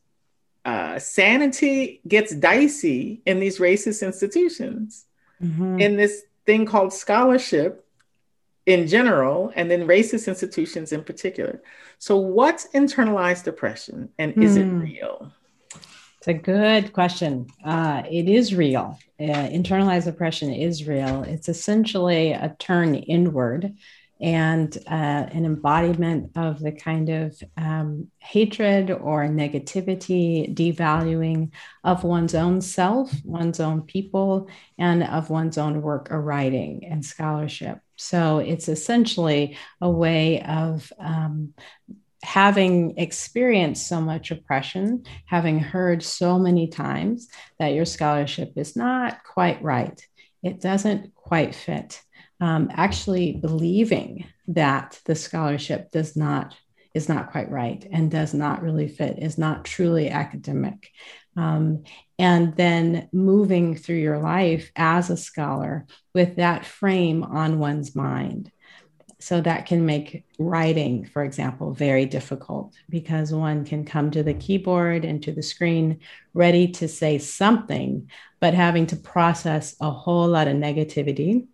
uh, 0.63 0.99
sanity 0.99 2.01
gets 2.07 2.35
dicey 2.35 3.23
in 3.25 3.39
these 3.39 3.57
racist 3.57 4.05
institutions. 4.05 5.07
Mm-hmm. 5.41 5.79
In 5.79 5.97
this 5.97 6.21
thing 6.45 6.67
called 6.67 6.93
scholarship 6.93 7.88
in 8.65 8.87
general, 8.87 9.51
and 9.55 9.69
then 9.69 9.87
racist 9.87 10.27
institutions 10.27 10.91
in 10.91 11.03
particular. 11.03 11.61
So, 11.97 12.17
what's 12.17 12.67
internalized 12.69 13.47
oppression 13.47 14.09
and 14.17 14.41
is 14.41 14.57
mm. 14.57 14.61
it 14.61 14.65
hmm. 14.65 14.79
real? 14.79 15.33
It's 16.19 16.27
a 16.27 16.33
good 16.33 16.91
question. 16.91 17.47
Uh, 17.63 18.03
it 18.09 18.27
is 18.27 18.53
real. 18.53 18.99
Uh, 19.19 19.23
internalized 19.23 20.07
oppression 20.07 20.51
is 20.51 20.85
real. 20.85 21.23
It's 21.23 21.47
essentially 21.47 22.33
a 22.33 22.55
turn 22.59 22.95
inward 22.95 23.73
and 24.21 24.77
uh, 24.85 25.27
an 25.31 25.45
embodiment 25.45 26.31
of 26.35 26.59
the 26.59 26.73
kind 26.73 27.09
of 27.09 27.41
um, 27.55 28.11
hatred 28.17 28.91
or 28.91 29.27
negativity, 29.27 30.53
devaluing 30.53 31.51
of 31.85 32.03
one's 32.03 32.35
own 32.35 32.59
self, 32.59 33.13
one's 33.23 33.61
own 33.61 33.83
people, 33.83 34.49
and 34.77 35.03
of 35.03 35.29
one's 35.29 35.57
own 35.57 35.81
work 35.81 36.11
or 36.11 36.21
writing 36.21 36.85
and 36.85 37.05
scholarship. 37.05 37.79
So 37.99 38.39
it's 38.39 38.69
essentially 38.69 39.57
a 39.81 39.89
way 39.89 40.41
of 40.41 40.91
um, 40.99 41.53
having 42.23 42.97
experienced 42.97 43.87
so 43.87 43.99
much 43.99 44.31
oppression, 44.31 45.03
having 45.25 45.59
heard 45.59 46.01
so 46.01 46.39
many 46.39 46.67
times 46.67 47.27
that 47.59 47.73
your 47.73 47.83
scholarship 47.83 48.53
is 48.55 48.77
not 48.77 49.23
quite 49.25 49.61
right, 49.61 50.01
it 50.41 50.61
doesn't 50.61 51.13
quite 51.13 51.53
fit. 51.53 52.01
Um, 52.39 52.69
actually 52.71 53.33
believing 53.33 54.25
that 54.47 54.97
the 55.03 55.15
scholarship 55.15 55.91
does 55.91 56.15
not 56.15 56.55
is 56.95 57.09
not 57.09 57.31
quite 57.31 57.51
right 57.51 57.85
and 57.91 58.09
does 58.09 58.33
not 58.33 58.63
really 58.63 58.87
fit 58.87 59.19
is 59.19 59.37
not 59.37 59.63
truly 59.63 60.09
academic 60.09 60.89
um, 61.37 61.83
and 62.19 62.53
then 62.57 63.07
moving 63.13 63.75
through 63.75 63.95
your 63.95 64.19
life 64.19 64.71
as 64.75 65.09
a 65.09 65.15
scholar 65.15 65.87
with 66.13 66.35
that 66.35 66.65
frame 66.65 67.23
on 67.23 67.59
one's 67.59 67.95
mind. 67.95 68.51
So 69.21 69.41
that 69.41 69.65
can 69.65 69.85
make 69.85 70.25
writing, 70.37 71.05
for 71.05 71.23
example, 71.23 71.73
very 71.73 72.05
difficult 72.05 72.73
because 72.89 73.33
one 73.33 73.65
can 73.65 73.85
come 73.85 74.11
to 74.11 74.23
the 74.23 74.33
keyboard 74.33 75.03
and 75.05 75.23
to 75.23 75.31
the 75.31 75.43
screen 75.43 75.99
ready 76.33 76.69
to 76.73 76.87
say 76.87 77.17
something, 77.17 78.09
but 78.39 78.53
having 78.53 78.87
to 78.87 78.95
process 78.95 79.75
a 79.81 79.89
whole 79.89 80.27
lot 80.27 80.47
of 80.47 80.55
negativity 80.55 81.47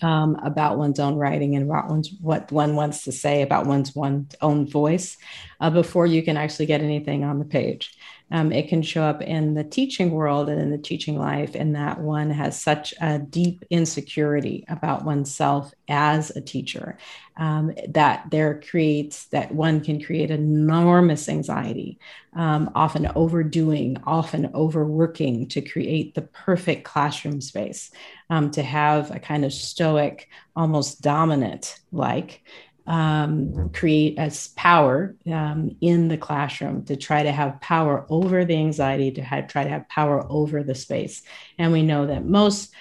um, 0.00 0.36
about 0.36 0.78
one's 0.78 1.00
own 1.00 1.16
writing 1.16 1.56
and 1.56 1.64
about 1.64 1.88
one's, 1.88 2.10
what 2.20 2.50
one 2.52 2.76
wants 2.76 3.04
to 3.04 3.12
say 3.12 3.42
about 3.42 3.66
one's 3.66 3.94
one 3.94 4.28
own 4.40 4.68
voice 4.68 5.16
uh, 5.60 5.70
before 5.70 6.06
you 6.06 6.22
can 6.22 6.36
actually 6.36 6.66
get 6.66 6.82
anything 6.82 7.24
on 7.24 7.38
the 7.38 7.44
page 7.44 7.94
um, 8.32 8.50
it 8.50 8.68
can 8.68 8.80
show 8.80 9.02
up 9.02 9.20
in 9.20 9.52
the 9.52 9.62
teaching 9.62 10.10
world 10.10 10.48
and 10.48 10.60
in 10.60 10.70
the 10.70 10.78
teaching 10.78 11.18
life, 11.18 11.54
and 11.54 11.76
that 11.76 12.00
one 12.00 12.30
has 12.30 12.60
such 12.60 12.94
a 13.00 13.18
deep 13.18 13.64
insecurity 13.68 14.64
about 14.68 15.04
oneself 15.04 15.72
as 15.86 16.30
a 16.30 16.40
teacher 16.40 16.96
um, 17.36 17.72
that 17.88 18.24
there 18.30 18.60
creates 18.60 19.26
that 19.26 19.52
one 19.54 19.82
can 19.82 20.02
create 20.02 20.30
enormous 20.30 21.28
anxiety, 21.28 21.98
um, 22.34 22.70
often 22.74 23.10
overdoing, 23.14 23.98
often 24.06 24.50
overworking 24.54 25.48
to 25.48 25.60
create 25.60 26.14
the 26.14 26.22
perfect 26.22 26.84
classroom 26.84 27.42
space, 27.42 27.90
um, 28.30 28.50
to 28.50 28.62
have 28.62 29.10
a 29.10 29.18
kind 29.18 29.44
of 29.44 29.52
stoic, 29.52 30.30
almost 30.56 31.02
dominant 31.02 31.78
like 31.92 32.42
um, 32.86 33.70
create 33.70 34.18
as 34.18 34.48
power 34.48 35.14
um, 35.30 35.76
in 35.80 36.08
the 36.08 36.16
classroom 36.16 36.84
to 36.86 36.96
try 36.96 37.22
to 37.22 37.32
have 37.32 37.60
power 37.60 38.04
over 38.08 38.44
the 38.44 38.56
anxiety, 38.56 39.10
to 39.12 39.22
have, 39.22 39.46
try 39.48 39.64
to 39.64 39.70
have 39.70 39.88
power 39.88 40.26
over 40.28 40.62
the 40.62 40.74
space. 40.74 41.22
And 41.58 41.72
we 41.72 41.82
know 41.82 42.06
that 42.06 42.24
most 42.24 42.72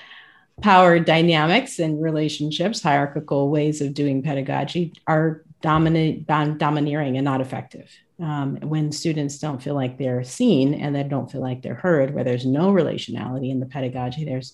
power 0.62 1.00
dynamics 1.00 1.80
and 1.80 2.02
relationships, 2.02 2.82
hierarchical 2.82 3.50
ways 3.50 3.82
of 3.82 3.94
doing 3.94 4.22
pedagogy, 4.24 4.94
are 5.08 5.44
dominant, 5.62 6.28
domineering 6.28 7.18
and 7.18 7.26
not 7.26 7.42
effective. 7.42 7.90
Um, 8.20 8.58
when 8.58 8.92
students 8.92 9.40
don't 9.40 9.62
feel 9.62 9.74
like 9.74 9.98
they're 9.98 10.24
seen 10.24 10.76
and 10.76 10.96
they 10.96 11.04
don't 11.04 11.32
feel 11.32 11.42
like 11.42 11.62
they're 11.62 11.74
heard, 11.74 12.14
where 12.14 12.24
there's 12.24 12.46
no 12.46 12.72
relationality 12.72 13.50
in 13.50 13.60
the 13.60 13.66
pedagogy, 13.66 14.26
there's 14.26 14.54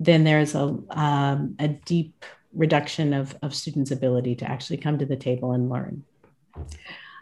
then 0.00 0.22
there's 0.22 0.54
a, 0.54 0.78
um, 0.90 1.56
a 1.58 1.68
deep 1.68 2.24
reduction 2.52 3.12
of, 3.12 3.36
of 3.42 3.54
students' 3.54 3.90
ability 3.90 4.34
to 4.36 4.50
actually 4.50 4.78
come 4.78 4.98
to 4.98 5.06
the 5.06 5.16
table 5.16 5.52
and 5.52 5.68
learn. 5.68 6.04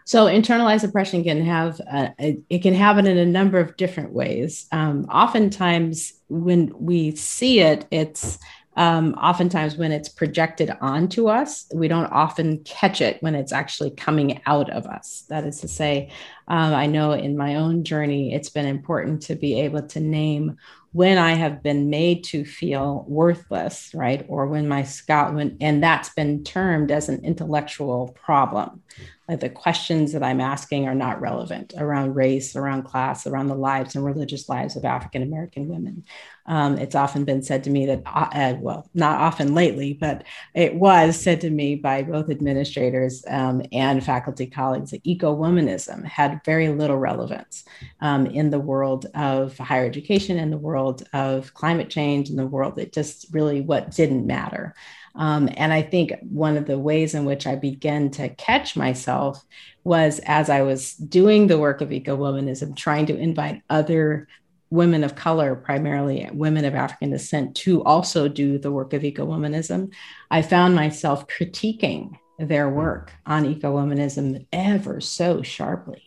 So 0.05 0.27
internalized 0.27 0.85
oppression 0.85 1.23
can 1.23 1.43
have 1.43 1.81
it 2.17 2.59
can 2.63 2.73
happen 2.73 3.07
in 3.07 3.17
a 3.17 3.25
number 3.25 3.59
of 3.59 3.75
different 3.75 4.13
ways. 4.13 4.65
Um, 4.71 5.03
oftentimes, 5.11 6.13
when 6.29 6.71
we 6.79 7.13
see 7.15 7.59
it, 7.59 7.85
it's 7.91 8.39
um, 8.77 9.15
oftentimes 9.15 9.75
when 9.75 9.91
it's 9.91 10.07
projected 10.07 10.71
onto 10.79 11.27
us, 11.27 11.65
we 11.73 11.87
don't 11.87 12.05
often 12.05 12.59
catch 12.59 13.01
it 13.01 13.21
when 13.21 13.33
it's 13.33 13.51
actually 13.51 13.89
coming 13.89 14.39
out 14.45 14.69
of 14.69 14.85
us. 14.85 15.25
That 15.29 15.45
is 15.45 15.59
to 15.61 15.67
say, 15.67 16.11
um, 16.47 16.75
I 16.75 16.85
know 16.85 17.11
in 17.11 17.35
my 17.35 17.55
own 17.55 17.83
journey, 17.83 18.35
it's 18.35 18.51
been 18.51 18.67
important 18.67 19.23
to 19.23 19.35
be 19.35 19.59
able 19.61 19.81
to 19.87 19.99
name 19.99 20.57
when 20.97 21.19
I 21.19 21.33
have 21.33 21.61
been 21.61 21.91
made 21.91 22.23
to 22.23 22.43
feel 22.43 23.05
worthless, 23.07 23.91
right? 23.93 24.25
Or 24.27 24.47
when 24.47 24.67
my 24.67 24.81
scout, 24.81 25.35
when, 25.35 25.55
and 25.61 25.83
that's 25.83 26.09
been 26.09 26.43
termed 26.43 26.89
as 26.89 27.07
an 27.07 27.23
intellectual 27.23 28.17
problem. 28.19 28.81
Like 29.27 29.41
the 29.41 29.49
questions 29.49 30.13
that 30.13 30.23
I'm 30.23 30.39
asking 30.39 30.87
are 30.87 30.95
not 30.95 31.19
relevant 31.19 31.73
around 31.77 32.15
race, 32.15 32.55
around 32.55 32.83
class, 32.83 33.27
around 33.27 33.47
the 33.47 33.55
lives 33.55 33.95
and 33.95 34.05
religious 34.05 34.47
lives 34.47 34.75
of 34.75 34.85
African 34.85 35.21
American 35.21 35.67
women. 35.67 36.05
Um, 36.45 36.77
it's 36.77 36.95
often 36.95 37.25
been 37.25 37.43
said 37.43 37.65
to 37.65 37.69
me 37.69 37.85
that, 37.87 38.03
uh, 38.05 38.29
uh, 38.31 38.55
well, 38.61 38.89
not 38.93 39.19
often 39.19 39.53
lately, 39.53 39.93
but 39.93 40.23
it 40.53 40.75
was 40.75 41.19
said 41.19 41.41
to 41.41 41.49
me 41.49 41.75
by 41.75 42.03
both 42.03 42.29
administrators 42.29 43.23
um, 43.27 43.61
and 43.73 44.03
faculty 44.03 44.47
colleagues 44.47 44.91
that 44.91 45.01
eco 45.03 45.35
womanism 45.35 46.05
had 46.05 46.39
very 46.45 46.69
little 46.69 46.97
relevance 46.97 47.65
um, 47.99 48.27
in 48.27 48.49
the 48.49 48.59
world 48.59 49.07
of 49.13 49.57
higher 49.57 49.85
education, 49.85 50.37
in 50.37 50.51
the 50.51 50.57
world 50.57 51.03
of 51.11 51.53
climate 51.53 51.89
change, 51.89 52.29
in 52.29 52.37
the 52.37 52.47
world 52.47 52.77
that 52.77 52.93
just 52.93 53.27
really 53.31 53.59
what 53.59 53.91
didn't 53.91 54.25
matter. 54.25 54.73
Um, 55.17 55.49
and 55.57 55.73
I 55.73 55.81
think 55.81 56.13
one 56.29 56.57
of 56.57 56.65
the 56.65 56.79
ways 56.79 57.13
in 57.13 57.25
which 57.25 57.47
I 57.47 57.55
began 57.55 58.09
to 58.11 58.29
catch 58.29 58.75
myself 58.75 59.43
was 59.83 60.19
as 60.25 60.49
I 60.49 60.61
was 60.61 60.93
doing 60.93 61.47
the 61.47 61.57
work 61.57 61.81
of 61.81 61.91
eco 61.91 62.15
womanism, 62.15 62.75
trying 62.75 63.07
to 63.07 63.17
invite 63.17 63.61
other 63.69 64.27
women 64.69 65.03
of 65.03 65.15
color, 65.15 65.55
primarily 65.55 66.29
women 66.33 66.65
of 66.65 66.75
African 66.75 67.11
descent, 67.11 67.55
to 67.55 67.83
also 67.83 68.27
do 68.27 68.57
the 68.57 68.71
work 68.71 68.93
of 68.93 69.03
eco 69.03 69.25
womanism, 69.25 69.93
I 70.29 70.41
found 70.41 70.75
myself 70.75 71.27
critiquing 71.27 72.17
their 72.37 72.69
work 72.69 73.11
on 73.25 73.45
eco 73.45 73.75
womanism 73.75 74.45
ever 74.51 75.01
so 75.01 75.41
sharply 75.41 76.03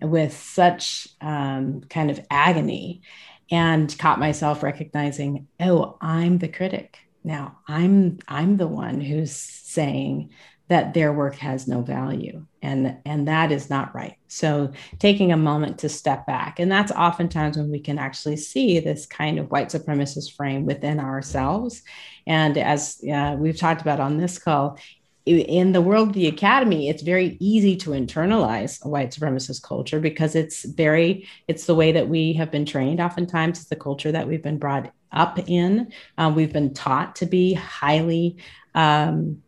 with 0.00 0.36
such 0.36 1.08
um, 1.20 1.82
kind 1.82 2.10
of 2.10 2.20
agony 2.30 3.02
and 3.50 3.96
caught 3.98 4.18
myself 4.18 4.62
recognizing 4.62 5.48
oh 5.60 5.96
i'm 6.00 6.38
the 6.38 6.48
critic 6.48 6.98
now 7.24 7.58
i'm 7.68 8.18
i'm 8.28 8.56
the 8.56 8.66
one 8.66 9.00
who's 9.00 9.32
saying 9.32 10.30
that 10.68 10.94
their 10.94 11.12
work 11.12 11.36
has 11.36 11.68
no 11.68 11.82
value 11.82 12.46
and 12.62 12.96
and 13.04 13.28
that 13.28 13.52
is 13.52 13.68
not 13.68 13.94
right. 13.94 14.16
So 14.28 14.72
taking 14.98 15.32
a 15.32 15.36
moment 15.36 15.78
to 15.80 15.88
step 15.88 16.26
back 16.26 16.58
and 16.58 16.72
that's 16.72 16.92
oftentimes 16.92 17.58
when 17.58 17.70
we 17.70 17.80
can 17.80 17.98
actually 17.98 18.36
see 18.36 18.78
this 18.78 19.04
kind 19.04 19.38
of 19.38 19.50
white 19.50 19.68
supremacist 19.68 20.34
frame 20.34 20.64
within 20.64 21.00
ourselves. 21.00 21.82
And 22.26 22.56
as 22.56 23.02
uh, 23.12 23.36
we've 23.38 23.58
talked 23.58 23.82
about 23.82 24.00
on 24.00 24.16
this 24.16 24.38
call 24.38 24.78
in 25.24 25.72
the 25.72 25.80
world 25.80 26.08
of 26.08 26.14
the 26.14 26.26
academy 26.26 26.88
it's 26.88 27.02
very 27.02 27.36
easy 27.38 27.76
to 27.76 27.90
internalize 27.90 28.84
a 28.84 28.88
white 28.88 29.10
supremacist 29.10 29.62
culture 29.62 30.00
because 30.00 30.34
it's 30.34 30.64
very 30.64 31.28
it's 31.46 31.66
the 31.66 31.74
way 31.74 31.92
that 31.92 32.08
we 32.08 32.32
have 32.32 32.50
been 32.50 32.66
trained 32.66 33.00
oftentimes. 33.00 33.60
It's 33.60 33.68
the 33.68 33.76
culture 33.76 34.12
that 34.12 34.26
we've 34.26 34.42
been 34.42 34.58
brought 34.58 34.92
up 35.10 35.38
in. 35.46 35.92
Uh, 36.16 36.32
we've 36.34 36.52
been 36.52 36.74
taught 36.74 37.16
to 37.16 37.26
be 37.26 37.54
highly 37.54 38.36
um, 38.74 39.42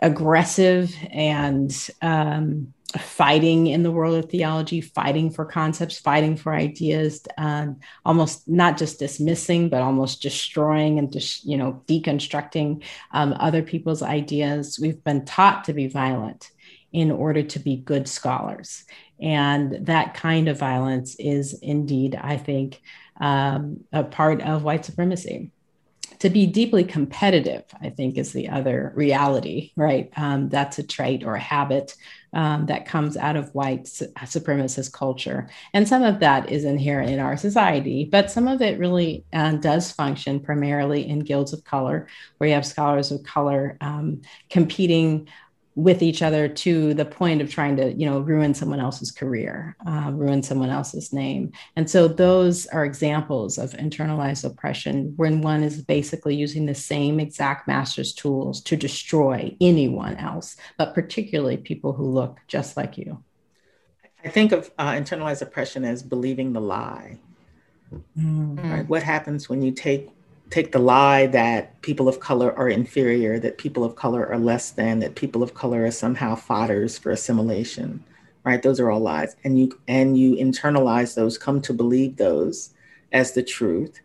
aggressive 0.00 0.94
and 1.10 1.90
um, 2.02 2.72
fighting 2.98 3.66
in 3.66 3.82
the 3.82 3.90
world 3.90 4.16
of 4.22 4.30
theology, 4.30 4.80
fighting 4.80 5.30
for 5.30 5.44
concepts, 5.44 5.98
fighting 5.98 6.36
for 6.36 6.54
ideas, 6.54 7.26
uh, 7.36 7.66
almost 8.04 8.48
not 8.48 8.78
just 8.78 8.98
dismissing, 8.98 9.68
but 9.68 9.82
almost 9.82 10.22
destroying 10.22 10.98
and 10.98 11.12
just 11.12 11.44
you 11.44 11.56
know 11.56 11.82
deconstructing 11.86 12.82
um, 13.12 13.34
other 13.38 13.62
people's 13.62 14.02
ideas. 14.02 14.78
We've 14.80 15.02
been 15.02 15.24
taught 15.24 15.64
to 15.64 15.72
be 15.72 15.88
violent. 15.88 16.50
in 16.92 17.10
order 17.10 17.42
to 17.42 17.58
be 17.58 17.76
good 17.76 18.08
scholars. 18.08 18.84
And 19.20 19.86
that 19.86 20.14
kind 20.14 20.48
of 20.48 20.58
violence 20.58 21.16
is 21.18 21.52
indeed, 21.60 22.14
I 22.14 22.38
think, 22.38 22.80
um, 23.20 23.84
a 23.92 24.04
part 24.04 24.40
of 24.40 24.62
white 24.62 24.84
supremacy 24.84 25.50
to 26.18 26.30
be 26.30 26.46
deeply 26.46 26.84
competitive, 26.84 27.64
I 27.80 27.90
think, 27.90 28.16
is 28.16 28.32
the 28.32 28.48
other 28.48 28.92
reality, 28.94 29.72
right? 29.76 30.10
Um, 30.16 30.48
that's 30.48 30.78
a 30.78 30.82
trait 30.82 31.24
or 31.24 31.34
a 31.34 31.40
habit 31.40 31.94
um, 32.32 32.66
that 32.66 32.86
comes 32.86 33.16
out 33.16 33.36
of 33.36 33.54
white 33.54 33.88
su- 33.88 34.12
supremacist 34.22 34.92
culture. 34.92 35.48
And 35.72 35.88
some 35.88 36.02
of 36.02 36.20
that 36.20 36.50
is 36.50 36.64
inherent 36.64 37.10
in 37.10 37.18
our 37.18 37.36
society, 37.36 38.04
but 38.04 38.30
some 38.30 38.46
of 38.46 38.60
it 38.60 38.78
really 38.78 39.24
uh, 39.32 39.52
does 39.52 39.92
function 39.92 40.40
primarily 40.40 41.08
in 41.08 41.20
guilds 41.20 41.52
of 41.52 41.64
color, 41.64 42.08
where 42.38 42.48
you 42.48 42.54
have 42.54 42.66
scholars 42.66 43.10
of 43.10 43.22
color 43.22 43.76
um, 43.80 44.22
competing 44.50 45.28
with 45.76 46.02
each 46.02 46.22
other 46.22 46.48
to 46.48 46.94
the 46.94 47.04
point 47.04 47.42
of 47.42 47.50
trying 47.50 47.76
to 47.76 47.92
you 47.92 48.06
know 48.06 48.18
ruin 48.20 48.54
someone 48.54 48.80
else's 48.80 49.10
career 49.10 49.76
uh, 49.86 50.10
ruin 50.12 50.42
someone 50.42 50.70
else's 50.70 51.12
name 51.12 51.52
and 51.76 51.88
so 51.88 52.08
those 52.08 52.66
are 52.68 52.86
examples 52.86 53.58
of 53.58 53.72
internalized 53.72 54.42
oppression 54.44 55.12
when 55.16 55.42
one 55.42 55.62
is 55.62 55.82
basically 55.82 56.34
using 56.34 56.64
the 56.64 56.74
same 56.74 57.20
exact 57.20 57.68
master's 57.68 58.14
tools 58.14 58.62
to 58.62 58.74
destroy 58.74 59.54
anyone 59.60 60.16
else 60.16 60.56
but 60.78 60.94
particularly 60.94 61.58
people 61.58 61.92
who 61.92 62.04
look 62.04 62.40
just 62.48 62.78
like 62.78 62.96
you 62.96 63.22
i 64.24 64.28
think 64.28 64.52
of 64.52 64.70
uh, 64.78 64.92
internalized 64.92 65.42
oppression 65.42 65.84
as 65.84 66.02
believing 66.02 66.54
the 66.54 66.60
lie 66.60 67.18
mm. 68.18 68.72
right? 68.72 68.88
what 68.88 69.02
happens 69.02 69.46
when 69.50 69.60
you 69.60 69.72
take 69.72 70.08
take 70.50 70.72
the 70.72 70.78
lie 70.78 71.26
that 71.26 71.80
people 71.82 72.08
of 72.08 72.20
color 72.20 72.56
are 72.56 72.68
inferior, 72.68 73.38
that 73.38 73.58
people 73.58 73.84
of 73.84 73.96
color 73.96 74.26
are 74.26 74.38
less 74.38 74.70
than, 74.70 75.00
that 75.00 75.14
people 75.14 75.42
of 75.42 75.54
color 75.54 75.84
are 75.84 75.90
somehow 75.90 76.34
fodders 76.34 76.98
for 76.98 77.10
assimilation, 77.10 78.02
right? 78.44 78.62
Those 78.62 78.78
are 78.78 78.90
all 78.90 79.00
lies. 79.00 79.36
And 79.44 79.58
you 79.58 79.78
and 79.88 80.18
you 80.18 80.36
internalize 80.36 81.14
those, 81.14 81.38
come 81.38 81.60
to 81.62 81.72
believe 81.72 82.16
those 82.16 82.74
as 83.12 83.32
the 83.32 83.42
truth. 83.42 84.00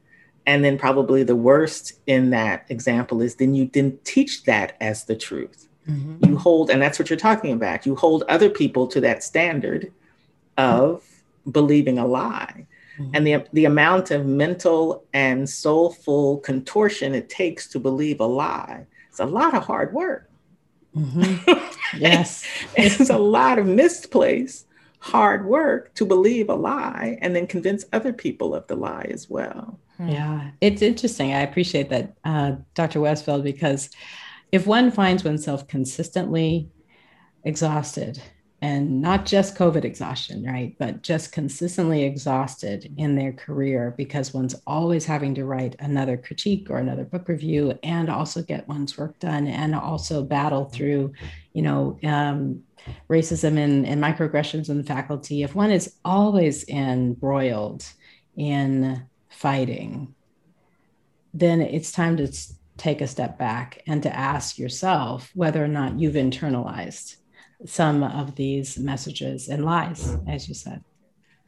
And 0.47 0.65
then 0.65 0.77
probably 0.77 1.23
the 1.23 1.35
worst 1.35 1.93
in 2.07 2.31
that 2.31 2.65
example 2.69 3.21
is 3.21 3.35
then 3.35 3.53
you 3.53 3.65
didn't 3.65 4.03
teach 4.03 4.43
that 4.45 4.75
as 4.81 5.05
the 5.05 5.15
truth. 5.15 5.67
Mm-hmm. 5.87 6.25
You 6.25 6.37
hold, 6.37 6.69
and 6.69 6.81
that's 6.81 6.97
what 6.97 7.09
you're 7.09 7.17
talking 7.17 7.51
about. 7.53 7.85
You 7.85 7.95
hold 7.95 8.23
other 8.23 8.49
people 8.49 8.87
to 8.87 9.01
that 9.01 9.23
standard 9.23 9.91
of 10.57 11.03
believing 11.49 11.97
a 11.97 12.07
lie. 12.07 12.65
Mm-hmm. 12.99 13.15
And 13.15 13.27
the, 13.27 13.45
the 13.53 13.65
amount 13.65 14.11
of 14.11 14.25
mental 14.25 15.05
and 15.13 15.49
soulful 15.49 16.39
contortion 16.39 17.15
it 17.15 17.29
takes 17.29 17.67
to 17.69 17.79
believe 17.79 18.19
a 18.19 18.25
lie, 18.25 18.85
it's 19.09 19.19
a 19.19 19.25
lot 19.25 19.53
of 19.53 19.63
hard 19.63 19.93
work. 19.93 20.29
Mm-hmm. 20.95 21.67
Yes. 21.97 22.45
it's 22.77 23.09
a 23.09 23.17
lot 23.17 23.59
of 23.59 23.65
misplaced 23.65 24.65
hard 24.99 25.45
work 25.45 25.93
to 25.95 26.05
believe 26.05 26.47
a 26.49 26.55
lie 26.55 27.17
and 27.21 27.35
then 27.35 27.47
convince 27.47 27.83
other 27.91 28.13
people 28.13 28.55
of 28.55 28.65
the 28.67 28.75
lie 28.75 29.07
as 29.09 29.29
well. 29.29 29.77
Hmm. 29.97 30.07
Yeah, 30.07 30.51
it's 30.61 30.81
interesting. 30.81 31.33
I 31.33 31.41
appreciate 31.41 31.89
that, 31.89 32.13
uh, 32.23 32.53
Dr. 32.75 33.01
Westfield, 33.01 33.43
because 33.43 33.89
if 34.51 34.65
one 34.65 34.91
finds 34.91 35.23
oneself 35.23 35.67
consistently 35.67 36.69
exhausted 37.43 38.21
and 38.61 39.01
not 39.01 39.25
just 39.25 39.57
COVID 39.57 39.83
exhaustion, 39.83 40.43
right? 40.45 40.75
But 40.77 41.01
just 41.01 41.31
consistently 41.31 42.03
exhausted 42.03 42.93
in 42.97 43.15
their 43.15 43.33
career 43.33 43.95
because 43.97 44.35
one's 44.35 44.55
always 44.67 45.03
having 45.03 45.33
to 45.35 45.45
write 45.45 45.75
another 45.79 46.15
critique 46.15 46.69
or 46.69 46.77
another 46.77 47.03
book 47.03 47.27
review 47.27 47.77
and 47.81 48.07
also 48.07 48.43
get 48.43 48.67
one's 48.67 48.95
work 48.99 49.17
done 49.17 49.47
and 49.47 49.73
also 49.73 50.23
battle 50.23 50.65
through, 50.65 51.11
you 51.53 51.63
know, 51.63 51.97
um, 52.03 52.61
racism 53.09 53.57
and, 53.57 53.85
and 53.87 54.01
microaggressions 54.01 54.69
in 54.69 54.77
the 54.77 54.83
faculty. 54.83 55.41
If 55.41 55.55
one 55.55 55.71
is 55.71 55.95
always 56.05 56.67
embroiled 56.69 57.83
in 58.35 59.07
fighting, 59.29 60.13
then 61.33 61.61
it's 61.61 61.91
time 61.91 62.17
to 62.17 62.31
take 62.77 63.01
a 63.01 63.07
step 63.07 63.39
back 63.39 63.81
and 63.87 64.03
to 64.03 64.15
ask 64.15 64.59
yourself 64.59 65.31
whether 65.33 65.63
or 65.63 65.67
not 65.67 65.99
you've 65.99 66.13
internalized 66.13 67.15
some 67.65 68.03
of 68.03 68.35
these 68.35 68.77
messages 68.77 69.47
and 69.49 69.65
lies, 69.65 70.17
as 70.27 70.47
you 70.47 70.53
said. 70.53 70.83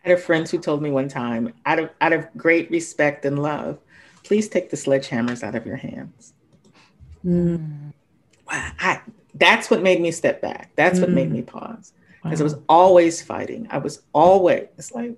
I 0.06 0.10
had 0.10 0.18
a 0.18 0.22
friend 0.22 0.48
who 0.48 0.60
told 0.60 0.82
me 0.82 0.92
one 0.92 1.08
time, 1.08 1.54
out 1.66 1.80
of 1.80 1.90
out 2.02 2.14
of 2.14 2.28
great 2.36 2.70
respect 2.70 3.26
and 3.26 3.42
love, 3.42 3.80
please 4.24 4.50
take 4.50 4.70
the 4.70 4.78
sledgehammers 4.78 5.44
out 5.44 5.56
of 5.56 5.66
your 5.66 5.78
hands. 5.78 6.34
Mm. 7.26 7.94
I, 8.48 9.02
that's 9.36 9.72
what 9.72 9.82
made 9.82 10.02
me 10.02 10.12
step 10.12 10.42
back. 10.42 10.72
That's 10.76 11.00
mm. 11.00 11.04
what 11.04 11.10
made 11.12 11.30
mm. 11.30 11.34
me 11.34 11.42
pause. 11.42 11.94
Because 12.22 12.40
wow. 12.40 12.44
I 12.44 12.44
was 12.44 12.56
always 12.70 13.22
fighting. 13.22 13.68
I 13.70 13.78
was 13.78 14.04
always, 14.14 14.68
it's 14.78 14.92
like, 14.92 15.18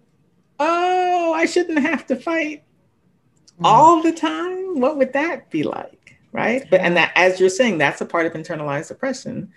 oh, 0.59 1.33
I 1.35 1.45
shouldn't 1.45 1.79
have 1.79 2.05
to 2.07 2.15
fight 2.15 2.63
mm. 3.59 3.65
all 3.65 4.01
the 4.01 4.13
time. 4.13 4.79
What 4.79 4.97
would 4.97 5.13
that 5.13 5.49
be 5.49 5.63
like? 5.63 6.17
Right. 6.31 6.65
But 6.69 6.81
and 6.81 6.97
that 6.97 7.11
as 7.15 7.39
you're 7.39 7.49
saying, 7.49 7.77
that's 7.77 8.01
a 8.01 8.05
part 8.05 8.25
of 8.25 8.33
internalized 8.33 8.91
oppression 8.91 9.51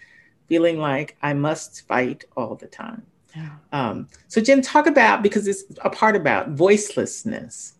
feeling 0.49 0.79
like 0.79 1.17
I 1.23 1.35
must 1.35 1.87
fight 1.87 2.25
all 2.37 2.55
the 2.55 2.67
time. 2.67 3.07
Yeah. 3.37 3.51
Um, 3.73 4.09
so, 4.27 4.41
Jen, 4.41 4.63
talk 4.63 4.87
about 4.87 5.23
because 5.23 5.47
it's 5.47 5.65
a 5.85 5.91
part 5.91 6.17
about 6.17 6.55
voicelessness, 6.55 7.73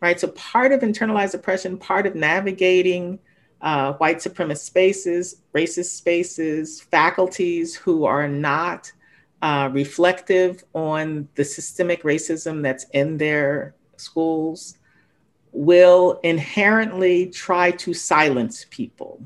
right? 0.00 0.18
So, 0.18 0.28
part 0.28 0.72
of 0.72 0.80
internalized 0.80 1.34
oppression, 1.34 1.78
part 1.78 2.06
of 2.06 2.14
navigating 2.14 3.18
uh, 3.60 3.92
white 3.94 4.18
supremacist 4.18 4.64
spaces, 4.64 5.42
racist 5.54 5.96
spaces, 5.96 6.80
faculties 6.80 7.76
who 7.76 8.04
are 8.04 8.26
not 8.26 8.90
uh, 9.42 9.70
reflective 9.72 10.64
on 10.74 11.28
the 11.36 11.44
systemic 11.44 12.02
racism 12.02 12.62
that's 12.62 12.84
in 12.90 13.16
their 13.16 13.74
schools 13.96 14.76
will 15.52 16.20
inherently 16.22 17.26
try 17.26 17.70
to 17.70 17.94
silence 17.94 18.66
people. 18.70 19.22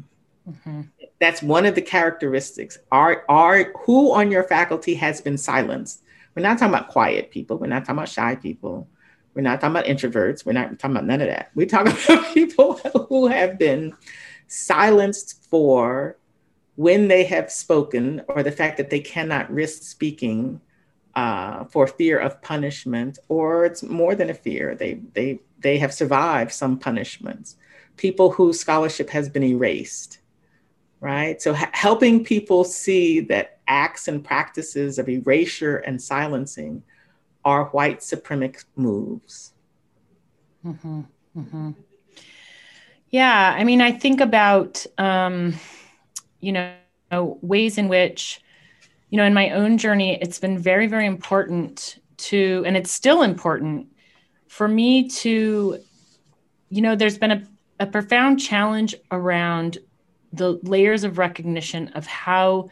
Mm-hmm 0.49 0.83
that's 1.21 1.43
one 1.43 1.67
of 1.67 1.75
the 1.75 1.83
characteristics. 1.83 2.79
Are 2.91 3.25
are 3.29 3.73
who 3.85 4.13
on 4.13 4.31
your 4.31 4.43
faculty 4.43 4.95
has 4.95 5.21
been 5.21 5.39
silenced? 5.39 6.03
We're 6.35 6.43
not 6.43 6.59
talking 6.59 6.75
about 6.75 6.89
quiet 6.89 7.31
people. 7.31 7.59
We're 7.59 7.69
not 7.69 7.85
talking 7.85 7.99
about 7.99 8.09
shy 8.09 8.35
people. 8.35 8.89
We're 9.35 9.43
not 9.43 9.61
talking 9.61 9.77
about 9.77 9.87
introverts. 9.87 10.45
We're 10.45 10.53
not 10.53 10.79
talking 10.79 10.97
about 10.97 11.07
none 11.07 11.21
of 11.21 11.29
that. 11.29 11.51
We're 11.55 11.67
talking 11.67 11.93
about 12.09 12.35
people 12.35 12.79
who 13.09 13.29
have 13.29 13.59
been 13.59 13.95
silenced 14.49 15.45
for 15.49 16.17
when 16.77 17.09
they 17.09 17.25
have 17.25 17.51
spoken 17.51 18.23
or 18.29 18.43
the 18.43 18.53
fact 18.53 18.77
that 18.79 18.91
they 18.91 19.01
cannot 19.01 19.53
risk 19.53 19.83
speaking 19.83 20.61
uh, 21.15 21.65
for 21.67 21.87
fear 21.87 22.19
of 22.19 22.43
punishment, 22.43 23.21
or 23.29 23.65
it's 23.65 23.85
more 23.85 24.17
than 24.17 24.31
a 24.31 24.35
fear. 24.35 24.75
They 24.75 24.95
they 25.13 25.41
they 25.61 25.79
have 25.79 25.95
survived 25.95 26.53
some 26.53 26.79
punishments. 26.79 27.57
People 27.97 28.33
whose 28.33 28.59
scholarship 28.59 29.11
has 29.11 29.29
been 29.29 29.45
erased 29.45 30.19
right? 31.05 31.43
So 31.43 31.53
helping 31.53 32.25
people 32.25 32.65
see 32.65 33.21
that 33.21 33.59
acts 33.69 34.09
and 34.09 34.25
practices 34.25 34.99
of 34.99 35.07
erasure 35.07 35.77
and 35.77 36.01
silencing 36.01 36.83
are 37.45 37.67
white 37.67 38.01
supremacist 38.01 38.65
moves. 38.75 39.53
Mm-hmm. 40.65 41.03
Mm-hmm. 41.37 41.71
Yeah, 43.11 43.55
I 43.55 43.65
mean, 43.65 43.83
I 43.83 43.93
think 43.93 44.23
about, 44.23 44.87
um, 44.97 45.53
you 46.41 46.53
know, 46.53 46.73
ways 47.43 47.77
in 47.77 47.89
which, 47.89 48.41
you 49.11 49.19
know, 49.19 49.25
in 49.25 49.35
my 49.35 49.51
own 49.51 49.77
journey, 49.77 50.19
it's 50.23 50.39
been 50.39 50.59
very, 50.59 50.87
very 50.87 51.05
important 51.05 51.99
to, 52.17 52.65
and 52.67 52.79
it's 52.79 52.91
still 52.91 53.21
important 53.21 53.89
for 54.49 54.67
me 54.67 55.11
to, 55.11 55.79
you 56.71 56.81
know, 56.81 56.97
there's 56.97 57.19
been 57.19 57.31
a, 57.31 57.43
a 57.79 57.87
profound 57.87 58.41
challenge 58.41 58.95
around 59.11 59.77
the 60.37 60.59
layers 60.63 61.05
of 61.05 61.19
recognition 61.19 61.89
of 61.89 62.07
how 62.07 62.71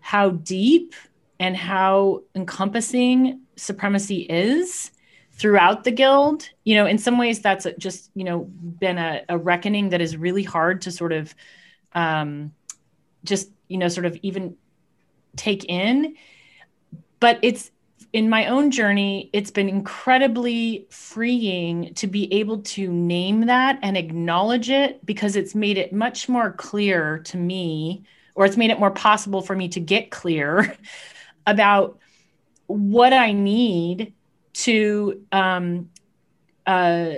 how 0.00 0.30
deep 0.30 0.94
and 1.38 1.56
how 1.56 2.22
encompassing 2.34 3.40
supremacy 3.56 4.20
is 4.20 4.90
throughout 5.32 5.84
the 5.84 5.90
guild. 5.90 6.48
You 6.64 6.76
know 6.76 6.86
in 6.86 6.98
some 6.98 7.18
ways 7.18 7.40
that's 7.40 7.66
just 7.78 8.10
you 8.14 8.24
know 8.24 8.44
been 8.44 8.98
a, 8.98 9.22
a 9.28 9.38
reckoning 9.38 9.90
that 9.90 10.00
is 10.00 10.16
really 10.16 10.42
hard 10.42 10.82
to 10.82 10.90
sort 10.90 11.12
of 11.12 11.34
um, 11.92 12.52
just 13.24 13.50
you 13.68 13.78
know 13.78 13.88
sort 13.88 14.06
of 14.06 14.16
even 14.22 14.56
take 15.36 15.64
in. 15.64 16.14
But 17.20 17.38
it's 17.42 17.70
in 18.16 18.30
my 18.30 18.46
own 18.46 18.70
journey, 18.70 19.28
it's 19.34 19.50
been 19.50 19.68
incredibly 19.68 20.86
freeing 20.88 21.92
to 21.92 22.06
be 22.06 22.32
able 22.32 22.62
to 22.62 22.90
name 22.90 23.44
that 23.44 23.78
and 23.82 23.94
acknowledge 23.94 24.70
it 24.70 25.04
because 25.04 25.36
it's 25.36 25.54
made 25.54 25.76
it 25.76 25.92
much 25.92 26.26
more 26.26 26.50
clear 26.50 27.18
to 27.18 27.36
me, 27.36 28.02
or 28.34 28.46
it's 28.46 28.56
made 28.56 28.70
it 28.70 28.80
more 28.80 28.90
possible 28.90 29.42
for 29.42 29.54
me 29.54 29.68
to 29.68 29.80
get 29.80 30.10
clear 30.10 30.74
about 31.46 31.98
what 32.68 33.12
I 33.12 33.32
need 33.32 34.14
to, 34.64 35.22
um, 35.30 35.90
uh, 36.66 37.10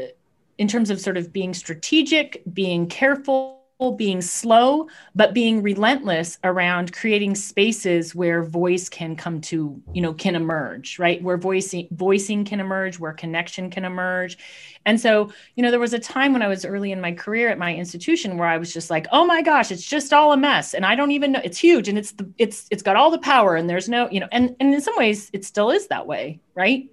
in 0.59 0.67
terms 0.67 0.91
of 0.91 1.01
sort 1.01 1.17
of 1.17 1.33
being 1.33 1.55
strategic, 1.55 2.43
being 2.53 2.89
careful, 2.89 3.58
being 3.97 4.21
slow 4.21 4.89
but 5.15 5.33
being 5.33 5.63
relentless 5.63 6.39
around 6.43 6.93
creating 6.93 7.35
spaces 7.35 8.15
where 8.15 8.43
voice 8.43 8.89
can 8.89 9.15
come 9.15 9.41
to 9.41 9.81
you 9.93 10.03
know 10.03 10.13
can 10.13 10.35
emerge 10.35 10.99
right? 10.99 11.23
Where 11.23 11.37
voicing 11.37 11.89
voicing 11.93 12.45
can 12.45 12.61
emerge 12.61 12.99
where 12.99 13.13
connection 13.13 13.71
can 13.71 13.85
emerge. 13.85 14.37
And 14.85 15.01
so 15.01 15.31
you 15.55 15.63
know 15.63 15.71
there 15.71 15.81
was 15.81 15.93
a 15.93 15.99
time 15.99 16.33
when 16.33 16.43
i 16.43 16.49
was 16.49 16.65
early 16.65 16.93
in 16.93 17.01
my 17.01 17.13
career 17.13 17.49
at 17.49 17.59
my 17.59 17.75
institution 17.75 18.37
where 18.39 18.49
i 18.49 18.59
was 18.59 18.73
just 18.73 18.91
like 18.91 19.07
oh 19.13 19.25
my 19.25 19.43
gosh 19.43 19.71
it's 19.71 19.85
just 19.85 20.13
all 20.13 20.33
a 20.33 20.37
mess 20.37 20.75
and 20.75 20.85
i 20.85 20.95
don't 20.95 21.11
even 21.11 21.33
know 21.33 21.41
it's 21.45 21.59
huge 21.59 21.89
and 21.89 21.99
it's 21.99 22.13
the 22.13 22.29
it's 22.39 22.67
it's 22.71 22.83
got 22.83 22.97
all 22.97 23.11
the 23.11 23.19
power 23.19 23.55
and 23.57 23.69
there's 23.69 23.89
no 23.89 24.09
you 24.11 24.21
know 24.21 24.29
and 24.33 24.57
and 24.61 24.75
in 24.75 24.81
some 24.81 24.95
ways 24.97 25.31
it 25.33 25.45
still 25.45 25.71
is 25.71 25.87
that 25.89 26.07
way 26.07 26.41
right? 26.59 26.91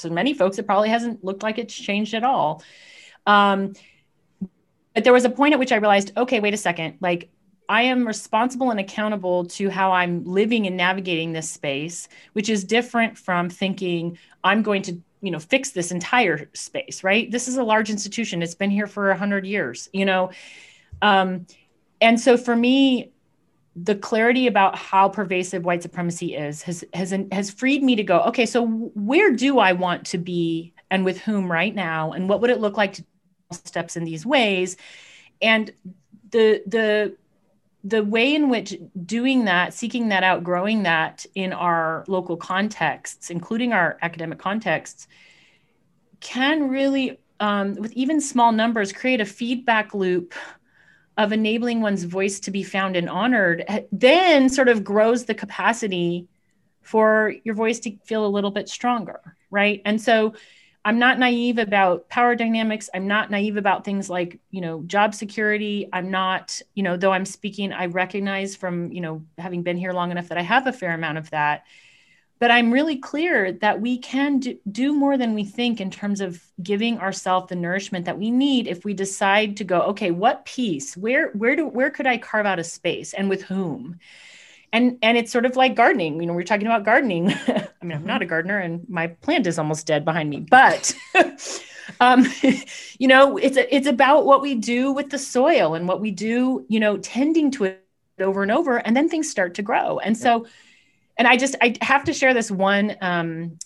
To 0.00 0.10
many 0.10 0.34
folks 0.34 0.58
it 0.58 0.66
probably 0.66 0.90
hasn't 0.90 1.24
looked 1.24 1.42
like 1.42 1.58
it's 1.58 1.74
changed 1.74 2.14
at 2.14 2.22
all. 2.22 2.62
Um 3.26 3.72
but 4.98 5.04
there 5.04 5.12
was 5.12 5.24
a 5.24 5.30
point 5.30 5.52
at 5.52 5.60
which 5.60 5.70
I 5.70 5.76
realized, 5.76 6.10
okay, 6.16 6.40
wait 6.40 6.54
a 6.54 6.56
second, 6.56 6.96
like 7.00 7.30
I 7.68 7.82
am 7.82 8.04
responsible 8.04 8.72
and 8.72 8.80
accountable 8.80 9.44
to 9.44 9.70
how 9.70 9.92
I'm 9.92 10.24
living 10.24 10.66
and 10.66 10.76
navigating 10.76 11.32
this 11.32 11.48
space, 11.48 12.08
which 12.32 12.48
is 12.48 12.64
different 12.64 13.16
from 13.16 13.48
thinking 13.48 14.18
I'm 14.42 14.60
going 14.60 14.82
to, 14.82 15.00
you 15.20 15.30
know, 15.30 15.38
fix 15.38 15.70
this 15.70 15.92
entire 15.92 16.50
space, 16.52 17.04
right? 17.04 17.30
This 17.30 17.46
is 17.46 17.58
a 17.58 17.62
large 17.62 17.90
institution. 17.90 18.42
It's 18.42 18.56
been 18.56 18.70
here 18.70 18.88
for 18.88 19.12
a 19.12 19.16
hundred 19.16 19.46
years, 19.46 19.88
you 19.92 20.04
know. 20.04 20.32
Um, 21.00 21.46
and 22.00 22.18
so 22.18 22.36
for 22.36 22.56
me, 22.56 23.12
the 23.76 23.94
clarity 23.94 24.48
about 24.48 24.74
how 24.74 25.08
pervasive 25.08 25.64
white 25.64 25.84
supremacy 25.84 26.34
is 26.34 26.62
has 26.62 26.84
has 26.92 27.14
has 27.30 27.52
freed 27.52 27.84
me 27.84 27.94
to 27.94 28.02
go, 28.02 28.18
okay, 28.22 28.46
so 28.46 28.66
where 28.66 29.30
do 29.30 29.60
I 29.60 29.74
want 29.74 30.06
to 30.06 30.18
be 30.18 30.72
and 30.90 31.04
with 31.04 31.20
whom 31.20 31.52
right 31.52 31.72
now, 31.72 32.10
and 32.10 32.28
what 32.28 32.40
would 32.40 32.50
it 32.50 32.58
look 32.58 32.76
like 32.76 32.94
to 32.94 33.04
steps 33.50 33.96
in 33.96 34.04
these 34.04 34.26
ways. 34.26 34.76
And 35.40 35.72
the 36.30 36.62
the 36.66 37.16
the 37.84 38.04
way 38.04 38.34
in 38.34 38.50
which 38.50 38.76
doing 39.06 39.44
that 39.44 39.72
seeking 39.72 40.08
that 40.08 40.24
out 40.24 40.42
growing 40.42 40.82
that 40.82 41.24
in 41.34 41.52
our 41.52 42.04
local 42.08 42.36
contexts 42.36 43.30
including 43.30 43.72
our 43.72 43.96
academic 44.02 44.38
contexts 44.38 45.06
can 46.20 46.68
really 46.68 47.18
um, 47.40 47.74
with 47.76 47.92
even 47.92 48.20
small 48.20 48.50
numbers 48.50 48.92
create 48.92 49.20
a 49.20 49.24
feedback 49.24 49.94
loop 49.94 50.34
of 51.16 51.32
enabling 51.32 51.80
one's 51.80 52.02
voice 52.02 52.40
to 52.40 52.50
be 52.50 52.64
found 52.64 52.96
and 52.96 53.08
honored 53.08 53.64
then 53.92 54.48
sort 54.48 54.68
of 54.68 54.82
grows 54.82 55.24
the 55.24 55.34
capacity 55.34 56.26
for 56.82 57.32
your 57.44 57.54
voice 57.54 57.78
to 57.78 57.96
feel 58.04 58.26
a 58.26 58.28
little 58.28 58.50
bit 58.50 58.68
stronger 58.68 59.36
right? 59.50 59.80
And 59.84 60.00
so 60.00 60.34
I'm 60.88 60.98
not 60.98 61.18
naive 61.18 61.58
about 61.58 62.08
power 62.08 62.34
dynamics. 62.34 62.88
I'm 62.94 63.06
not 63.06 63.30
naive 63.30 63.58
about 63.58 63.84
things 63.84 64.08
like, 64.08 64.40
you 64.50 64.62
know, 64.62 64.80
job 64.86 65.14
security. 65.14 65.86
I'm 65.92 66.10
not, 66.10 66.62
you 66.74 66.82
know, 66.82 66.96
though 66.96 67.12
I'm 67.12 67.26
speaking, 67.26 67.74
I 67.74 67.86
recognize 67.86 68.56
from, 68.56 68.90
you 68.90 69.02
know, 69.02 69.22
having 69.36 69.62
been 69.62 69.76
here 69.76 69.92
long 69.92 70.10
enough 70.10 70.28
that 70.28 70.38
I 70.38 70.42
have 70.42 70.66
a 70.66 70.72
fair 70.72 70.94
amount 70.94 71.18
of 71.18 71.28
that. 71.28 71.64
But 72.38 72.50
I'm 72.50 72.70
really 72.70 72.96
clear 72.96 73.52
that 73.52 73.82
we 73.82 73.98
can 73.98 74.40
do, 74.72 74.94
more 74.94 75.18
than 75.18 75.34
we 75.34 75.44
think 75.44 75.78
in 75.78 75.90
terms 75.90 76.22
of 76.22 76.42
giving 76.62 77.00
ourselves 77.00 77.50
the 77.50 77.56
nourishment 77.56 78.06
that 78.06 78.18
we 78.18 78.30
need 78.30 78.66
if 78.66 78.86
we 78.86 78.94
decide 78.94 79.58
to 79.58 79.64
go, 79.64 79.82
okay, 79.88 80.10
what 80.10 80.46
piece? 80.46 80.96
Where 80.96 81.32
where 81.32 81.54
do 81.54 81.66
where 81.66 81.90
could 81.90 82.06
I 82.06 82.16
carve 82.16 82.46
out 82.46 82.60
a 82.60 82.64
space 82.64 83.12
and 83.12 83.28
with 83.28 83.42
whom? 83.42 83.98
And 84.72 84.98
and 85.02 85.16
it's 85.16 85.32
sort 85.32 85.46
of 85.46 85.56
like 85.56 85.74
gardening 85.74 86.20
you 86.20 86.26
know 86.26 86.32
we 86.32 86.42
are 86.42 86.46
talking 86.46 86.66
about 86.66 86.84
gardening. 86.84 87.30
I 87.48 87.84
mean 87.84 87.96
i'm 87.98 88.06
not 88.06 88.22
a 88.22 88.26
gardener 88.26 88.58
and 88.58 88.88
my 88.88 89.08
plant 89.08 89.46
is 89.46 89.58
almost 89.58 89.86
dead 89.86 90.04
behind 90.04 90.30
me 90.30 90.40
but 90.40 90.94
um, 92.00 92.26
you 92.98 93.08
know 93.08 93.36
it's 93.36 93.56
it's 93.56 93.86
about 93.86 94.26
what 94.26 94.42
we 94.42 94.54
do 94.54 94.92
with 94.92 95.10
the 95.10 95.18
soil 95.18 95.74
and 95.74 95.88
what 95.88 96.00
we 96.00 96.10
do 96.10 96.64
you 96.68 96.80
know 96.80 96.96
tending 96.98 97.50
to 97.52 97.64
it 97.64 97.84
over 98.20 98.42
and 98.42 98.50
over 98.50 98.78
and 98.78 98.96
then 98.96 99.08
things 99.08 99.30
start 99.30 99.54
to 99.54 99.62
grow. 99.62 100.00
And 100.00 100.16
so 100.16 100.46
and 101.18 101.26
i 101.26 101.36
just 101.36 101.56
i 101.60 101.74
have 101.82 102.04
to 102.04 102.12
share 102.14 102.32
this 102.32 102.50
one 102.50 102.96
um, 103.02 103.58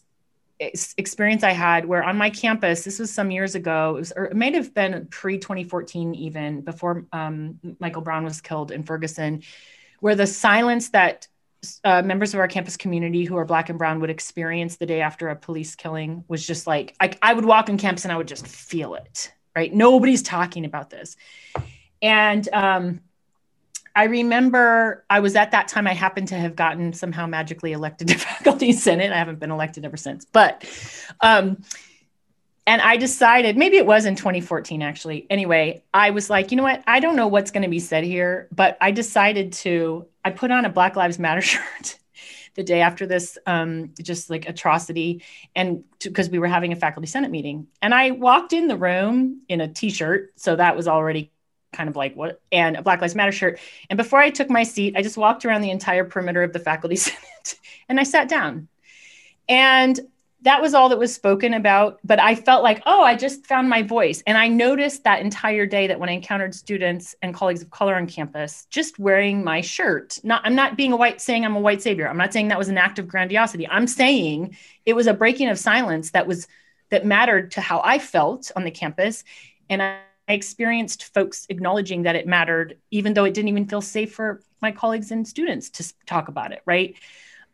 experience 0.96 1.44
i 1.44 1.50
had 1.50 1.84
where 1.84 2.02
on 2.02 2.16
my 2.16 2.30
campus 2.30 2.84
this 2.84 2.98
was 2.98 3.12
some 3.12 3.30
years 3.30 3.54
ago 3.54 3.96
it 3.96 3.98
was 4.00 4.12
or 4.16 4.24
it 4.24 4.36
might 4.36 4.54
have 4.54 4.72
been 4.74 5.06
pre 5.10 5.38
2014 5.38 6.14
even 6.14 6.62
before 6.62 7.04
um, 7.12 7.58
michael 7.78 8.02
brown 8.02 8.24
was 8.24 8.40
killed 8.40 8.72
in 8.72 8.82
ferguson 8.82 9.42
where 10.02 10.16
the 10.16 10.26
silence 10.26 10.88
that 10.88 11.28
uh, 11.84 12.02
members 12.02 12.34
of 12.34 12.40
our 12.40 12.48
campus 12.48 12.76
community 12.76 13.24
who 13.24 13.36
are 13.36 13.44
black 13.44 13.68
and 13.68 13.78
brown 13.78 14.00
would 14.00 14.10
experience 14.10 14.76
the 14.76 14.84
day 14.84 15.00
after 15.00 15.28
a 15.28 15.36
police 15.36 15.76
killing 15.76 16.24
was 16.26 16.44
just 16.44 16.66
like 16.66 16.96
I, 16.98 17.12
I 17.22 17.32
would 17.32 17.44
walk 17.44 17.68
on 17.70 17.78
campus 17.78 18.04
and 18.04 18.10
I 18.10 18.16
would 18.16 18.26
just 18.26 18.44
feel 18.44 18.94
it. 18.96 19.32
Right, 19.54 19.72
nobody's 19.72 20.22
talking 20.22 20.64
about 20.64 20.90
this, 20.90 21.14
and 22.00 22.48
um, 22.52 23.00
I 23.94 24.04
remember 24.04 25.04
I 25.08 25.20
was 25.20 25.36
at 25.36 25.52
that 25.52 25.68
time. 25.68 25.86
I 25.86 25.92
happened 25.92 26.28
to 26.28 26.36
have 26.36 26.56
gotten 26.56 26.94
somehow 26.94 27.26
magically 27.26 27.72
elected 27.72 28.08
to 28.08 28.14
faculty 28.18 28.72
senate. 28.72 29.12
I 29.12 29.18
haven't 29.18 29.38
been 29.38 29.52
elected 29.52 29.84
ever 29.84 29.96
since, 29.96 30.24
but. 30.24 30.64
Um, 31.20 31.62
and 32.66 32.80
I 32.80 32.96
decided, 32.96 33.56
maybe 33.56 33.76
it 33.76 33.86
was 33.86 34.04
in 34.04 34.14
2014 34.14 34.82
actually. 34.82 35.26
Anyway, 35.30 35.82
I 35.92 36.10
was 36.10 36.30
like, 36.30 36.50
you 36.50 36.56
know 36.56 36.62
what? 36.62 36.82
I 36.86 37.00
don't 37.00 37.16
know 37.16 37.26
what's 37.26 37.50
going 37.50 37.64
to 37.64 37.68
be 37.68 37.80
said 37.80 38.04
here, 38.04 38.48
but 38.52 38.78
I 38.80 38.90
decided 38.92 39.52
to, 39.54 40.06
I 40.24 40.30
put 40.30 40.50
on 40.50 40.64
a 40.64 40.68
Black 40.70 40.96
Lives 40.96 41.18
Matter 41.18 41.40
shirt 41.42 41.98
the 42.54 42.62
day 42.62 42.80
after 42.80 43.06
this, 43.06 43.38
um, 43.46 43.92
just 44.00 44.28
like 44.28 44.48
atrocity, 44.48 45.22
and 45.56 45.84
because 46.02 46.28
we 46.28 46.38
were 46.38 46.46
having 46.46 46.72
a 46.72 46.76
faculty 46.76 47.06
senate 47.06 47.30
meeting. 47.30 47.66
And 47.80 47.94
I 47.94 48.10
walked 48.10 48.52
in 48.52 48.68
the 48.68 48.76
room 48.76 49.40
in 49.48 49.60
a 49.60 49.68
t 49.68 49.90
shirt. 49.90 50.32
So 50.36 50.56
that 50.56 50.76
was 50.76 50.86
already 50.86 51.32
kind 51.72 51.88
of 51.88 51.96
like 51.96 52.14
what, 52.14 52.42
and 52.52 52.76
a 52.76 52.82
Black 52.82 53.00
Lives 53.00 53.14
Matter 53.14 53.32
shirt. 53.32 53.58
And 53.88 53.96
before 53.96 54.18
I 54.18 54.30
took 54.30 54.50
my 54.50 54.62
seat, 54.62 54.94
I 54.96 55.02
just 55.02 55.16
walked 55.16 55.44
around 55.46 55.62
the 55.62 55.70
entire 55.70 56.04
perimeter 56.04 56.42
of 56.42 56.52
the 56.52 56.58
faculty 56.58 56.96
senate 56.96 57.58
and 57.88 57.98
I 57.98 58.04
sat 58.04 58.28
down. 58.28 58.68
And 59.48 59.98
that 60.42 60.60
was 60.60 60.74
all 60.74 60.88
that 60.88 60.98
was 60.98 61.14
spoken 61.14 61.54
about 61.54 61.98
but 62.04 62.20
i 62.20 62.34
felt 62.34 62.62
like 62.62 62.82
oh 62.86 63.02
i 63.02 63.14
just 63.14 63.46
found 63.46 63.68
my 63.68 63.82
voice. 63.82 64.22
And 64.26 64.36
i 64.36 64.48
noticed 64.48 65.04
that 65.04 65.20
entire 65.20 65.66
day 65.66 65.86
that 65.86 65.98
when 65.98 66.08
i 66.08 66.12
encountered 66.12 66.54
students 66.54 67.14
and 67.22 67.34
colleagues 67.34 67.62
of 67.62 67.70
color 67.70 67.94
on 67.94 68.06
campus 68.06 68.66
just 68.70 68.98
wearing 68.98 69.42
my 69.42 69.60
shirt 69.60 70.18
not 70.22 70.42
i'm 70.44 70.54
not 70.54 70.76
being 70.76 70.92
a 70.92 70.96
white 70.96 71.20
saying 71.20 71.44
i'm 71.44 71.56
a 71.56 71.60
white 71.60 71.82
savior. 71.82 72.08
I'm 72.08 72.16
not 72.16 72.32
saying 72.32 72.48
that 72.48 72.58
was 72.58 72.68
an 72.68 72.78
act 72.78 72.98
of 72.98 73.08
grandiosity. 73.08 73.68
I'm 73.68 73.86
saying 73.86 74.56
it 74.84 74.94
was 74.94 75.06
a 75.06 75.14
breaking 75.14 75.48
of 75.48 75.58
silence 75.58 76.10
that 76.10 76.26
was 76.26 76.46
that 76.90 77.06
mattered 77.06 77.52
to 77.52 77.60
how 77.60 77.80
i 77.84 77.98
felt 77.98 78.50
on 78.56 78.64
the 78.64 78.70
campus. 78.70 79.24
And 79.70 79.82
i 79.82 79.98
experienced 80.28 81.12
folks 81.12 81.46
acknowledging 81.48 82.02
that 82.02 82.14
it 82.14 82.28
mattered 82.28 82.78
even 82.92 83.12
though 83.12 83.24
it 83.24 83.34
didn't 83.34 83.48
even 83.48 83.66
feel 83.66 83.80
safe 83.80 84.14
for 84.14 84.40
my 84.60 84.70
colleagues 84.70 85.10
and 85.10 85.26
students 85.26 85.68
to 85.68 85.92
talk 86.06 86.28
about 86.28 86.52
it 86.52 86.62
right? 86.64 86.94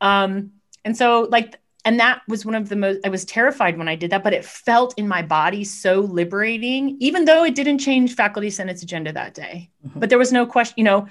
Um, 0.00 0.52
and 0.84 0.96
so 0.96 1.26
like 1.30 1.58
and 1.84 1.98
that 2.00 2.22
was 2.28 2.44
one 2.44 2.54
of 2.54 2.68
the 2.68 2.76
most 2.76 3.00
i 3.04 3.08
was 3.08 3.24
terrified 3.24 3.78
when 3.78 3.88
i 3.88 3.94
did 3.94 4.10
that 4.10 4.24
but 4.24 4.32
it 4.32 4.44
felt 4.44 4.94
in 4.96 5.06
my 5.08 5.22
body 5.22 5.64
so 5.64 6.00
liberating 6.00 6.96
even 7.00 7.24
though 7.24 7.44
it 7.44 7.54
didn't 7.54 7.78
change 7.78 8.14
faculty 8.14 8.50
senate's 8.50 8.82
agenda 8.82 9.12
that 9.12 9.34
day. 9.34 9.70
Mm-hmm. 9.86 10.00
but 10.00 10.08
there 10.08 10.18
was 10.18 10.32
no 10.32 10.46
question 10.46 10.74
you 10.76 10.84
know. 10.84 11.08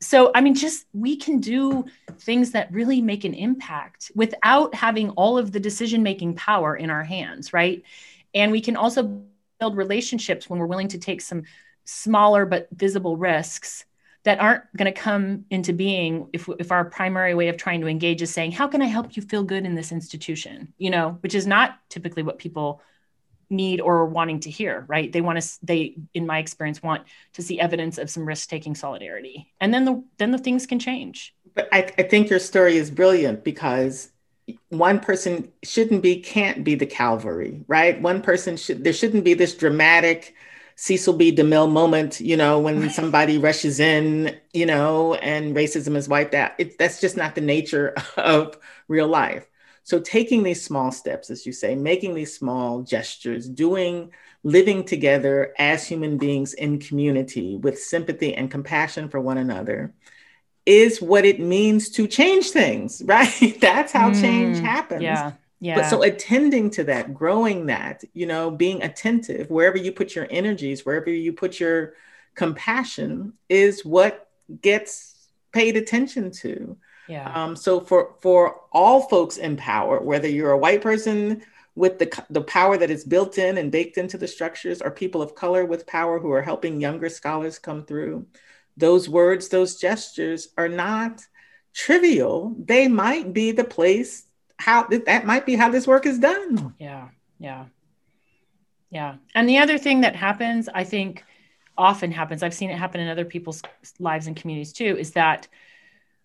So 0.00 0.30
i 0.34 0.40
mean 0.40 0.54
just 0.54 0.86
we 0.92 1.16
can 1.16 1.40
do 1.40 1.84
things 2.20 2.52
that 2.52 2.72
really 2.72 3.00
make 3.00 3.24
an 3.24 3.34
impact 3.34 4.12
without 4.14 4.74
having 4.74 5.10
all 5.10 5.38
of 5.38 5.52
the 5.52 5.60
decision 5.60 6.02
making 6.02 6.34
power 6.34 6.76
in 6.76 6.90
our 6.90 7.04
hands 7.04 7.52
right? 7.52 7.82
And 8.34 8.52
we 8.52 8.60
can 8.60 8.76
also 8.76 9.22
build 9.58 9.76
relationships 9.76 10.48
when 10.48 10.60
we're 10.60 10.66
willing 10.66 10.88
to 10.88 10.98
take 10.98 11.20
some 11.20 11.42
smaller 11.84 12.44
but 12.44 12.68
visible 12.70 13.16
risks 13.16 13.84
that 14.24 14.40
aren't 14.40 14.64
going 14.76 14.92
to 14.92 15.00
come 15.00 15.44
into 15.50 15.72
being 15.72 16.28
if, 16.32 16.48
if 16.58 16.72
our 16.72 16.84
primary 16.84 17.34
way 17.34 17.48
of 17.48 17.56
trying 17.56 17.80
to 17.80 17.86
engage 17.86 18.20
is 18.20 18.32
saying 18.32 18.52
how 18.52 18.66
can 18.66 18.82
i 18.82 18.86
help 18.86 19.16
you 19.16 19.22
feel 19.22 19.42
good 19.42 19.64
in 19.64 19.74
this 19.74 19.92
institution? 19.92 20.72
You 20.78 20.90
know 20.90 21.18
which 21.20 21.34
is 21.34 21.46
not 21.46 21.78
typically 21.88 22.22
what 22.22 22.38
people 22.38 22.82
need 23.50 23.80
or 23.80 24.04
wanting 24.04 24.40
to 24.40 24.50
hear 24.50 24.84
right? 24.88 25.10
They 25.12 25.20
want 25.20 25.40
to 25.40 25.58
they 25.62 25.96
in 26.14 26.26
my 26.26 26.38
experience 26.38 26.82
want 26.82 27.04
to 27.34 27.42
see 27.42 27.60
evidence 27.60 27.98
of 27.98 28.10
some 28.10 28.26
risk 28.26 28.48
taking 28.48 28.74
solidarity. 28.74 29.52
And 29.60 29.72
then 29.72 29.84
the 29.84 30.04
then 30.18 30.30
the 30.30 30.38
things 30.38 30.66
can 30.66 30.78
change. 30.78 31.34
But 31.54 31.68
I, 31.72 31.90
I 31.98 32.02
think 32.02 32.30
your 32.30 32.38
story 32.38 32.76
is 32.76 32.90
brilliant 32.90 33.44
because 33.44 34.10
one 34.68 35.00
person 35.00 35.50
shouldn't 35.62 36.02
be 36.02 36.20
can't 36.20 36.64
be 36.64 36.74
the 36.74 36.86
Calvary, 36.86 37.64
right? 37.68 38.00
One 38.00 38.22
person 38.22 38.56
should 38.56 38.84
there 38.84 38.92
shouldn't 38.92 39.24
be 39.24 39.34
this 39.34 39.54
dramatic 39.54 40.34
Cecil 40.80 41.14
B. 41.14 41.34
DeMille 41.34 41.72
moment, 41.72 42.20
you 42.20 42.36
know, 42.36 42.60
when 42.60 42.88
somebody 42.88 43.36
rushes 43.36 43.80
in, 43.80 44.38
you 44.52 44.64
know, 44.64 45.14
and 45.14 45.56
racism 45.56 45.96
is 45.96 46.08
wiped 46.08 46.34
out. 46.34 46.52
It, 46.56 46.78
that's 46.78 47.00
just 47.00 47.16
not 47.16 47.34
the 47.34 47.40
nature 47.40 47.94
of 48.16 48.56
real 48.86 49.08
life. 49.08 49.44
So 49.82 49.98
taking 49.98 50.44
these 50.44 50.64
small 50.64 50.92
steps, 50.92 51.30
as 51.30 51.44
you 51.44 51.52
say, 51.52 51.74
making 51.74 52.14
these 52.14 52.32
small 52.32 52.82
gestures, 52.82 53.48
doing, 53.48 54.12
living 54.44 54.84
together 54.84 55.52
as 55.58 55.84
human 55.84 56.16
beings 56.16 56.54
in 56.54 56.78
community 56.78 57.56
with 57.56 57.80
sympathy 57.80 58.32
and 58.32 58.48
compassion 58.48 59.08
for 59.08 59.18
one 59.18 59.38
another 59.38 59.92
is 60.64 61.02
what 61.02 61.24
it 61.24 61.40
means 61.40 61.88
to 61.88 62.06
change 62.06 62.50
things, 62.50 63.02
right? 63.06 63.56
That's 63.60 63.90
how 63.90 64.10
mm, 64.10 64.20
change 64.20 64.60
happens. 64.60 65.02
Yeah. 65.02 65.32
Yeah. 65.60 65.76
But 65.76 65.88
so 65.88 66.02
attending 66.02 66.70
to 66.70 66.84
that, 66.84 67.14
growing 67.14 67.66
that, 67.66 68.04
you 68.14 68.26
know, 68.26 68.50
being 68.50 68.82
attentive 68.82 69.50
wherever 69.50 69.76
you 69.76 69.90
put 69.90 70.14
your 70.14 70.26
energies, 70.30 70.86
wherever 70.86 71.10
you 71.10 71.32
put 71.32 71.58
your 71.58 71.94
compassion 72.34 73.32
is 73.48 73.84
what 73.84 74.28
gets 74.62 75.26
paid 75.52 75.76
attention 75.76 76.30
to. 76.30 76.76
Yeah. 77.08 77.32
Um, 77.32 77.56
so 77.56 77.80
for 77.80 78.14
for 78.20 78.60
all 78.70 79.02
folks 79.02 79.38
in 79.38 79.56
power, 79.56 80.00
whether 80.00 80.28
you're 80.28 80.52
a 80.52 80.58
white 80.58 80.82
person 80.82 81.42
with 81.74 81.98
the 81.98 82.24
the 82.30 82.42
power 82.42 82.76
that 82.76 82.90
is 82.90 83.04
built 83.04 83.38
in 83.38 83.58
and 83.58 83.72
baked 83.72 83.98
into 83.98 84.18
the 84.18 84.28
structures, 84.28 84.80
or 84.80 84.90
people 84.90 85.22
of 85.22 85.34
color 85.34 85.64
with 85.64 85.86
power 85.86 86.20
who 86.20 86.30
are 86.30 86.42
helping 86.42 86.80
younger 86.80 87.08
scholars 87.08 87.58
come 87.58 87.84
through, 87.84 88.26
those 88.76 89.08
words, 89.08 89.48
those 89.48 89.80
gestures 89.80 90.48
are 90.56 90.68
not 90.68 91.24
trivial. 91.74 92.54
They 92.58 92.86
might 92.86 93.32
be 93.32 93.50
the 93.50 93.64
place 93.64 94.27
how 94.58 94.84
that 94.84 95.24
might 95.24 95.46
be 95.46 95.56
how 95.56 95.70
this 95.70 95.86
work 95.86 96.06
is 96.06 96.18
done. 96.18 96.74
Yeah. 96.78 97.08
Yeah. 97.38 97.66
Yeah. 98.90 99.16
And 99.34 99.48
the 99.48 99.58
other 99.58 99.78
thing 99.78 100.00
that 100.02 100.16
happens, 100.16 100.68
I 100.72 100.84
think 100.84 101.24
often 101.76 102.10
happens, 102.10 102.42
I've 102.42 102.54
seen 102.54 102.70
it 102.70 102.78
happen 102.78 103.00
in 103.00 103.08
other 103.08 103.24
people's 103.24 103.62
lives 103.98 104.26
and 104.26 104.36
communities 104.36 104.72
too, 104.72 104.96
is 104.98 105.12
that 105.12 105.48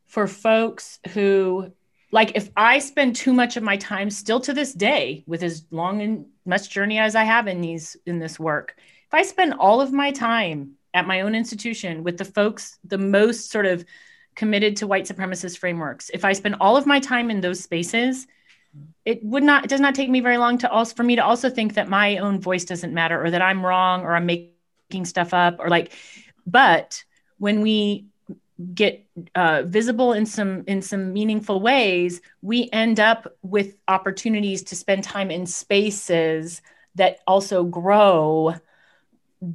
for 0.08 0.28
folks 0.28 1.00
who 1.10 1.72
like 2.12 2.34
if 2.36 2.52
I 2.56 2.78
spend 2.78 3.16
too 3.16 3.34
much 3.34 3.58
of 3.58 3.64
my 3.64 3.78
time 3.78 4.12
still 4.12 4.40
to 4.42 4.54
this 4.54 4.72
day 4.74 5.24
with 5.26 5.42
as 5.42 5.66
long 5.72 6.02
and 6.02 6.28
much 6.46 6.70
journey 6.70 7.00
as 7.00 7.16
I 7.16 7.24
have 7.24 7.48
in 7.48 7.62
these 7.62 7.98
in 8.06 8.20
this 8.20 8.40
work, 8.40 8.76
if 8.78 9.14
I 9.14 9.24
spend 9.24 9.56
all 9.56 9.82
of 9.82 9.92
my 9.92 10.12
time 10.12 10.74
at 10.94 11.08
my 11.08 11.22
own 11.22 11.34
institution 11.34 12.04
with 12.04 12.18
the 12.18 12.26
folks 12.26 12.78
the 12.84 13.00
most 13.00 13.50
sort 13.50 13.66
of 13.66 13.84
committed 14.36 14.78
to 14.78 14.88
white 14.88 15.06
supremacist 15.06 15.58
frameworks, 15.58 16.10
if 16.14 16.26
I 16.26 16.34
spend 16.34 16.56
all 16.60 16.78
of 16.78 16.86
my 16.86 17.00
time 17.00 17.30
in 17.30 17.42
those 17.42 17.60
spaces, 17.60 18.28
it 19.06 19.24
would 19.24 19.44
not 19.44 19.66
it 19.66 19.70
does 19.70 19.80
not 19.80 19.96
take 19.96 20.10
me 20.10 20.20
very 20.20 20.38
long 20.38 20.58
to 20.60 20.70
also 20.70 20.96
for 20.96 21.04
me 21.04 21.16
to 21.16 21.24
also 21.24 21.50
think 21.50 21.76
that 21.76 21.90
my 21.90 22.18
own 22.18 22.40
voice 22.40 22.66
doesn't 22.66 22.94
matter 22.94 23.24
or 23.24 23.30
that 23.30 23.42
I'm 23.42 23.66
wrong 23.66 24.02
or 24.02 24.16
I'm 24.16 24.26
making 24.26 25.06
stuff 25.06 25.34
up 25.34 25.58
or 25.60 25.70
like 25.70 25.94
but 26.48 27.04
when 27.38 27.62
we 27.62 28.08
get 28.74 29.06
uh, 29.36 29.64
visible 29.66 30.14
in 30.14 30.26
some 30.26 30.64
in 30.68 30.82
some 30.82 31.12
meaningful 31.12 31.60
ways 31.60 32.22
we 32.42 32.70
end 32.72 33.00
up 33.00 33.36
with 33.42 33.76
opportunities 33.88 34.64
to 34.64 34.76
spend 34.76 35.04
time 35.04 35.32
in 35.32 35.46
spaces 35.46 36.62
that 36.96 37.20
also 37.28 37.64
grow 37.64 38.56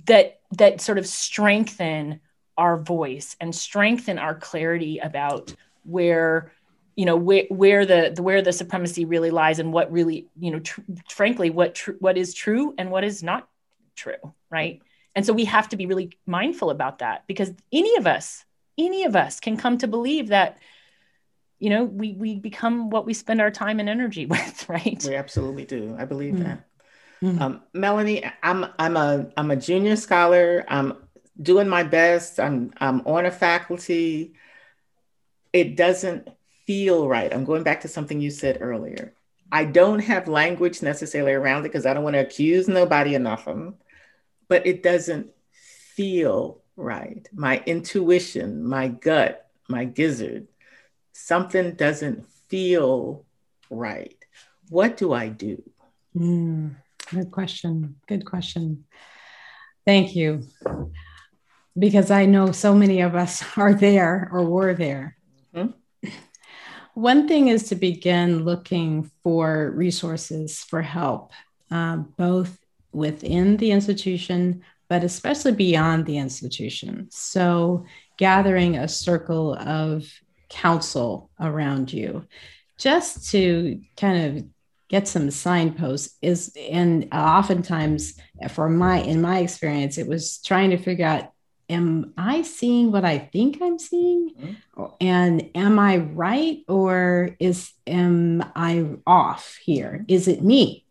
that 0.05 0.41
that 0.53 0.81
sort 0.81 0.99
of 0.99 1.07
strengthen 1.07 2.21
our 2.59 2.77
voice 2.77 3.37
and 3.41 3.55
strengthen 3.55 4.19
our 4.19 4.35
clarity 4.35 4.99
about 4.99 5.55
where 5.85 6.53
you 6.97 7.07
know 7.07 7.17
where, 7.17 7.45
where 7.49 7.87
the, 7.87 8.13
the 8.15 8.23
where 8.23 8.43
the 8.43 8.53
supremacy 8.53 9.05
really 9.05 9.31
lies 9.31 9.61
and 9.61 9.73
what 9.73 9.91
really 9.91 10.27
you 10.39 10.51
know 10.51 10.59
tr- 10.59 10.81
frankly 11.09 11.49
what 11.49 11.75
tr- 11.77 11.93
what 12.01 12.19
is 12.19 12.35
true 12.35 12.75
and 12.77 12.91
what 12.91 13.05
is 13.05 13.23
not 13.23 13.49
true 13.95 14.35
right? 14.51 14.83
And 15.15 15.27
so 15.27 15.33
we 15.33 15.47
have 15.47 15.69
to 15.71 15.77
be 15.77 15.87
really 15.87 16.13
mindful 16.27 16.71
about 16.71 17.01
that 17.01 17.27
because 17.27 17.53
any 17.73 17.97
of 17.97 18.07
us 18.07 18.45
any 18.77 19.05
of 19.05 19.17
us 19.17 19.41
can 19.41 19.57
come 19.57 19.79
to 19.79 19.89
believe 19.89 20.29
that 20.29 20.59
you 21.59 21.71
know 21.71 21.85
we 21.85 22.13
we 22.13 22.37
become 22.37 22.91
what 22.91 23.07
we 23.07 23.15
spend 23.15 23.41
our 23.41 23.51
time 23.51 23.81
and 23.81 23.89
energy 23.89 24.27
with 24.35 24.69
right? 24.69 25.05
We 25.07 25.15
absolutely 25.15 25.65
do. 25.65 25.97
I 25.99 26.05
believe 26.05 26.35
mm-hmm. 26.35 26.45
that. 26.45 26.65
Mm-hmm. 27.21 27.43
Um, 27.43 27.63
melanie 27.75 28.25
i'm 28.45 28.67
i'm 28.79 28.97
a 28.97 29.27
i'm 29.37 29.51
a 29.51 29.57
junior 29.57 29.97
scholar. 29.97 30.65
I'm 30.69 30.95
doing 31.41 31.69
my 31.69 31.83
best 31.83 32.41
i'm 32.41 32.73
i'm 32.79 33.01
on 33.07 33.27
a 33.27 33.31
faculty 33.31 34.35
it 35.53 35.77
doesn't 35.77 36.29
feel 36.67 37.09
right 37.09 37.33
i'm 37.33 37.45
going 37.45 37.63
back 37.63 37.81
to 37.81 37.89
something 37.89 38.21
you 38.21 38.31
said 38.31 38.59
earlier 38.61 39.15
i 39.51 39.65
don't 39.65 40.01
have 40.01 40.29
language 40.29 40.83
necessarily 40.83 41.33
around 41.33 41.61
it 41.61 41.69
because 41.69 41.87
i 41.87 41.95
don't 41.95 42.05
want 42.05 42.15
to 42.15 42.21
accuse 42.21 42.69
nobody 42.69 43.15
of 43.15 43.23
nothing 43.23 43.75
but 44.49 44.67
it 44.67 44.83
doesn't 44.83 45.31
feel 45.99 46.63
right. 46.77 47.29
My 47.33 47.63
intuition, 47.67 48.65
my 48.65 48.89
gut, 48.89 49.51
my 49.69 49.85
gizzard, 49.85 50.49
something 51.13 51.75
doesn't 51.75 52.27
feel 52.49 53.27
right. 53.69 54.17
What 54.71 54.97
do 54.97 55.13
I 55.13 55.29
do? 55.29 55.63
Mm, 56.17 56.77
good 57.11 57.31
question. 57.31 57.97
Good 58.07 58.25
question. 58.25 58.85
Thank 59.85 60.15
you. 60.15 60.43
Because 61.79 62.11
I 62.11 62.27
know 62.27 62.53
so 62.53 62.75
many 62.75 63.01
of 63.01 63.15
us 63.15 63.45
are 63.57 63.75
there 63.75 64.29
or 64.33 64.45
were 64.45 64.75
there. 64.75 65.17
Mm-hmm. 65.55 66.11
One 66.95 67.29
thing 67.29 67.49
is 67.49 67.69
to 67.69 67.77
begin 67.77 68.45
looking 68.45 69.11
for 69.23 69.73
resources 69.77 70.59
for 70.59 70.83
help, 70.83 71.33
um, 71.71 72.13
both 72.17 72.59
within 72.93 73.57
the 73.57 73.71
institution, 73.71 74.63
but 74.89 75.05
especially 75.05 75.53
beyond 75.53 76.07
the 76.07 76.19
institution. 76.19 77.09
So, 77.11 77.85
gathering 78.17 78.77
a 78.77 78.89
circle 78.89 79.55
of 79.55 80.11
counsel 80.49 81.31
around 81.39 81.93
you 81.93 82.27
just 82.79 83.31
to 83.31 83.81
kind 83.97 84.39
of 84.39 84.45
get 84.89 85.07
some 85.07 85.31
signposts 85.31 86.17
is 86.23 86.57
and 86.71 87.09
oftentimes 87.13 88.15
for 88.49 88.69
my 88.69 89.01
in 89.01 89.21
my 89.21 89.41
experience 89.41 89.99
it 89.99 90.07
was 90.07 90.39
trying 90.39 90.71
to 90.71 90.79
figure 90.79 91.05
out 91.05 91.33
am 91.69 92.13
i 92.17 92.43
seeing 92.43 92.91
what 92.93 93.05
i 93.05 93.19
think 93.19 93.59
i'm 93.63 93.79
seeing? 93.79 94.31
Mm-hmm. 94.31 94.85
and 95.01 95.51
am 95.55 95.79
i 95.79 95.99
right 95.99 96.65
or 96.69 97.37
is 97.39 97.73
am 97.87 98.45
i 98.55 98.87
off 99.07 99.59
here? 99.63 100.05
Is 100.09 100.29
it 100.29 100.43
me? 100.43 100.85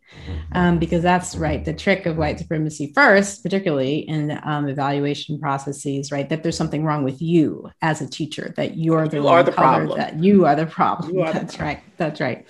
Um, 0.53 0.80
because 0.80 1.03
that's 1.03 1.36
right 1.36 1.63
the 1.63 1.73
trick 1.73 2.05
of 2.05 2.17
white 2.17 2.39
supremacy 2.39 2.91
first 2.95 3.43
particularly 3.43 3.99
in 3.99 4.39
um, 4.43 4.67
evaluation 4.67 5.38
processes 5.38 6.11
right 6.11 6.30
that 6.30 6.43
there's 6.43 6.57
something 6.57 6.84
wrong 6.84 7.03
with 7.03 7.21
you 7.21 7.69
as 7.82 8.01
a 8.01 8.09
teacher 8.09 8.53
that 8.55 8.78
you're 8.78 9.07
the, 9.07 9.17
you 9.17 9.28
are 9.28 9.43
the 9.43 9.51
problem. 9.51 9.97
that 9.97 10.17
you 10.17 10.45
are 10.45 10.55
the 10.55 10.65
problem. 10.65 11.19
Are 11.19 11.34
that's 11.34 11.57
the 11.57 11.63
right. 11.63 11.82
That's 11.97 12.21
right. 12.21 12.47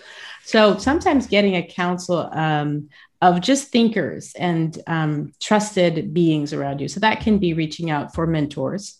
So 0.47 0.77
sometimes 0.77 1.27
getting 1.27 1.55
a 1.55 1.67
council 1.67 2.29
um, 2.31 2.87
of 3.21 3.41
just 3.41 3.69
thinkers 3.69 4.33
and 4.37 4.77
um, 4.87 5.31
trusted 5.39 6.13
beings 6.13 6.53
around 6.53 6.79
you 6.79 6.87
so 6.87 6.99
that 6.99 7.21
can 7.21 7.39
be 7.39 7.53
reaching 7.53 7.89
out 7.89 8.13
for 8.13 8.27
mentors 8.27 8.99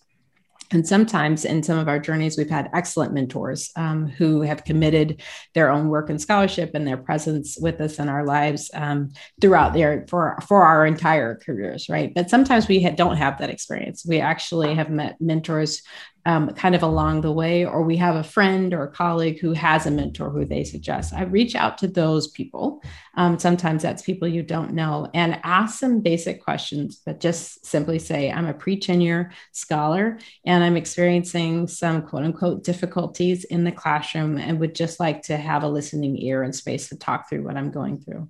and 0.71 0.85
sometimes 0.85 1.45
in 1.45 1.63
some 1.63 1.77
of 1.77 1.87
our 1.87 1.99
journeys, 1.99 2.37
we've 2.37 2.49
had 2.49 2.69
excellent 2.73 3.13
mentors 3.13 3.71
um, 3.75 4.07
who 4.07 4.41
have 4.41 4.65
committed 4.65 5.21
their 5.53 5.69
own 5.69 5.87
work 5.87 6.09
and 6.09 6.21
scholarship 6.21 6.71
and 6.73 6.85
their 6.85 6.97
presence 6.97 7.57
with 7.59 7.79
us 7.79 7.99
in 7.99 8.09
our 8.09 8.25
lives 8.25 8.69
um, 8.73 9.11
throughout 9.39 9.73
their 9.73 10.05
for 10.09 10.37
for 10.45 10.63
our 10.63 10.85
entire 10.85 11.35
careers, 11.35 11.87
right? 11.87 12.13
But 12.13 12.29
sometimes 12.29 12.67
we 12.67 12.83
ha- 12.83 12.91
don't 12.91 13.17
have 13.17 13.37
that 13.37 13.49
experience. 13.49 14.05
We 14.05 14.19
actually 14.19 14.75
have 14.75 14.89
met 14.89 15.21
mentors 15.21 15.83
um, 16.27 16.49
kind 16.49 16.75
of 16.75 16.83
along 16.83 17.21
the 17.21 17.31
way, 17.31 17.65
or 17.65 17.83
we 17.83 17.95
have 17.95 18.17
a 18.17 18.23
friend 18.23 18.73
or 18.73 18.83
a 18.83 18.91
colleague 18.91 19.39
who 19.39 19.53
has 19.53 19.85
a 19.85 19.91
mentor 19.91 20.29
who 20.29 20.43
they 20.43 20.65
suggest. 20.65 21.13
I 21.13 21.23
reach 21.23 21.55
out 21.55 21.77
to 21.77 21.87
those 21.87 22.27
people. 22.27 22.83
Um, 23.15 23.39
sometimes 23.39 23.81
that's 23.81 24.01
people 24.01 24.27
you 24.27 24.43
don't 24.43 24.73
know 24.73 25.09
and 25.13 25.39
ask 25.43 25.79
some 25.79 26.01
basic 26.01 26.43
questions, 26.43 27.01
but 27.05 27.21
just 27.21 27.65
simply 27.65 27.97
say, 27.97 28.29
I'm 28.29 28.45
a 28.45 28.53
pre 28.53 28.77
tenure 28.77 29.31
scholar 29.53 30.19
and 30.45 30.65
I'm 30.65 30.75
experiencing 30.75 31.65
some 31.65 32.01
quote 32.01 32.23
unquote 32.23 32.61
difficulties 32.61 33.45
in 33.45 33.63
the 33.63 33.71
classroom 33.71 34.37
and 34.37 34.59
would 34.59 34.75
just 34.75 34.99
like 34.99 35.21
to 35.23 35.37
have 35.37 35.63
a 35.63 35.69
listening 35.69 36.21
ear 36.21 36.43
and 36.43 36.53
space 36.53 36.89
to 36.89 36.97
talk 36.97 37.29
through 37.29 37.43
what 37.43 37.55
I'm 37.55 37.71
going 37.71 38.01
through. 38.01 38.29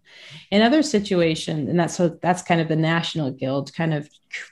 In 0.52 0.62
other 0.62 0.84
situations, 0.84 1.68
and 1.68 1.80
that's 1.80 1.98
so 1.98 2.10
that's 2.22 2.44
kind 2.44 2.62
of 2.62 2.68
the 2.68 2.76
National 2.76 3.32
Guild 3.32 3.74
kind 3.74 3.96
of 3.96 4.08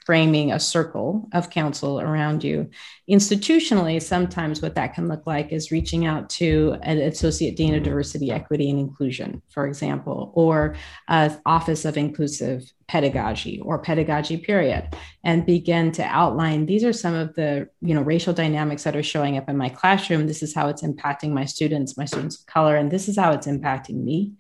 framing 0.06 0.52
a 0.52 0.60
circle 0.60 1.28
of 1.34 1.50
counsel 1.50 2.00
around 2.00 2.44
you. 2.44 2.70
Institutionally, 3.08 4.02
sometimes 4.02 4.64
what 4.64 4.74
that 4.74 4.96
can 4.96 5.08
look 5.08 5.28
like 5.28 5.52
is 5.52 5.70
reaching 5.70 6.08
out 6.08 6.28
to 6.28 6.76
an 6.82 6.98
associate 6.98 7.56
dean 7.56 7.76
of 7.76 7.84
diversity, 7.84 8.32
equity, 8.32 8.68
and 8.68 8.80
inclusion, 8.80 9.44
for 9.50 9.68
example, 9.68 10.32
or 10.34 10.76
uh, 11.08 11.30
office 11.46 11.86
of 11.86 11.98
inclusive 11.98 12.64
pedagogy 12.88 13.60
or 13.62 13.78
pedagogy 13.78 14.38
period 14.38 14.88
and 15.24 15.46
begin 15.46 15.92
to 15.92 16.04
outline 16.04 16.66
these 16.66 16.84
are 16.84 16.94
some 16.94 17.16
of 17.16 17.34
the 17.36 17.68
you 17.82 17.96
know 17.96 18.02
racial 18.02 18.34
dynamics 18.34 18.84
that 18.84 18.96
are 18.96 19.04
showing 19.04 19.38
up 19.38 19.50
in 19.50 19.58
my 19.58 19.70
classroom. 19.70 20.26
This 20.26 20.42
is 20.42 20.56
how 20.56 20.68
it's 20.70 20.82
impacting 20.82 21.30
my 21.30 21.46
students 21.46 21.98
my 21.98 22.06
students 22.06 22.40
of 22.40 22.48
color 22.48 22.76
and 22.76 22.92
this 22.92 23.08
is 23.08 23.18
how 23.18 23.34
it's 23.34 23.46
impacting 23.46 24.04
me. 24.04 24.34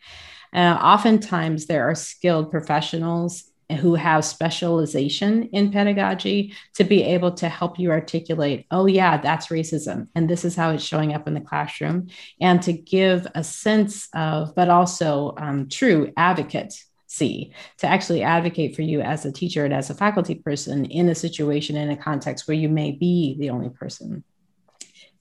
Uh, 0.53 0.79
oftentimes 0.81 1.67
there 1.67 1.87
are 1.87 1.95
skilled 1.95 2.49
professionals 2.49 3.51
who 3.79 3.95
have 3.95 4.23
specialization 4.23 5.43
in 5.51 5.71
pedagogy 5.71 6.53
to 6.75 6.83
be 6.83 7.03
able 7.03 7.31
to 7.31 7.49
help 7.49 7.79
you 7.79 7.91
articulate, 7.91 8.65
oh, 8.71 8.85
yeah, 8.85 9.17
that's 9.17 9.47
racism. 9.47 10.07
And 10.15 10.29
this 10.29 10.45
is 10.45 10.55
how 10.55 10.71
it's 10.71 10.83
showing 10.83 11.13
up 11.13 11.27
in 11.27 11.33
the 11.33 11.41
classroom. 11.41 12.07
And 12.39 12.61
to 12.63 12.73
give 12.73 13.27
a 13.33 13.43
sense 13.43 14.07
of, 14.13 14.53
but 14.55 14.69
also 14.69 15.33
um, 15.37 15.67
true 15.69 16.11
advocate 16.15 16.73
see 17.07 17.53
to 17.77 17.87
actually 17.87 18.23
advocate 18.23 18.75
for 18.75 18.81
you 18.81 18.99
as 18.99 19.25
a 19.25 19.31
teacher 19.31 19.63
and 19.63 19.73
as 19.73 19.89
a 19.89 19.95
faculty 19.95 20.35
person 20.35 20.85
in 20.85 21.07
a 21.07 21.15
situation 21.15 21.77
in 21.77 21.89
a 21.89 21.95
context 21.95 22.47
where 22.47 22.57
you 22.57 22.67
may 22.67 22.91
be 22.91 23.37
the 23.39 23.49
only 23.49 23.69
person 23.69 24.23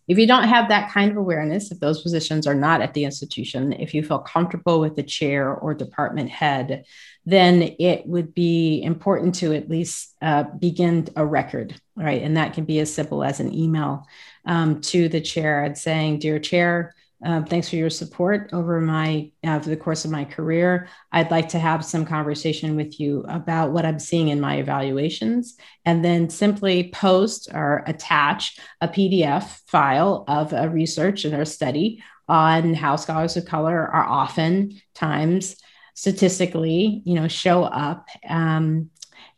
If 0.06 0.18
you 0.18 0.26
don't 0.26 0.48
have 0.48 0.68
that 0.68 0.90
kind 0.92 1.10
of 1.10 1.16
awareness, 1.16 1.70
if 1.70 1.80
those 1.80 2.02
positions 2.02 2.46
are 2.46 2.54
not 2.54 2.82
at 2.82 2.92
the 2.92 3.04
institution, 3.04 3.72
if 3.72 3.94
you 3.94 4.02
feel 4.02 4.18
comfortable 4.18 4.78
with 4.80 4.96
the 4.96 5.02
chair 5.02 5.54
or 5.54 5.72
department 5.72 6.30
head, 6.30 6.84
then 7.26 7.74
it 7.78 8.06
would 8.06 8.34
be 8.34 8.82
important 8.82 9.34
to 9.36 9.54
at 9.54 9.68
least 9.68 10.14
uh, 10.20 10.42
begin 10.42 11.08
a 11.16 11.24
record, 11.24 11.80
right? 11.96 12.22
And 12.22 12.36
that 12.36 12.52
can 12.52 12.64
be 12.64 12.80
as 12.80 12.92
simple 12.92 13.24
as 13.24 13.40
an 13.40 13.54
email 13.54 14.06
um, 14.44 14.80
to 14.82 15.08
the 15.08 15.20
chair 15.20 15.64
and 15.64 15.76
saying, 15.76 16.18
Dear 16.18 16.38
Chair, 16.38 16.94
um, 17.24 17.46
thanks 17.46 17.70
for 17.70 17.76
your 17.76 17.88
support 17.88 18.50
over 18.52 18.80
my 18.80 19.30
uh, 19.42 19.58
the 19.58 19.76
course 19.76 20.04
of 20.04 20.10
my 20.10 20.26
career. 20.26 20.88
I'd 21.10 21.30
like 21.30 21.48
to 21.50 21.58
have 21.58 21.82
some 21.82 22.04
conversation 22.04 22.76
with 22.76 23.00
you 23.00 23.24
about 23.28 23.70
what 23.70 23.86
I'm 23.86 23.98
seeing 23.98 24.28
in 24.28 24.40
my 24.40 24.56
evaluations, 24.56 25.56
and 25.86 26.04
then 26.04 26.28
simply 26.28 26.90
post 26.90 27.48
or 27.54 27.82
attach 27.86 28.58
a 28.82 28.88
PDF 28.88 29.60
file 29.66 30.24
of 30.28 30.52
a 30.52 30.68
research 30.68 31.24
and 31.24 31.34
a 31.34 31.46
study 31.46 32.02
on 32.28 32.74
how 32.74 32.96
scholars 32.96 33.38
of 33.38 33.46
color 33.46 33.86
are 33.86 34.04
often 34.04 34.78
times 34.94 35.56
statistically, 35.94 37.02
you 37.04 37.14
know, 37.14 37.28
show 37.28 37.64
up 37.64 38.08
um, 38.28 38.90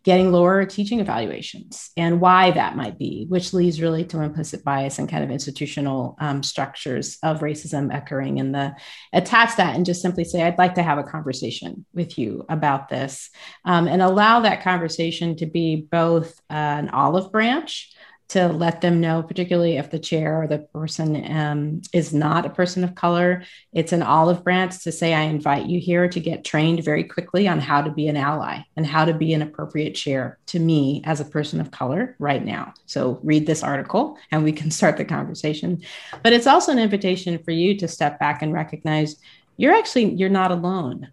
getting 0.07 0.30
lower 0.30 0.64
teaching 0.64 1.00
evaluations 1.00 1.90
and 1.96 2.20
why 2.20 2.52
that 2.52 2.76
might 2.76 2.96
be, 2.96 3.26
which 3.28 3.52
leads 3.52 3.82
really 3.82 4.04
to 4.04 4.20
implicit 4.20 4.62
bias 4.62 5.00
and 5.00 5.09
kind 5.09 5.24
of 5.24 5.32
institutional 5.32 6.16
um, 6.20 6.44
structures 6.44 7.18
of 7.24 7.40
racism 7.40 7.92
occurring 7.92 8.38
in 8.38 8.52
the 8.52 8.72
attach 9.12 9.57
that 9.57 9.74
and 9.74 9.84
just 9.84 10.00
simply 10.00 10.22
say, 10.22 10.42
I'd 10.42 10.59
like 10.59 10.76
to 10.76 10.82
have 10.84 10.98
a 10.98 11.02
conversation 11.02 11.84
with 11.92 12.18
you 12.20 12.44
about 12.48 12.88
this 12.88 13.30
um, 13.64 13.88
and 13.88 14.00
allow 14.00 14.38
that 14.40 14.62
conversation 14.62 15.34
to 15.38 15.46
be 15.46 15.88
both 15.90 16.38
uh, 16.50 16.54
an 16.54 16.90
olive 16.90 17.32
branch 17.32 17.92
to 18.29 18.49
let 18.49 18.81
them 18.81 19.01
know, 19.01 19.22
particularly 19.22 19.77
if 19.77 19.91
the 19.91 19.99
chair 19.99 20.43
or 20.43 20.47
the 20.47 20.59
person 20.59 21.31
um, 21.31 21.83
is 21.93 22.12
not 22.12 22.45
a 22.45 22.51
person 22.51 22.83
of 22.83 22.95
color. 22.95 23.45
It's 23.72 23.93
an 23.93 24.03
olive 24.03 24.43
branch 24.43 24.83
to 24.83 24.93
say, 24.93 25.14
I 25.14 25.22
invite 25.22 25.66
you 25.66 25.79
here 25.79 26.09
to 26.09 26.20
get 26.20 26.45
trained 26.45 26.85
very 26.85 27.05
quickly 27.05 27.47
on 27.47 27.61
how 27.61 27.83
to 27.83 27.91
be 27.91 28.09
an 28.09 28.16
ally 28.16 28.61
and 28.77 28.87
how 28.87 29.05
to 29.05 29.14
be 29.14 29.33
an 29.33 29.43
appropriate 29.43 29.95
chair 29.95 30.39
to 30.47 30.59
me 30.59 31.03
as 31.05 31.20
a 31.20 31.24
person 31.24 31.61
of 31.61 31.70
color 31.70 32.16
right 32.18 32.45
now. 32.45 32.74
So 32.87 33.20
read 33.22 33.47
this 33.47 33.62
article 33.62 34.18
and 34.31 34.43
we 34.43 34.53
can 34.53 34.70
start 34.72 34.97
the 34.97 35.05
conversation. 35.05 35.83
But 36.22 36.33
it's 36.33 36.49
also 36.49 36.72
an 36.72 36.79
invitation 36.79 37.39
for 37.45 37.53
you 37.53 37.77
to 37.79 37.89
step 37.89 38.18
back 38.18 38.43
and 38.43 38.53
recognize 38.53 39.16
you're 39.57 39.74
actually 39.74 40.14
you're 40.14 40.29
not 40.29 40.51
alone 40.51 41.09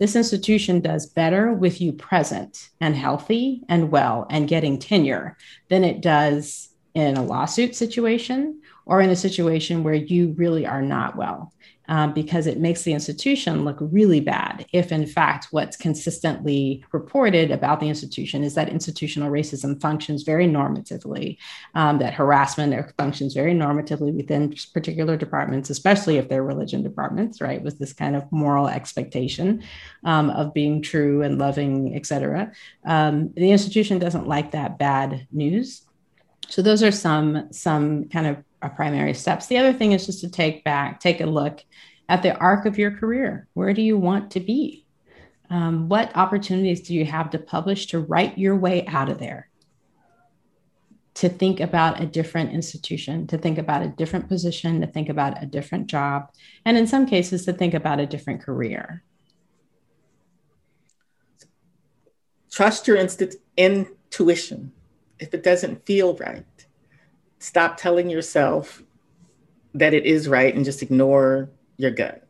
this 0.00 0.16
institution 0.16 0.80
does 0.80 1.06
better 1.06 1.52
with 1.52 1.80
you 1.80 1.92
present 1.92 2.70
and 2.80 2.96
healthy 2.96 3.62
and 3.68 3.92
well 3.92 4.26
and 4.30 4.48
getting 4.48 4.78
tenure 4.78 5.36
than 5.68 5.84
it 5.84 6.00
does 6.00 6.70
in 6.94 7.16
a 7.16 7.22
lawsuit 7.22 7.76
situation 7.76 8.60
or 8.86 9.00
in 9.02 9.10
a 9.10 9.16
situation 9.16 9.84
where 9.84 9.94
you 9.94 10.34
really 10.38 10.66
are 10.66 10.82
not 10.82 11.16
well 11.16 11.52
um, 11.90 12.14
because 12.14 12.46
it 12.46 12.58
makes 12.58 12.82
the 12.84 12.92
institution 12.94 13.64
look 13.64 13.76
really 13.80 14.20
bad 14.20 14.64
if, 14.72 14.92
in 14.92 15.06
fact, 15.06 15.48
what's 15.50 15.76
consistently 15.76 16.82
reported 16.92 17.50
about 17.50 17.80
the 17.80 17.88
institution 17.88 18.42
is 18.44 18.54
that 18.54 18.68
institutional 18.68 19.30
racism 19.30 19.78
functions 19.80 20.22
very 20.22 20.46
normatively, 20.46 21.36
um, 21.74 21.98
that 21.98 22.14
harassment 22.14 22.72
functions 22.96 23.34
very 23.34 23.52
normatively 23.52 24.14
within 24.14 24.54
particular 24.72 25.16
departments, 25.16 25.68
especially 25.68 26.16
if 26.16 26.28
they're 26.28 26.44
religion 26.44 26.82
departments, 26.82 27.40
right, 27.40 27.62
with 27.62 27.78
this 27.78 27.92
kind 27.92 28.14
of 28.14 28.30
moral 28.30 28.68
expectation 28.68 29.62
um, 30.04 30.30
of 30.30 30.54
being 30.54 30.80
true 30.80 31.22
and 31.22 31.38
loving, 31.38 31.94
et 31.96 32.06
cetera. 32.06 32.52
Um, 32.86 33.32
the 33.34 33.50
institution 33.50 33.98
doesn't 33.98 34.28
like 34.28 34.52
that 34.52 34.78
bad 34.78 35.26
news. 35.32 35.82
So 36.50 36.62
those 36.62 36.82
are 36.82 36.90
some 36.90 37.52
some 37.52 38.08
kind 38.08 38.26
of 38.26 38.36
our 38.60 38.70
primary 38.70 39.14
steps. 39.14 39.46
The 39.46 39.56
other 39.56 39.72
thing 39.72 39.92
is 39.92 40.04
just 40.04 40.20
to 40.20 40.28
take 40.28 40.64
back, 40.64 41.00
take 41.00 41.20
a 41.20 41.26
look 41.26 41.64
at 42.08 42.22
the 42.22 42.36
arc 42.36 42.66
of 42.66 42.76
your 42.76 42.90
career. 42.90 43.46
Where 43.54 43.72
do 43.72 43.82
you 43.82 43.96
want 43.96 44.32
to 44.32 44.40
be? 44.40 44.84
Um, 45.48 45.88
what 45.88 46.14
opportunities 46.16 46.82
do 46.82 46.94
you 46.94 47.04
have 47.04 47.30
to 47.30 47.38
publish 47.38 47.86
to 47.86 48.00
write 48.00 48.36
your 48.36 48.56
way 48.56 48.84
out 48.86 49.08
of 49.08 49.18
there? 49.18 49.48
To 51.14 51.28
think 51.28 51.60
about 51.60 52.00
a 52.00 52.06
different 52.06 52.52
institution, 52.52 53.28
to 53.28 53.38
think 53.38 53.56
about 53.56 53.82
a 53.82 53.88
different 53.88 54.28
position, 54.28 54.80
to 54.80 54.88
think 54.88 55.08
about 55.08 55.40
a 55.42 55.46
different 55.46 55.86
job, 55.86 56.30
and 56.64 56.76
in 56.76 56.86
some 56.86 57.06
cases, 57.06 57.44
to 57.44 57.52
think 57.52 57.74
about 57.74 58.00
a 58.00 58.06
different 58.06 58.42
career. 58.42 59.04
Trust 62.50 62.88
your 62.88 62.96
inst- 62.96 63.36
intuition. 63.56 64.72
If 65.20 65.34
it 65.34 65.42
doesn't 65.42 65.86
feel 65.86 66.16
right, 66.16 66.44
stop 67.38 67.76
telling 67.76 68.10
yourself 68.10 68.82
that 69.74 69.94
it 69.94 70.04
is 70.04 70.28
right 70.28 70.54
and 70.54 70.64
just 70.64 70.82
ignore 70.82 71.50
your 71.76 71.90
gut, 71.90 72.26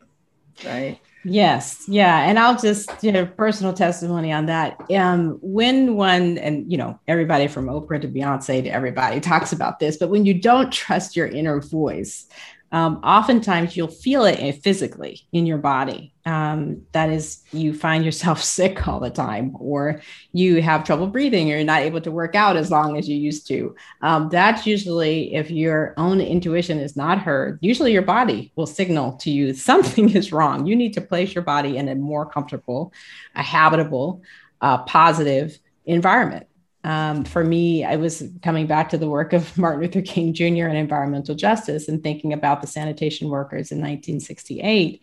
right? 0.65 0.99
Yes, 1.23 1.85
yeah, 1.87 2.23
and 2.27 2.39
I'll 2.39 2.57
just 2.57 3.03
you 3.03 3.11
know 3.11 3.25
personal 3.25 3.73
testimony 3.73 4.31
on 4.31 4.47
that. 4.47 4.81
Um, 4.91 5.37
when 5.41 5.95
one 5.95 6.37
and 6.39 6.69
you 6.71 6.77
know 6.77 6.99
everybody 7.07 7.47
from 7.47 7.67
Oprah 7.67 8.01
to 8.01 8.07
Beyonce 8.07 8.63
to 8.63 8.69
everybody 8.69 9.19
talks 9.21 9.51
about 9.51 9.79
this, 9.79 9.97
but 9.97 10.09
when 10.09 10.25
you 10.25 10.33
don't 10.33 10.71
trust 10.71 11.15
your 11.15 11.27
inner 11.27 11.61
voice, 11.61 12.27
um, 12.71 13.01
oftentimes 13.03 13.75
you'll 13.75 13.89
feel 13.89 14.23
it 14.23 14.63
physically 14.63 15.27
in 15.33 15.45
your 15.45 15.57
body. 15.57 16.13
Um, 16.25 16.83
that 16.93 17.09
is, 17.09 17.43
you 17.51 17.73
find 17.73 18.05
yourself 18.05 18.41
sick 18.43 18.87
all 18.87 18.99
the 18.99 19.09
time, 19.09 19.55
or 19.59 20.01
you 20.31 20.61
have 20.61 20.83
trouble 20.83 21.07
breathing, 21.07 21.51
or 21.51 21.55
you're 21.55 21.65
not 21.65 21.81
able 21.81 22.01
to 22.01 22.11
work 22.11 22.35
out 22.35 22.55
as 22.55 22.71
long 22.71 22.97
as 22.97 23.09
you 23.09 23.17
used 23.17 23.47
to. 23.47 23.75
Um, 24.01 24.29
that's 24.29 24.65
usually 24.65 25.33
if 25.33 25.51
your 25.51 25.93
own 25.97 26.21
intuition 26.21 26.79
is 26.79 26.95
not 26.95 27.19
heard, 27.19 27.59
usually 27.61 27.91
your 27.91 28.03
body 28.03 28.51
will 28.55 28.67
signal 28.67 29.13
to 29.17 29.31
you 29.31 29.53
something 29.71 30.09
is 30.09 30.31
wrong. 30.31 30.65
You 30.65 30.75
need 30.75 30.93
to 30.93 31.01
place 31.01 31.35
your 31.35 31.43
body 31.43 31.77
in 31.77 31.89
a 31.89 31.95
more 31.95 32.25
comfortable, 32.25 32.93
a 33.35 33.43
habitable, 33.43 34.21
uh, 34.61 34.83
positive 34.83 35.57
environment 35.85 36.47
um, 36.83 37.23
for 37.23 37.43
me, 37.43 37.83
I 37.83 37.95
was 37.95 38.23
coming 38.41 38.67
back 38.67 38.89
to 38.89 38.97
the 38.97 39.09
work 39.09 39.33
of 39.33 39.57
Martin 39.57 39.81
Luther 39.81 40.01
King 40.01 40.33
Jr. 40.33 40.65
and 40.65 40.77
environmental 40.77 41.35
justice 41.35 41.87
and 41.87 42.01
thinking 42.01 42.33
about 42.33 42.61
the 42.61 42.67
sanitation 42.67 43.29
workers 43.29 43.71
in 43.71 43.77
1968. 43.77 45.01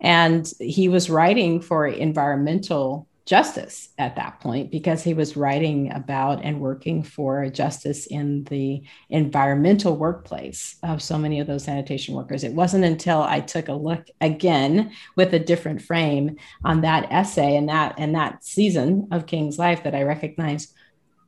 And 0.00 0.50
he 0.58 0.88
was 0.88 1.10
writing 1.10 1.60
for 1.60 1.86
environmental 1.86 3.06
justice 3.26 3.90
at 3.98 4.16
that 4.16 4.40
point 4.40 4.72
because 4.72 5.04
he 5.04 5.14
was 5.14 5.36
writing 5.36 5.92
about 5.92 6.42
and 6.42 6.58
working 6.58 7.02
for 7.02 7.48
justice 7.50 8.06
in 8.06 8.42
the 8.44 8.82
environmental 9.08 9.96
workplace 9.96 10.76
of 10.82 11.02
so 11.02 11.16
many 11.16 11.38
of 11.38 11.46
those 11.46 11.64
sanitation 11.64 12.14
workers. 12.14 12.42
It 12.42 12.54
wasn't 12.54 12.84
until 12.84 13.22
I 13.22 13.38
took 13.38 13.68
a 13.68 13.74
look 13.74 14.08
again 14.20 14.90
with 15.16 15.32
a 15.32 15.38
different 15.38 15.82
frame 15.82 16.38
on 16.64 16.80
that 16.80 17.12
essay 17.12 17.56
and 17.56 17.68
that 17.68 17.94
and 17.98 18.14
that 18.16 18.42
season 18.42 19.06
of 19.12 19.26
King's 19.26 19.58
life 19.58 19.84
that 19.84 19.94
I 19.94 20.02
recognized 20.02 20.74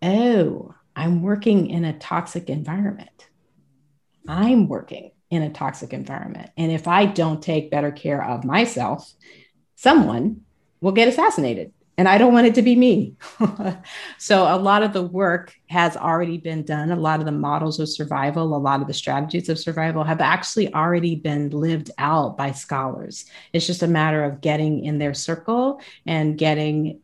oh, 0.03 0.75
I'm 0.95 1.23
working 1.23 1.71
in 1.71 1.85
a 1.85 1.99
toxic 1.99 2.51
environment. 2.51 3.29
I'm 4.29 4.69
working 4.69 5.13
in 5.31 5.43
a 5.43 5.51
toxic 5.51 5.93
environment. 5.93 6.51
And 6.57 6.71
if 6.71 6.87
I 6.87 7.07
don't 7.07 7.43
take 7.43 7.71
better 7.71 7.91
care 7.91 8.23
of 8.23 8.45
myself, 8.45 9.11
someone 9.77 10.43
will 10.81 10.93
get 10.93 11.09
assassinated 11.09 11.73
and 11.99 12.09
I 12.09 12.17
don't 12.17 12.33
want 12.33 12.47
it 12.47 12.55
to 12.55 12.63
be 12.63 12.75
me. 12.75 13.17
so 14.19 14.45
a 14.45 14.57
lot 14.57 14.83
of 14.83 14.93
the 14.93 15.03
work 15.03 15.55
has 15.69 15.97
already 15.97 16.39
been 16.39 16.63
done. 16.63 16.91
A 16.91 16.97
lot 16.97 17.21
of 17.21 17.27
the 17.27 17.33
models 17.33 17.79
of 17.79 17.89
survival, 17.89 18.57
a 18.57 18.59
lot 18.59 18.81
of 18.81 18.87
the 18.87 18.95
strategies 18.95 19.49
of 19.49 19.59
survival 19.59 20.03
have 20.03 20.21
actually 20.21 20.73
already 20.73 21.17
been 21.17 21.51
lived 21.51 21.91
out 21.99 22.37
by 22.37 22.53
scholars. 22.53 23.27
It's 23.53 23.67
just 23.67 23.83
a 23.83 23.87
matter 23.87 24.25
of 24.25 24.41
getting 24.41 24.85
in 24.85 24.99
their 24.99 25.15
circle 25.15 25.81
and 26.07 26.39
getting 26.39 27.01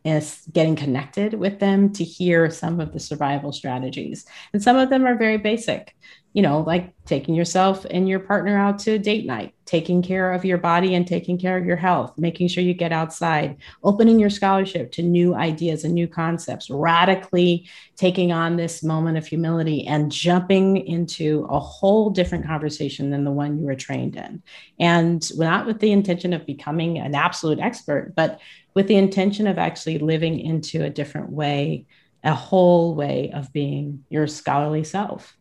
getting 0.51 0.75
connected 0.75 1.35
with 1.35 1.59
them 1.59 1.93
to 1.93 2.03
hear 2.03 2.49
some 2.49 2.79
of 2.79 2.91
the 2.91 2.99
survival 2.99 3.51
strategies. 3.51 4.25
And 4.53 4.63
some 4.63 4.75
of 4.75 4.89
them 4.89 5.05
are 5.05 5.15
very 5.15 5.37
basic 5.37 5.95
you 6.33 6.43
know, 6.43 6.59
like 6.61 6.93
taking 7.05 7.33
yourself 7.33 7.85
and 7.89 8.07
your 8.07 8.19
partner 8.19 8.55
out 8.55 8.77
to 8.77 8.99
date 8.99 9.25
night, 9.25 9.55
taking 9.65 10.03
care 10.03 10.31
of 10.31 10.45
your 10.45 10.59
body 10.59 10.93
and 10.93 11.07
taking 11.07 11.39
care 11.39 11.57
of 11.57 11.65
your 11.65 11.75
health, 11.75 12.13
making 12.19 12.47
sure 12.47 12.63
you 12.63 12.75
get 12.75 12.91
outside, 12.91 13.57
opening 13.83 14.19
your 14.19 14.29
scholarship 14.29 14.91
to 14.91 15.01
new 15.01 15.33
ideas 15.33 15.83
and 15.83 15.95
new 15.95 16.07
concepts, 16.07 16.69
radically 16.69 17.67
taking 17.95 18.31
on 18.31 18.57
this 18.57 18.83
moment 18.83 19.17
of 19.17 19.25
humility 19.25 19.87
and 19.87 20.11
jumping 20.11 20.77
into 20.77 21.47
a 21.49 21.59
whole 21.59 22.11
different 22.11 22.45
conversation 22.45 23.09
than 23.09 23.23
the 23.23 23.31
one 23.31 23.57
you 23.57 23.65
were 23.65 23.73
trained 23.73 24.15
in. 24.15 24.43
And 24.79 25.27
not 25.35 25.65
with 25.65 25.79
the 25.79 25.91
intention 25.91 26.33
of 26.33 26.45
becoming 26.45 26.99
an 26.99 27.15
absolute 27.15 27.59
expert, 27.59 28.13
but 28.15 28.39
with 28.75 28.87
the 28.87 28.97
intention 28.97 29.47
of 29.47 29.57
actually 29.57 29.97
living 29.97 30.39
into 30.39 30.83
a 30.83 30.91
different 30.91 31.31
way, 31.31 31.87
a 32.23 32.35
whole 32.35 32.93
way 32.93 33.31
of 33.33 33.51
being 33.51 34.05
your 34.09 34.27
scholarly 34.27 34.83
self. 34.83 35.35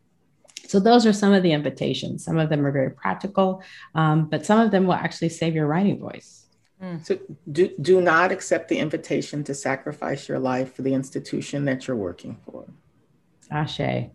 So 0.69 0.79
those 0.79 1.07
are 1.07 1.15
some 1.15 1.33
of 1.33 1.43
the 1.43 1.53
invitations. 1.53 2.25
Some 2.25 2.39
of 2.39 2.51
them 2.51 2.65
are 2.67 2.71
very 2.71 2.91
practical, 2.91 3.63
um, 3.95 4.27
but 4.27 4.45
some 4.45 4.61
of 4.61 4.71
them 4.71 4.87
will 4.87 4.95
actually 4.95 5.31
save 5.31 5.55
your 5.55 5.67
writing 5.67 5.99
voice. 5.99 6.47
Mm. 6.83 7.05
So 7.05 7.19
do, 7.51 7.71
do 7.81 8.01
not 8.03 8.31
accept 8.31 8.69
the 8.69 8.79
invitation 8.79 9.43
to 9.45 9.55
sacrifice 9.55 10.29
your 10.29 10.39
life 10.39 10.75
for 10.75 10.83
the 10.83 10.93
institution 10.93 11.65
that 11.65 11.89
you're 11.89 11.97
working 11.97 12.37
for. 12.45 12.67
Ashe. 13.51 14.11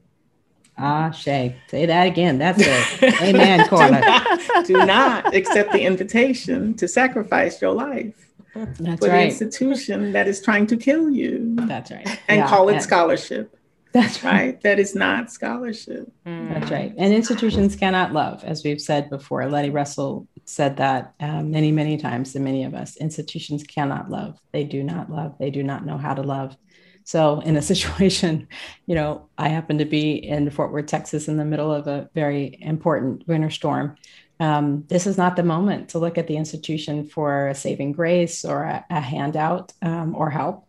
Ah, 0.77 1.09
Shay. 1.11 1.55
Say 1.69 1.85
that 1.87 2.05
again. 2.07 2.37
That's 2.37 2.59
it. 2.61 3.13
Amen, 3.21 3.67
Corla. 3.67 3.99
do, 3.99 4.01
not, 4.01 4.65
do 4.65 4.73
not 4.85 5.35
accept 5.35 5.71
the 5.71 5.81
invitation 5.81 6.75
to 6.75 6.87
sacrifice 6.87 7.61
your 7.61 7.73
life 7.73 8.15
That's 8.55 8.99
for 8.99 9.09
the 9.09 9.23
institution 9.23 10.11
that 10.13 10.27
is 10.27 10.39
trying 10.41 10.67
to 10.67 10.77
kill 10.77 11.09
you 11.09 11.55
That's 11.55 11.91
right. 11.91 12.07
and 12.27 12.39
Yeah, 12.39 12.47
call 12.47 12.69
it 12.69 12.73
and- 12.75 12.83
scholarship. 12.83 13.57
That's 13.93 14.23
right. 14.23 14.33
Right? 14.33 14.61
That 14.61 14.79
is 14.79 14.95
not 14.95 15.31
scholarship. 15.31 16.11
That's 16.25 16.71
right. 16.71 16.93
And 16.97 17.13
institutions 17.13 17.75
cannot 17.75 18.11
love, 18.11 18.43
as 18.43 18.63
we've 18.63 18.81
said 18.81 19.09
before. 19.09 19.47
Letty 19.47 19.69
Russell 19.69 20.27
said 20.45 20.77
that 20.77 21.13
uh, 21.19 21.43
many, 21.43 21.71
many 21.71 21.97
times 21.97 22.33
to 22.33 22.39
many 22.39 22.63
of 22.63 22.73
us. 22.73 22.97
Institutions 22.97 23.63
cannot 23.63 24.09
love. 24.09 24.39
They 24.51 24.63
do 24.63 24.83
not 24.83 25.11
love. 25.11 25.35
They 25.39 25.51
do 25.51 25.63
not 25.63 25.85
know 25.85 25.97
how 25.97 26.13
to 26.15 26.23
love. 26.23 26.57
So, 27.03 27.41
in 27.41 27.55
a 27.55 27.61
situation, 27.73 28.47
you 28.87 28.95
know, 28.95 29.29
I 29.37 29.49
happen 29.49 29.77
to 29.77 29.85
be 29.85 30.13
in 30.13 30.49
Fort 30.49 30.71
Worth, 30.71 30.87
Texas, 30.87 31.27
in 31.27 31.37
the 31.37 31.45
middle 31.45 31.71
of 31.71 31.87
a 31.87 32.09
very 32.15 32.57
important 32.61 33.27
winter 33.27 33.49
storm. 33.49 33.95
Um, 34.39 34.85
this 34.87 35.05
is 35.05 35.17
not 35.17 35.35
the 35.35 35.43
moment 35.43 35.89
to 35.89 35.99
look 35.99 36.17
at 36.17 36.27
the 36.27 36.37
institution 36.37 37.07
for 37.07 37.49
a 37.49 37.55
saving 37.55 37.91
grace 37.91 38.43
or 38.43 38.63
a, 38.63 38.85
a 38.89 38.99
handout 38.99 39.73
um, 39.81 40.15
or 40.15 40.29
help. 40.29 40.67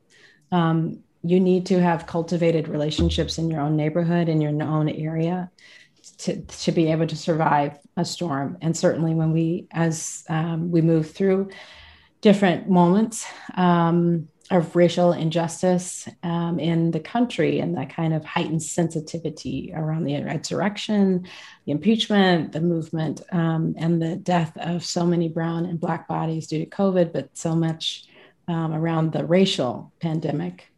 Um, 0.53 1.04
you 1.25 1.41
need 1.41 1.67
to 1.67 1.81
have 1.81 2.07
cultivated 2.07 2.69
relationships 2.69 3.39
in 3.39 3.51
your 3.51 3.61
own 3.61 3.77
neighborhood, 3.77 4.29
in 4.29 4.41
your 4.41 4.51
own 4.63 4.89
area, 4.91 5.51
to, 6.19 6.41
to 6.43 6.71
be 6.71 6.93
able 6.93 7.07
to 7.07 7.17
survive 7.17 7.79
a 7.97 8.05
storm. 8.05 8.59
And 8.61 8.77
certainly 8.77 9.15
when 9.15 9.33
we, 9.33 9.67
as 9.73 10.25
um, 10.29 10.71
we 10.71 10.83
move 10.83 11.11
through 11.11 11.51
different 12.21 12.69
moments 12.69 13.27
um, 13.57 14.29
of 14.51 14.77
racial 14.77 15.13
injustice 15.13 16.07
um, 16.23 16.61
in 16.61 16.91
the 16.91 17.01
country 17.01 17.61
and 17.61 17.77
that 17.77 17.95
kind 17.95 18.13
of 18.13 18.25
heightened 18.25 18.63
sensitivity 18.63 19.73
around 19.75 20.05
the 20.05 20.15
insurrection, 20.15 21.27
the 21.65 21.73
impeachment, 21.73 22.53
the 22.53 22.61
movement, 22.61 23.23
um, 23.33 23.75
and 23.79 24.03
the 24.03 24.17
death 24.17 24.53
of 24.59 24.85
so 24.85 25.07
many 25.07 25.29
brown 25.29 25.65
and 25.65 25.81
black 25.81 26.07
bodies 26.07 26.47
due 26.47 26.59
to 26.59 26.67
COVID, 26.67 27.15
but 27.15 27.31
so 27.33 27.55
much 27.55 28.05
um, 28.47 28.75
around 28.75 29.13
the 29.13 29.25
racial 29.25 29.91
pandemic. 30.01 30.71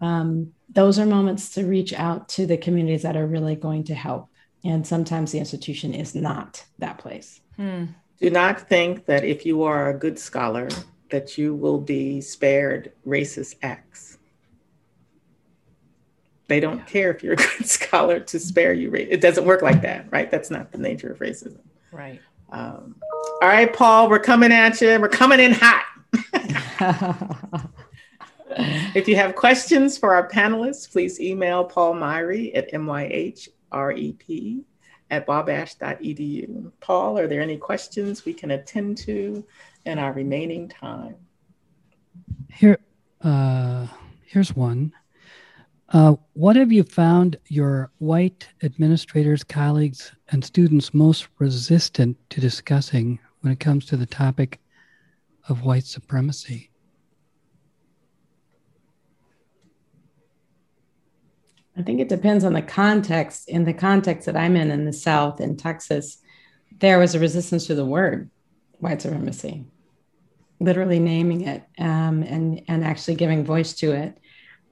Um, 0.00 0.52
those 0.68 0.98
are 0.98 1.06
moments 1.06 1.50
to 1.54 1.64
reach 1.64 1.92
out 1.92 2.28
to 2.30 2.46
the 2.46 2.56
communities 2.56 3.02
that 3.02 3.16
are 3.16 3.26
really 3.26 3.56
going 3.56 3.84
to 3.84 3.94
help. 3.94 4.28
And 4.64 4.86
sometimes 4.86 5.32
the 5.32 5.38
institution 5.38 5.94
is 5.94 6.14
not 6.14 6.64
that 6.78 6.98
place. 6.98 7.40
Hmm. 7.56 7.86
Do 8.20 8.30
not 8.30 8.68
think 8.68 9.06
that 9.06 9.24
if 9.24 9.46
you 9.46 9.62
are 9.62 9.90
a 9.90 9.98
good 9.98 10.18
scholar, 10.18 10.68
that 11.10 11.38
you 11.38 11.54
will 11.54 11.80
be 11.80 12.20
spared 12.20 12.92
racist 13.06 13.54
acts. 13.62 14.18
They 16.48 16.60
don't 16.60 16.86
care 16.86 17.10
if 17.10 17.22
you're 17.22 17.34
a 17.34 17.36
good 17.36 17.66
scholar 17.66 18.20
to 18.20 18.38
spare 18.38 18.72
you. 18.72 18.92
It 18.94 19.20
doesn't 19.20 19.44
work 19.44 19.62
like 19.62 19.82
that, 19.82 20.06
right? 20.10 20.30
That's 20.30 20.50
not 20.50 20.72
the 20.72 20.78
nature 20.78 21.12
of 21.12 21.18
racism. 21.18 21.60
Right. 21.92 22.20
Um, 22.50 22.96
all 23.42 23.48
right, 23.48 23.72
Paul, 23.72 24.08
we're 24.08 24.18
coming 24.18 24.52
at 24.52 24.80
you. 24.80 24.98
We're 24.98 25.08
coming 25.08 25.40
in 25.40 25.52
hot. 25.52 25.84
If 28.94 29.06
you 29.06 29.16
have 29.16 29.34
questions 29.34 29.98
for 29.98 30.14
our 30.14 30.28
panelists, 30.28 30.90
please 30.90 31.20
email 31.20 31.64
Paul 31.64 31.94
Myhre 31.94 32.56
at 32.56 32.72
myhrep 32.72 34.64
at 35.10 35.26
wabash.edu. 35.26 36.72
Paul, 36.80 37.18
are 37.18 37.26
there 37.26 37.40
any 37.40 37.56
questions 37.56 38.24
we 38.24 38.32
can 38.32 38.50
attend 38.52 38.98
to 38.98 39.44
in 39.84 39.98
our 39.98 40.12
remaining 40.12 40.68
time? 40.68 41.16
Here, 42.50 42.78
uh, 43.22 43.86
here's 44.24 44.54
one. 44.54 44.92
Uh, 45.90 46.16
what 46.34 46.56
have 46.56 46.70
you 46.70 46.82
found 46.82 47.38
your 47.46 47.90
white 47.98 48.46
administrators, 48.62 49.42
colleagues, 49.42 50.12
and 50.30 50.44
students 50.44 50.92
most 50.92 51.28
resistant 51.38 52.16
to 52.30 52.40
discussing 52.40 53.18
when 53.40 53.52
it 53.52 53.60
comes 53.60 53.86
to 53.86 53.96
the 53.96 54.06
topic 54.06 54.60
of 55.48 55.62
white 55.62 55.84
supremacy? 55.84 56.70
I 61.78 61.82
think 61.82 62.00
it 62.00 62.08
depends 62.08 62.42
on 62.42 62.54
the 62.54 62.62
context. 62.62 63.48
In 63.48 63.64
the 63.64 63.72
context 63.72 64.26
that 64.26 64.36
I'm 64.36 64.56
in 64.56 64.72
in 64.72 64.84
the 64.84 64.92
South, 64.92 65.40
in 65.40 65.56
Texas, 65.56 66.18
there 66.80 66.98
was 66.98 67.14
a 67.14 67.20
resistance 67.20 67.66
to 67.66 67.76
the 67.76 67.86
word 67.86 68.30
white 68.78 69.00
supremacy, 69.00 69.64
literally 70.58 70.98
naming 70.98 71.42
it 71.42 71.62
um, 71.78 72.24
and, 72.24 72.62
and 72.66 72.84
actually 72.84 73.14
giving 73.14 73.44
voice 73.44 73.74
to 73.74 73.92
it, 73.92 74.18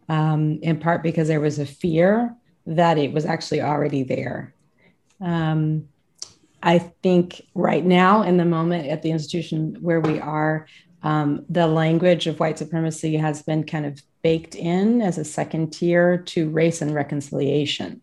um, 0.09 0.59
in 0.63 0.81
part 0.81 1.05
because 1.05 1.29
there 1.29 1.41
was 1.41 1.61
a 1.61 1.67
fear 1.67 2.35
that 2.67 2.99
it 2.99 3.13
was 3.13 3.25
actually 3.25 3.63
already 3.63 4.03
there. 4.03 4.53
Um, 5.21 5.89
I 6.61 6.79
think 6.79 7.41
right 7.55 7.85
now, 7.85 8.23
in 8.23 8.37
the 8.37 8.45
moment 8.45 8.89
at 8.89 9.03
the 9.03 9.13
institution 9.13 9.77
where 9.81 10.01
we 10.01 10.19
are, 10.19 10.67
um, 11.05 11.45
the 11.49 11.69
language 11.69 12.27
of 12.27 12.41
white 12.41 12.59
supremacy 12.59 13.17
has 13.17 13.43
been 13.43 13.63
kind 13.63 13.87
of 13.87 14.03
baked 14.27 14.57
in 14.57 15.01
as 15.03 15.19
a 15.19 15.25
second 15.25 15.73
tier 15.73 16.19
to 16.19 16.51
race 16.51 16.83
and 16.83 16.93
reconciliation. 16.93 18.01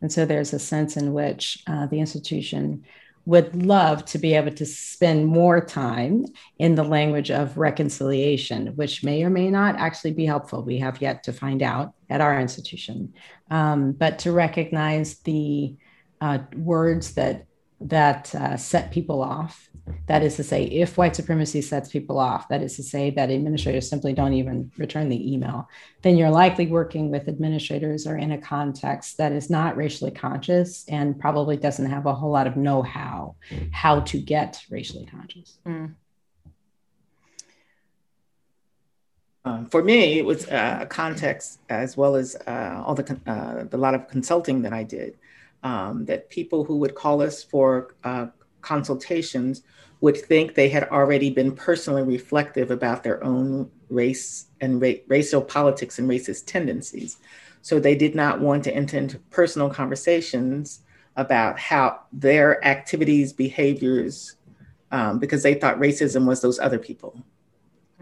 And 0.00 0.12
so 0.12 0.24
there's 0.24 0.52
a 0.52 0.58
sense 0.60 0.96
in 0.96 1.12
which 1.12 1.64
uh, 1.66 1.86
the 1.86 1.98
institution 1.98 2.84
would 3.26 3.66
love 3.66 4.04
to 4.04 4.18
be 4.18 4.34
able 4.34 4.52
to 4.52 4.66
spend 4.66 5.26
more 5.26 5.60
time 5.60 6.26
in 6.60 6.76
the 6.76 6.84
language 6.84 7.32
of 7.32 7.58
reconciliation, 7.58 8.68
which 8.76 9.02
may 9.02 9.24
or 9.24 9.30
may 9.30 9.50
not 9.50 9.74
actually 9.74 10.12
be 10.12 10.24
helpful. 10.24 10.62
We 10.62 10.78
have 10.78 11.02
yet 11.02 11.24
to 11.24 11.32
find 11.32 11.60
out 11.60 11.94
at 12.08 12.20
our 12.20 12.40
institution. 12.40 13.12
Um, 13.50 13.80
but 13.90 14.20
to 14.20 14.30
recognize 14.30 15.18
the 15.30 15.74
uh, 16.20 16.38
words 16.54 17.14
that 17.14 17.46
that 17.80 18.32
uh, 18.32 18.56
set 18.56 18.92
people 18.92 19.20
off. 19.20 19.68
That 20.06 20.22
is 20.22 20.36
to 20.36 20.44
say, 20.44 20.64
if 20.64 20.96
white 20.96 21.14
supremacy 21.14 21.60
sets 21.60 21.90
people 21.90 22.18
off, 22.18 22.48
that 22.48 22.62
is 22.62 22.76
to 22.76 22.82
say 22.82 23.10
that 23.10 23.30
administrators 23.30 23.88
simply 23.88 24.14
don't 24.14 24.32
even 24.32 24.70
return 24.78 25.10
the 25.10 25.32
email, 25.32 25.68
then 26.02 26.16
you're 26.16 26.30
likely 26.30 26.66
working 26.66 27.10
with 27.10 27.28
administrators 27.28 28.06
or 28.06 28.16
in 28.16 28.32
a 28.32 28.38
context 28.38 29.18
that 29.18 29.32
is 29.32 29.50
not 29.50 29.76
racially 29.76 30.10
conscious 30.10 30.86
and 30.88 31.18
probably 31.18 31.56
doesn't 31.56 31.90
have 31.90 32.06
a 32.06 32.14
whole 32.14 32.30
lot 32.30 32.46
of 32.46 32.56
know 32.56 32.82
how 32.82 33.36
how 33.72 34.00
to 34.00 34.18
get 34.18 34.62
racially 34.70 35.06
conscious. 35.06 35.58
Mm. 35.66 35.94
Um, 39.46 39.66
for 39.66 39.82
me, 39.82 40.18
it 40.18 40.24
was 40.24 40.48
uh, 40.48 40.78
a 40.82 40.86
context 40.86 41.60
as 41.68 41.96
well 41.96 42.16
as 42.16 42.34
uh, 42.46 42.82
all 42.84 42.94
the 42.94 43.02
con- 43.02 43.20
uh, 43.26 43.64
the 43.64 43.76
lot 43.76 43.94
of 43.94 44.08
consulting 44.08 44.62
that 44.62 44.72
I 44.72 44.82
did. 44.82 45.18
Um, 45.62 46.04
that 46.06 46.28
people 46.28 46.64
who 46.64 46.76
would 46.76 46.94
call 46.94 47.22
us 47.22 47.42
for 47.42 47.94
uh, 48.04 48.26
consultations 48.64 49.62
would 50.00 50.16
think 50.16 50.54
they 50.54 50.68
had 50.68 50.84
already 50.88 51.30
been 51.30 51.54
personally 51.54 52.02
reflective 52.02 52.70
about 52.70 53.02
their 53.04 53.22
own 53.22 53.70
race 53.88 54.46
and 54.60 54.80
ra- 54.82 55.00
racial 55.08 55.40
politics 55.40 55.98
and 55.98 56.08
racist 56.10 56.46
tendencies. 56.46 57.18
So 57.62 57.78
they 57.78 57.94
did 57.94 58.14
not 58.14 58.40
want 58.40 58.64
to 58.64 58.74
enter 58.74 58.98
into 58.98 59.18
personal 59.30 59.70
conversations 59.70 60.80
about 61.16 61.58
how 61.58 62.00
their 62.12 62.62
activities, 62.64 63.32
behaviors, 63.32 64.36
um, 64.90 65.18
because 65.18 65.42
they 65.42 65.54
thought 65.54 65.78
racism 65.78 66.26
was 66.26 66.40
those 66.40 66.58
other 66.58 66.78
people, 66.78 67.22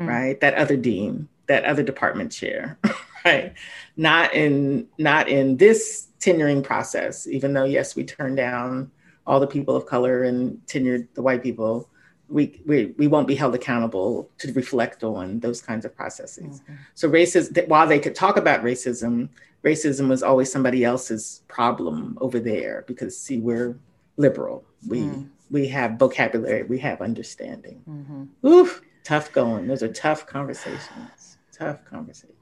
Mm. 0.00 0.08
right? 0.08 0.40
That 0.40 0.54
other 0.54 0.76
dean, 0.76 1.28
that 1.46 1.64
other 1.64 1.82
department 1.82 2.32
chair, 2.32 2.78
right? 3.24 3.52
Not 3.96 4.34
in 4.34 4.88
not 4.98 5.28
in 5.28 5.58
this 5.58 6.08
tenuring 6.18 6.62
process. 6.64 7.26
Even 7.28 7.52
though 7.52 7.64
yes, 7.64 7.94
we 7.94 8.04
turned 8.04 8.38
down 8.38 8.90
all 9.26 9.40
the 9.40 9.46
people 9.46 9.76
of 9.76 9.86
color 9.86 10.24
and 10.24 10.60
tenured 10.66 11.06
the 11.14 11.22
white 11.22 11.42
people, 11.42 11.88
we 12.28 12.60
we, 12.66 12.86
we 12.96 13.06
won't 13.06 13.28
be 13.28 13.34
held 13.34 13.54
accountable 13.54 14.28
to 14.38 14.52
reflect 14.52 15.04
on 15.04 15.40
those 15.40 15.60
kinds 15.60 15.84
of 15.84 15.94
processes. 15.94 16.60
Mhm. 16.60 16.78
So 16.94 17.08
racism, 17.10 17.68
while 17.68 17.86
they 17.86 17.98
could 17.98 18.14
talk 18.14 18.36
about 18.36 18.62
racism, 18.62 19.28
racism 19.64 20.08
was 20.08 20.22
always 20.22 20.50
somebody 20.50 20.82
else's 20.84 21.42
problem 21.48 22.18
over 22.20 22.40
there 22.40 22.84
because 22.86 23.16
see, 23.18 23.38
we're 23.38 23.78
liberal. 24.16 24.64
We 24.88 25.00
Mm. 25.02 25.28
we 25.50 25.68
have 25.68 25.98
vocabulary, 25.98 26.62
we 26.62 26.78
have 26.78 27.00
understanding. 27.02 27.82
Mhm. 27.88 28.28
Oof, 28.50 28.82
tough 29.04 29.30
going. 29.32 29.66
Those 29.68 29.82
are 29.82 29.92
tough 29.92 30.26
conversations. 30.26 31.36
Tough 31.52 31.84
conversations. 31.84 32.38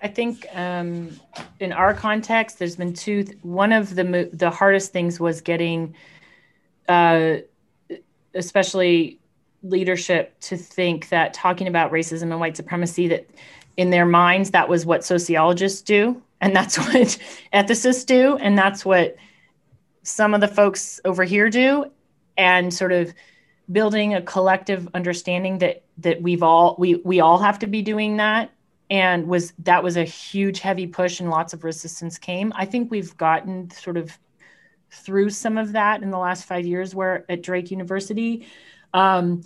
I 0.00 0.08
think 0.08 0.46
um, 0.54 1.18
in 1.58 1.72
our 1.72 1.92
context, 1.92 2.58
there's 2.58 2.76
been 2.76 2.92
two. 2.92 3.24
One 3.42 3.72
of 3.72 3.94
the 3.94 4.04
mo- 4.04 4.30
the 4.32 4.50
hardest 4.50 4.92
things 4.92 5.18
was 5.18 5.40
getting, 5.40 5.94
uh, 6.88 7.38
especially 8.34 9.18
leadership, 9.62 10.38
to 10.40 10.56
think 10.56 11.08
that 11.08 11.34
talking 11.34 11.66
about 11.66 11.90
racism 11.90 12.22
and 12.22 12.38
white 12.38 12.56
supremacy 12.56 13.08
that 13.08 13.28
in 13.76 13.90
their 13.90 14.06
minds 14.06 14.52
that 14.52 14.68
was 14.68 14.86
what 14.86 15.04
sociologists 15.04 15.82
do, 15.82 16.22
and 16.40 16.54
that's 16.54 16.78
what 16.78 17.18
ethicists 17.52 18.06
do, 18.06 18.36
and 18.36 18.56
that's 18.56 18.84
what 18.84 19.16
some 20.04 20.32
of 20.32 20.40
the 20.40 20.48
folks 20.48 21.00
over 21.04 21.24
here 21.24 21.50
do, 21.50 21.90
and 22.36 22.72
sort 22.72 22.92
of 22.92 23.12
building 23.72 24.14
a 24.14 24.22
collective 24.22 24.88
understanding 24.94 25.58
that 25.58 25.82
that 25.98 26.22
we've 26.22 26.44
all 26.44 26.76
we 26.78 26.94
we 26.96 27.18
all 27.18 27.38
have 27.38 27.58
to 27.58 27.66
be 27.66 27.82
doing 27.82 28.18
that 28.18 28.52
and 28.90 29.26
was 29.26 29.52
that 29.58 29.82
was 29.82 29.96
a 29.96 30.04
huge 30.04 30.60
heavy 30.60 30.86
push 30.86 31.20
and 31.20 31.30
lots 31.30 31.52
of 31.52 31.64
resistance 31.64 32.18
came. 32.18 32.52
I 32.56 32.64
think 32.64 32.90
we've 32.90 33.16
gotten 33.16 33.70
sort 33.70 33.96
of 33.96 34.18
through 34.90 35.30
some 35.30 35.58
of 35.58 35.72
that 35.72 36.02
in 36.02 36.10
the 36.10 36.18
last 36.18 36.44
five 36.44 36.64
years 36.64 36.94
where 36.94 37.24
at 37.30 37.42
drake 37.42 37.70
university. 37.70 38.46
Um, 38.94 39.42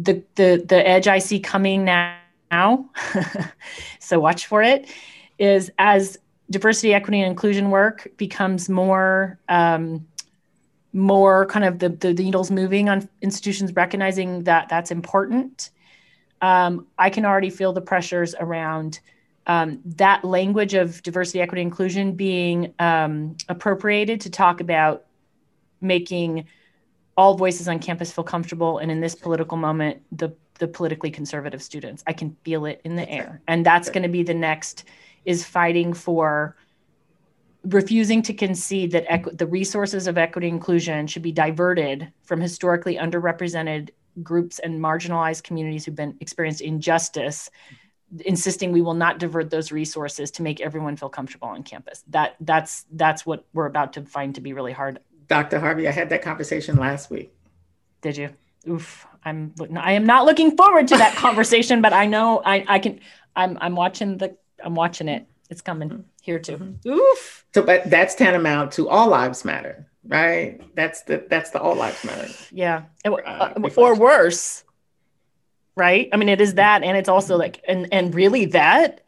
the 0.00 0.22
the 0.34 0.64
the 0.66 0.88
edge 0.88 1.06
i 1.08 1.18
see 1.18 1.38
coming 1.38 1.84
now 1.84 2.90
so 3.98 4.18
watch 4.18 4.46
for 4.46 4.62
it 4.62 4.88
is 5.38 5.70
as 5.78 6.18
diversity 6.50 6.94
equity 6.94 7.20
and 7.20 7.30
inclusion 7.30 7.70
work 7.70 8.08
becomes 8.16 8.68
more 8.68 9.38
um, 9.48 10.06
more 10.92 11.46
kind 11.46 11.64
of 11.64 11.78
the, 11.78 11.88
the 11.88 12.12
needles 12.12 12.50
moving 12.50 12.88
on 12.88 13.08
institutions 13.22 13.74
recognizing 13.76 14.42
that 14.44 14.68
that's 14.68 14.90
important 14.90 15.70
um, 16.40 16.86
I 16.98 17.10
can 17.10 17.24
already 17.24 17.50
feel 17.50 17.72
the 17.72 17.80
pressures 17.80 18.34
around 18.38 19.00
um, 19.46 19.80
that 19.84 20.24
language 20.24 20.74
of 20.74 21.02
diversity, 21.02 21.40
equity, 21.40 21.62
inclusion 21.62 22.12
being 22.12 22.74
um, 22.78 23.36
appropriated 23.48 24.20
to 24.22 24.30
talk 24.30 24.60
about 24.60 25.06
making 25.80 26.46
all 27.16 27.36
voices 27.36 27.68
on 27.68 27.78
campus 27.78 28.12
feel 28.12 28.24
comfortable. 28.24 28.78
And 28.78 28.90
in 28.90 29.00
this 29.00 29.14
political 29.14 29.56
moment, 29.56 30.02
the 30.12 30.30
the 30.58 30.68
politically 30.68 31.10
conservative 31.10 31.62
students, 31.62 32.02
I 32.06 32.12
can 32.12 32.36
feel 32.44 32.66
it 32.66 32.82
in 32.84 32.94
the 32.94 33.08
air, 33.08 33.40
and 33.48 33.64
that's 33.64 33.88
going 33.88 34.02
to 34.02 34.10
be 34.10 34.22
the 34.22 34.34
next 34.34 34.84
is 35.24 35.44
fighting 35.44 35.94
for 35.94 36.54
refusing 37.64 38.22
to 38.22 38.34
concede 38.34 38.92
that 38.92 39.06
equ- 39.08 39.36
the 39.36 39.46
resources 39.46 40.06
of 40.06 40.16
equity 40.16 40.48
inclusion 40.48 41.06
should 41.06 41.22
be 41.22 41.32
diverted 41.32 42.12
from 42.22 42.40
historically 42.40 42.96
underrepresented 42.96 43.90
groups 44.22 44.58
and 44.58 44.80
marginalized 44.80 45.42
communities 45.42 45.84
who've 45.84 45.94
been 45.94 46.16
experienced 46.20 46.60
injustice 46.60 47.50
insisting 48.24 48.72
we 48.72 48.82
will 48.82 48.94
not 48.94 49.18
divert 49.18 49.50
those 49.50 49.70
resources 49.70 50.32
to 50.32 50.42
make 50.42 50.60
everyone 50.60 50.96
feel 50.96 51.08
comfortable 51.08 51.48
on 51.48 51.62
campus. 51.62 52.02
That 52.08 52.34
that's 52.40 52.84
that's 52.92 53.24
what 53.24 53.46
we're 53.52 53.66
about 53.66 53.92
to 53.92 54.02
find 54.02 54.34
to 54.34 54.40
be 54.40 54.52
really 54.52 54.72
hard. 54.72 54.98
Dr 55.28 55.60
harvey 55.60 55.86
i 55.86 55.92
had 55.92 56.08
that 56.10 56.22
conversation 56.22 56.76
last 56.76 57.10
week. 57.10 57.32
Did 58.02 58.16
you? 58.16 58.30
Oof 58.68 59.06
i'm 59.24 59.54
i 59.76 59.92
am 59.92 60.06
not 60.06 60.24
looking 60.24 60.56
forward 60.56 60.88
to 60.88 60.96
that 60.96 61.14
conversation 61.16 61.82
but 61.82 61.92
i 61.92 62.06
know 62.06 62.40
i 62.44 62.64
i 62.68 62.78
can 62.78 63.00
i'm 63.36 63.58
i'm 63.60 63.74
watching 63.74 64.18
the 64.18 64.36
i'm 64.64 64.74
watching 64.74 65.08
it. 65.08 65.26
It's 65.48 65.60
coming 65.60 65.88
mm-hmm. 65.88 66.02
here 66.22 66.38
too. 66.38 66.56
Mm-hmm. 66.56 66.88
oof. 66.90 67.44
So 67.54 67.62
but 67.62 67.90
that's 67.90 68.14
tantamount 68.14 68.72
to 68.72 68.88
all 68.88 69.08
lives 69.08 69.44
matter 69.44 69.89
right? 70.06 70.60
That's 70.74 71.02
the 71.02 71.24
that's 71.28 71.50
the 71.50 71.60
all 71.60 71.74
lives 71.74 72.04
matter. 72.04 72.28
Yeah, 72.50 72.84
uh, 73.04 73.12
uh 73.12 73.70
or 73.76 73.94
worse, 73.94 74.64
right? 75.76 76.08
I 76.12 76.16
mean, 76.16 76.28
it 76.28 76.40
is 76.40 76.54
that, 76.54 76.82
and 76.82 76.96
it's 76.96 77.08
also 77.08 77.36
like, 77.36 77.62
and 77.66 77.88
and 77.92 78.14
really 78.14 78.46
that, 78.46 79.02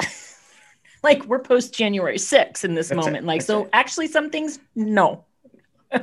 like 1.03 1.25
we're 1.27 1.41
post 1.41 1.75
January 1.75 2.19
6th 2.19 2.65
in 2.65 2.75
this 2.75 2.89
that's 2.89 2.97
moment. 2.97 3.25
It. 3.25 3.25
Like, 3.25 3.41
that's 3.41 3.47
so 3.47 3.65
it. 3.65 3.71
actually, 3.73 4.09
some 4.09 4.31
things, 4.31 4.59
no. 4.75 5.25
well, 5.93 6.03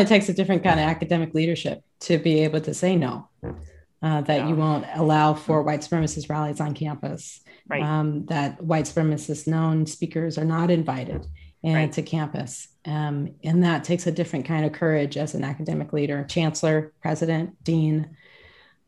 it 0.00 0.08
takes 0.08 0.28
a 0.28 0.32
different 0.32 0.62
kind 0.62 0.80
of 0.80 0.86
academic 0.86 1.34
leadership 1.34 1.82
to 2.00 2.18
be 2.18 2.40
able 2.40 2.60
to 2.62 2.74
say 2.74 2.96
no. 2.96 3.28
Uh, 4.02 4.22
that 4.22 4.38
yeah. 4.38 4.48
you 4.48 4.54
won't 4.54 4.86
allow 4.94 5.34
for 5.34 5.62
white 5.62 5.80
supremacist 5.80 6.30
rallies 6.30 6.58
on 6.58 6.72
campus. 6.72 7.40
Right. 7.68 7.82
Um, 7.82 8.24
that 8.26 8.62
white 8.62 8.86
supremacist 8.86 9.46
known 9.46 9.84
speakers 9.84 10.38
are 10.38 10.44
not 10.44 10.70
invited 10.70 11.26
and 11.26 11.26
right. 11.62 11.92
to 11.92 12.02
campus. 12.02 12.68
Um, 12.84 13.34
and 13.44 13.62
that 13.64 13.84
takes 13.84 14.06
a 14.06 14.12
different 14.12 14.46
kind 14.46 14.64
of 14.64 14.72
courage 14.72 15.16
as 15.16 15.34
an 15.34 15.44
academic 15.44 15.92
leader, 15.92 16.24
chancellor, 16.24 16.92
president, 17.02 17.62
dean, 17.62 18.16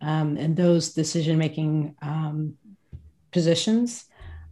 um, 0.00 0.36
and 0.36 0.56
those 0.56 0.94
decision 0.94 1.38
making 1.38 1.94
um, 2.02 2.56
positions. 3.30 4.06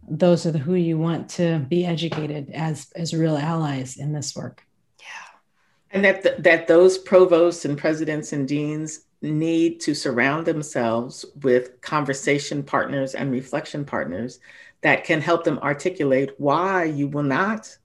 Those 0.07 0.45
are 0.45 0.51
the 0.51 0.59
who 0.59 0.75
you 0.75 0.97
want 0.97 1.29
to 1.31 1.59
be 1.59 1.85
educated 1.85 2.51
as 2.51 2.91
as 2.95 3.13
real 3.13 3.37
allies 3.37 3.97
in 3.97 4.13
this 4.13 4.35
work. 4.35 4.65
Yeah, 4.99 5.05
and 5.91 6.05
that 6.05 6.23
th- 6.23 6.37
that 6.39 6.67
those 6.67 6.97
provosts 6.97 7.65
and 7.65 7.77
presidents 7.77 8.33
and 8.33 8.47
deans 8.47 9.01
need 9.21 9.79
to 9.81 9.93
surround 9.93 10.45
themselves 10.45 11.25
with 11.43 11.79
conversation 11.81 12.63
partners 12.63 13.13
and 13.13 13.31
reflection 13.31 13.85
partners 13.85 14.39
that 14.81 15.03
can 15.03 15.21
help 15.21 15.43
them 15.43 15.59
articulate 15.59 16.31
why 16.37 16.83
you 16.83 17.07
will 17.07 17.23
not 17.23 17.77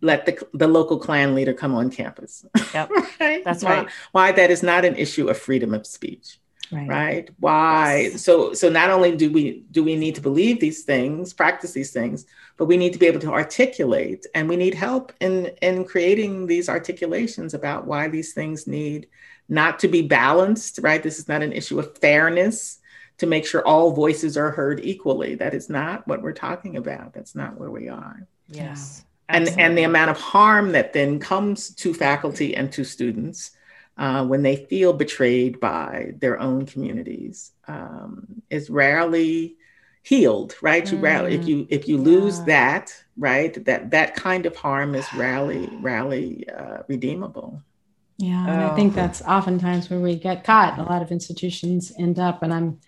let 0.00 0.26
the, 0.26 0.46
the 0.54 0.68
local 0.68 0.98
Klan 0.98 1.34
leader 1.34 1.52
come 1.52 1.74
on 1.74 1.90
campus. 1.90 2.44
Yep. 2.74 2.90
right? 3.20 3.44
That's 3.44 3.64
why, 3.64 3.78
right. 3.78 3.88
Why 4.12 4.32
that 4.32 4.50
is 4.50 4.62
not 4.62 4.84
an 4.84 4.96
issue 4.96 5.28
of 5.28 5.38
freedom 5.38 5.74
of 5.74 5.86
speech. 5.86 6.38
Right. 6.70 6.88
right? 6.88 7.30
Why? 7.40 8.10
Yes. 8.12 8.22
So 8.22 8.52
so 8.52 8.68
not 8.68 8.90
only 8.90 9.16
do 9.16 9.32
we 9.32 9.64
do 9.70 9.82
we 9.82 9.96
need 9.96 10.14
to 10.16 10.20
believe 10.20 10.60
these 10.60 10.84
things, 10.84 11.32
practice 11.32 11.72
these 11.72 11.92
things, 11.92 12.26
but 12.58 12.66
we 12.66 12.76
need 12.76 12.92
to 12.92 12.98
be 12.98 13.06
able 13.06 13.20
to 13.20 13.32
articulate 13.32 14.26
and 14.34 14.48
we 14.48 14.56
need 14.56 14.74
help 14.74 15.12
in 15.20 15.46
in 15.62 15.86
creating 15.86 16.46
these 16.46 16.68
articulations 16.68 17.54
about 17.54 17.86
why 17.86 18.08
these 18.08 18.34
things 18.34 18.66
need 18.66 19.08
not 19.48 19.78
to 19.78 19.88
be 19.88 20.02
balanced, 20.02 20.78
right? 20.82 21.02
This 21.02 21.18
is 21.18 21.26
not 21.26 21.42
an 21.42 21.54
issue 21.54 21.78
of 21.78 21.96
fairness 21.96 22.80
to 23.16 23.26
make 23.26 23.46
sure 23.46 23.66
all 23.66 23.92
voices 23.92 24.36
are 24.36 24.50
heard 24.50 24.80
equally. 24.84 25.36
That 25.36 25.54
is 25.54 25.70
not 25.70 26.06
what 26.06 26.20
we're 26.20 26.32
talking 26.34 26.76
about. 26.76 27.14
That's 27.14 27.34
not 27.34 27.58
where 27.58 27.70
we 27.70 27.88
are. 27.88 28.28
Yes 28.48 29.06
and 29.28 29.48
and 29.58 29.76
the 29.76 29.82
amount 29.82 30.10
of 30.10 30.18
harm 30.18 30.72
that 30.72 30.92
then 30.92 31.18
comes 31.18 31.70
to 31.74 31.92
faculty 31.92 32.56
and 32.56 32.72
to 32.72 32.84
students 32.84 33.52
uh, 33.96 34.24
when 34.24 34.42
they 34.42 34.56
feel 34.66 34.92
betrayed 34.92 35.58
by 35.58 36.12
their 36.18 36.38
own 36.38 36.64
communities 36.66 37.52
um, 37.66 38.42
is 38.48 38.70
rarely 38.70 39.56
healed 40.02 40.54
right 40.62 40.84
mm. 40.84 40.92
you 40.92 40.98
rarely 40.98 41.34
if 41.34 41.46
you 41.46 41.66
if 41.68 41.88
you 41.88 41.98
lose 41.98 42.38
yeah. 42.38 42.44
that 42.44 43.04
right 43.16 43.64
that 43.64 43.90
that 43.90 44.14
kind 44.14 44.46
of 44.46 44.56
harm 44.56 44.94
is 44.94 45.06
rarely 45.14 45.68
rarely 45.80 46.48
uh, 46.48 46.78
redeemable 46.88 47.62
yeah 48.16 48.46
and 48.46 48.62
i 48.62 48.74
think 48.74 48.92
oh. 48.92 48.96
that's 48.96 49.20
oftentimes 49.22 49.90
where 49.90 50.00
we 50.00 50.16
get 50.16 50.44
caught 50.44 50.78
a 50.78 50.82
lot 50.82 51.02
of 51.02 51.12
institutions 51.12 51.92
end 51.98 52.18
up 52.18 52.42
and 52.42 52.54
i'm 52.54 52.80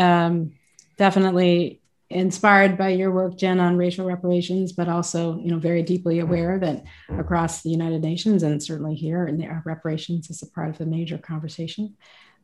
um, 0.00 0.52
definitely 0.98 1.80
inspired 2.10 2.78
by 2.78 2.88
your 2.88 3.10
work, 3.10 3.36
Jen, 3.36 3.60
on 3.60 3.76
racial 3.76 4.06
reparations, 4.06 4.72
but 4.72 4.88
also, 4.88 5.38
you 5.38 5.50
know, 5.50 5.58
very 5.58 5.82
deeply 5.82 6.20
aware 6.20 6.58
that 6.58 6.84
across 7.18 7.62
the 7.62 7.70
United 7.70 8.00
Nations 8.00 8.42
and 8.42 8.62
certainly 8.62 8.94
here, 8.94 9.26
and 9.26 9.44
reparations 9.64 10.30
is 10.30 10.42
a 10.42 10.46
part 10.46 10.70
of 10.70 10.78
the 10.78 10.86
major 10.86 11.18
conversation. 11.18 11.96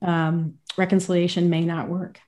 Um, 0.03 0.55
reconciliation 0.77 1.49
may 1.49 1.65
not 1.65 1.89
work. 1.89 2.21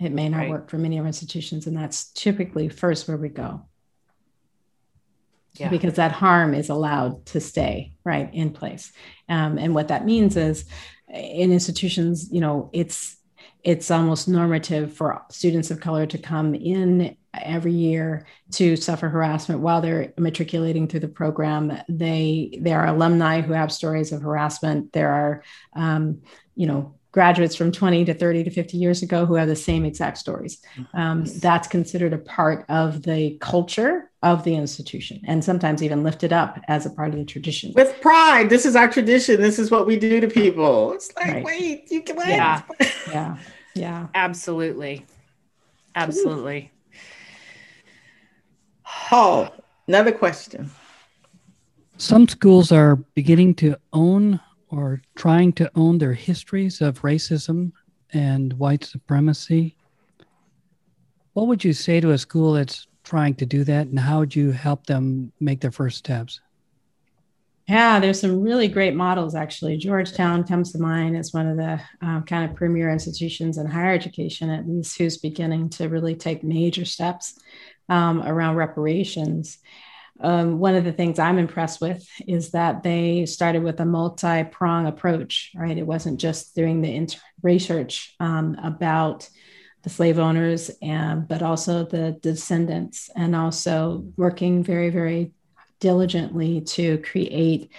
It 0.00 0.10
may 0.10 0.28
not 0.28 0.38
right. 0.38 0.50
work 0.50 0.68
for 0.68 0.78
many 0.78 0.98
of 0.98 1.02
our 1.02 1.06
institutions, 1.06 1.68
and 1.68 1.76
that's 1.76 2.10
typically 2.12 2.68
first 2.68 3.06
where 3.06 3.16
we 3.16 3.28
go. 3.28 3.62
Yeah. 5.54 5.68
Because 5.68 5.94
that 5.94 6.10
harm 6.10 6.52
is 6.54 6.68
allowed 6.68 7.26
to 7.26 7.40
stay 7.40 7.92
right 8.02 8.28
in 8.34 8.50
place, 8.50 8.92
um, 9.28 9.58
and 9.58 9.72
what 9.72 9.88
that 9.88 10.04
means 10.04 10.36
is, 10.36 10.64
in 11.08 11.52
institutions, 11.52 12.32
you 12.32 12.40
know, 12.40 12.70
it's 12.72 13.16
it's 13.64 13.90
almost 13.90 14.28
normative 14.28 14.92
for 14.92 15.22
students 15.30 15.70
of 15.70 15.80
color 15.80 16.06
to 16.06 16.18
come 16.18 16.54
in 16.54 17.16
every 17.32 17.72
year 17.72 18.26
to 18.52 18.76
suffer 18.76 19.08
harassment 19.08 19.60
while 19.60 19.80
they're 19.80 20.12
matriculating 20.18 20.86
through 20.86 21.00
the 21.00 21.08
program. 21.08 21.72
They 21.88 22.58
there 22.60 22.80
are 22.80 22.88
alumni 22.88 23.40
who 23.40 23.54
have 23.54 23.72
stories 23.72 24.12
of 24.12 24.22
harassment. 24.22 24.92
There 24.92 25.10
are 25.10 25.42
um, 25.74 26.20
you 26.54 26.66
know 26.66 26.94
graduates 27.10 27.54
from 27.54 27.70
20 27.70 28.06
to 28.06 28.14
30 28.14 28.44
to 28.44 28.50
50 28.50 28.76
years 28.76 29.02
ago 29.02 29.24
who 29.24 29.34
have 29.34 29.46
the 29.46 29.54
same 29.54 29.84
exact 29.84 30.18
stories. 30.18 30.60
Um, 30.94 31.24
that's 31.40 31.68
considered 31.68 32.12
a 32.12 32.18
part 32.18 32.66
of 32.68 33.02
the 33.02 33.38
culture 33.40 34.10
of 34.24 34.42
the 34.42 34.56
institution 34.56 35.20
and 35.26 35.44
sometimes 35.44 35.82
even 35.82 36.02
lifted 36.02 36.32
up 36.32 36.58
as 36.66 36.86
a 36.86 36.90
part 36.90 37.10
of 37.10 37.16
the 37.16 37.24
tradition. 37.24 37.72
With 37.74 38.00
pride, 38.00 38.48
this 38.48 38.64
is 38.64 38.74
our 38.74 38.88
tradition. 38.88 39.40
This 39.40 39.58
is 39.58 39.70
what 39.70 39.86
we 39.86 39.96
do 39.96 40.18
to 40.18 40.26
people. 40.26 40.94
It's 40.94 41.14
like, 41.14 41.26
right. 41.26 41.44
wait, 41.44 41.92
you 41.92 42.02
can 42.02 42.16
wait. 42.16 42.28
Yeah. 42.28 42.62
yeah. 43.08 43.36
Yeah. 43.74 44.06
Absolutely. 44.14 45.04
Absolutely. 45.94 46.72
Oh, 49.12 49.50
another 49.86 50.12
question. 50.12 50.70
Some 51.98 52.26
schools 52.26 52.72
are 52.72 52.96
beginning 52.96 53.54
to 53.56 53.76
own 53.92 54.40
or 54.68 55.02
trying 55.16 55.52
to 55.52 55.70
own 55.74 55.98
their 55.98 56.14
histories 56.14 56.80
of 56.80 57.02
racism 57.02 57.72
and 58.12 58.54
white 58.54 58.84
supremacy. 58.84 59.76
What 61.34 61.46
would 61.46 61.62
you 61.62 61.74
say 61.74 62.00
to 62.00 62.12
a 62.12 62.18
school 62.18 62.54
that's 62.54 62.86
trying 63.04 63.34
to 63.36 63.46
do 63.46 63.64
that, 63.64 63.86
and 63.86 63.98
how 63.98 64.20
would 64.20 64.34
you 64.34 64.50
help 64.50 64.86
them 64.86 65.32
make 65.40 65.60
their 65.60 65.70
first 65.70 65.98
steps? 65.98 66.40
Yeah, 67.68 67.98
there's 67.98 68.20
some 68.20 68.42
really 68.42 68.68
great 68.68 68.94
models 68.94 69.34
actually. 69.34 69.78
Georgetown 69.78 70.44
comes 70.44 70.72
to 70.72 70.78
mind 70.78 71.16
as 71.16 71.32
one 71.32 71.46
of 71.46 71.56
the 71.56 71.80
um, 72.02 72.24
kind 72.24 72.48
of 72.48 72.56
premier 72.56 72.90
institutions 72.90 73.56
in 73.56 73.66
higher 73.66 73.92
education, 73.92 74.50
at 74.50 74.68
least, 74.68 74.98
who's 74.98 75.16
beginning 75.16 75.70
to 75.70 75.88
really 75.88 76.14
take 76.14 76.44
major 76.44 76.84
steps 76.84 77.38
um, 77.88 78.22
around 78.22 78.56
reparations. 78.56 79.58
Um, 80.20 80.58
one 80.58 80.74
of 80.74 80.84
the 80.84 80.92
things 80.92 81.18
I'm 81.18 81.38
impressed 81.38 81.80
with 81.80 82.06
is 82.28 82.50
that 82.50 82.82
they 82.82 83.26
started 83.26 83.62
with 83.62 83.80
a 83.80 83.86
multi 83.86 84.44
prong 84.44 84.86
approach, 84.86 85.50
right? 85.56 85.76
It 85.76 85.86
wasn't 85.86 86.20
just 86.20 86.54
doing 86.54 86.82
the 86.82 86.94
inter- 86.94 87.18
research 87.42 88.14
um, 88.20 88.56
about 88.62 89.28
the 89.84 89.90
slave 89.90 90.18
owners, 90.18 90.70
and 90.82 91.28
but 91.28 91.42
also 91.42 91.84
the 91.84 92.18
descendants, 92.22 93.10
and 93.14 93.36
also 93.36 94.04
working 94.16 94.64
very, 94.64 94.90
very 94.90 95.32
diligently 95.78 96.62
to 96.62 96.98
create 96.98 97.70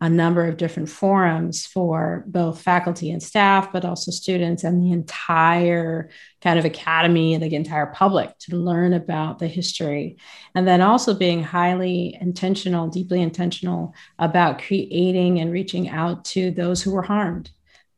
a 0.00 0.08
number 0.08 0.46
of 0.46 0.56
different 0.56 0.88
forums 0.88 1.66
for 1.66 2.22
both 2.28 2.62
faculty 2.62 3.10
and 3.10 3.20
staff, 3.20 3.72
but 3.72 3.84
also 3.84 4.12
students 4.12 4.62
and 4.62 4.80
the 4.80 4.92
entire 4.92 6.08
kind 6.40 6.56
of 6.56 6.64
academy 6.64 7.34
and 7.34 7.42
the 7.42 7.52
entire 7.56 7.86
public 7.86 8.38
to 8.38 8.54
learn 8.54 8.92
about 8.92 9.40
the 9.40 9.48
history. 9.48 10.16
And 10.54 10.68
then 10.68 10.80
also 10.80 11.14
being 11.14 11.42
highly 11.42 12.16
intentional, 12.20 12.86
deeply 12.86 13.20
intentional 13.20 13.92
about 14.20 14.62
creating 14.62 15.40
and 15.40 15.50
reaching 15.50 15.88
out 15.88 16.24
to 16.26 16.52
those 16.52 16.80
who 16.80 16.92
were 16.92 17.02
harmed. 17.02 17.50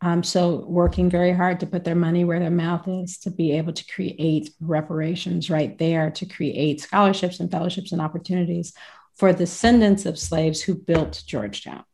Um, 0.03 0.23
so, 0.23 0.65
working 0.67 1.11
very 1.11 1.33
hard 1.33 1.61
to 1.61 1.67
put 1.67 1.85
their 1.85 1.95
money 1.95 2.25
where 2.25 2.41
their 2.41 2.51
mouth 2.51 2.89
is 2.89 3.19
to 3.19 3.31
be 3.31 3.53
able 3.53 3.75
to 3.75 3.87
create 3.87 4.51
reparations 4.61 5.51
right 5.51 5.77
there, 5.79 6.11
to 6.13 6.25
create 6.25 6.81
scholarships 6.81 7.39
and 7.39 7.51
fellowships 7.51 7.93
and 7.93 8.01
opportunities 8.01 8.73
for 9.17 9.33
descendants 9.33 10.07
of 10.07 10.19
slaves 10.19 10.63
who 10.63 10.75
built 10.75 11.23
Georgetown. 11.27 11.85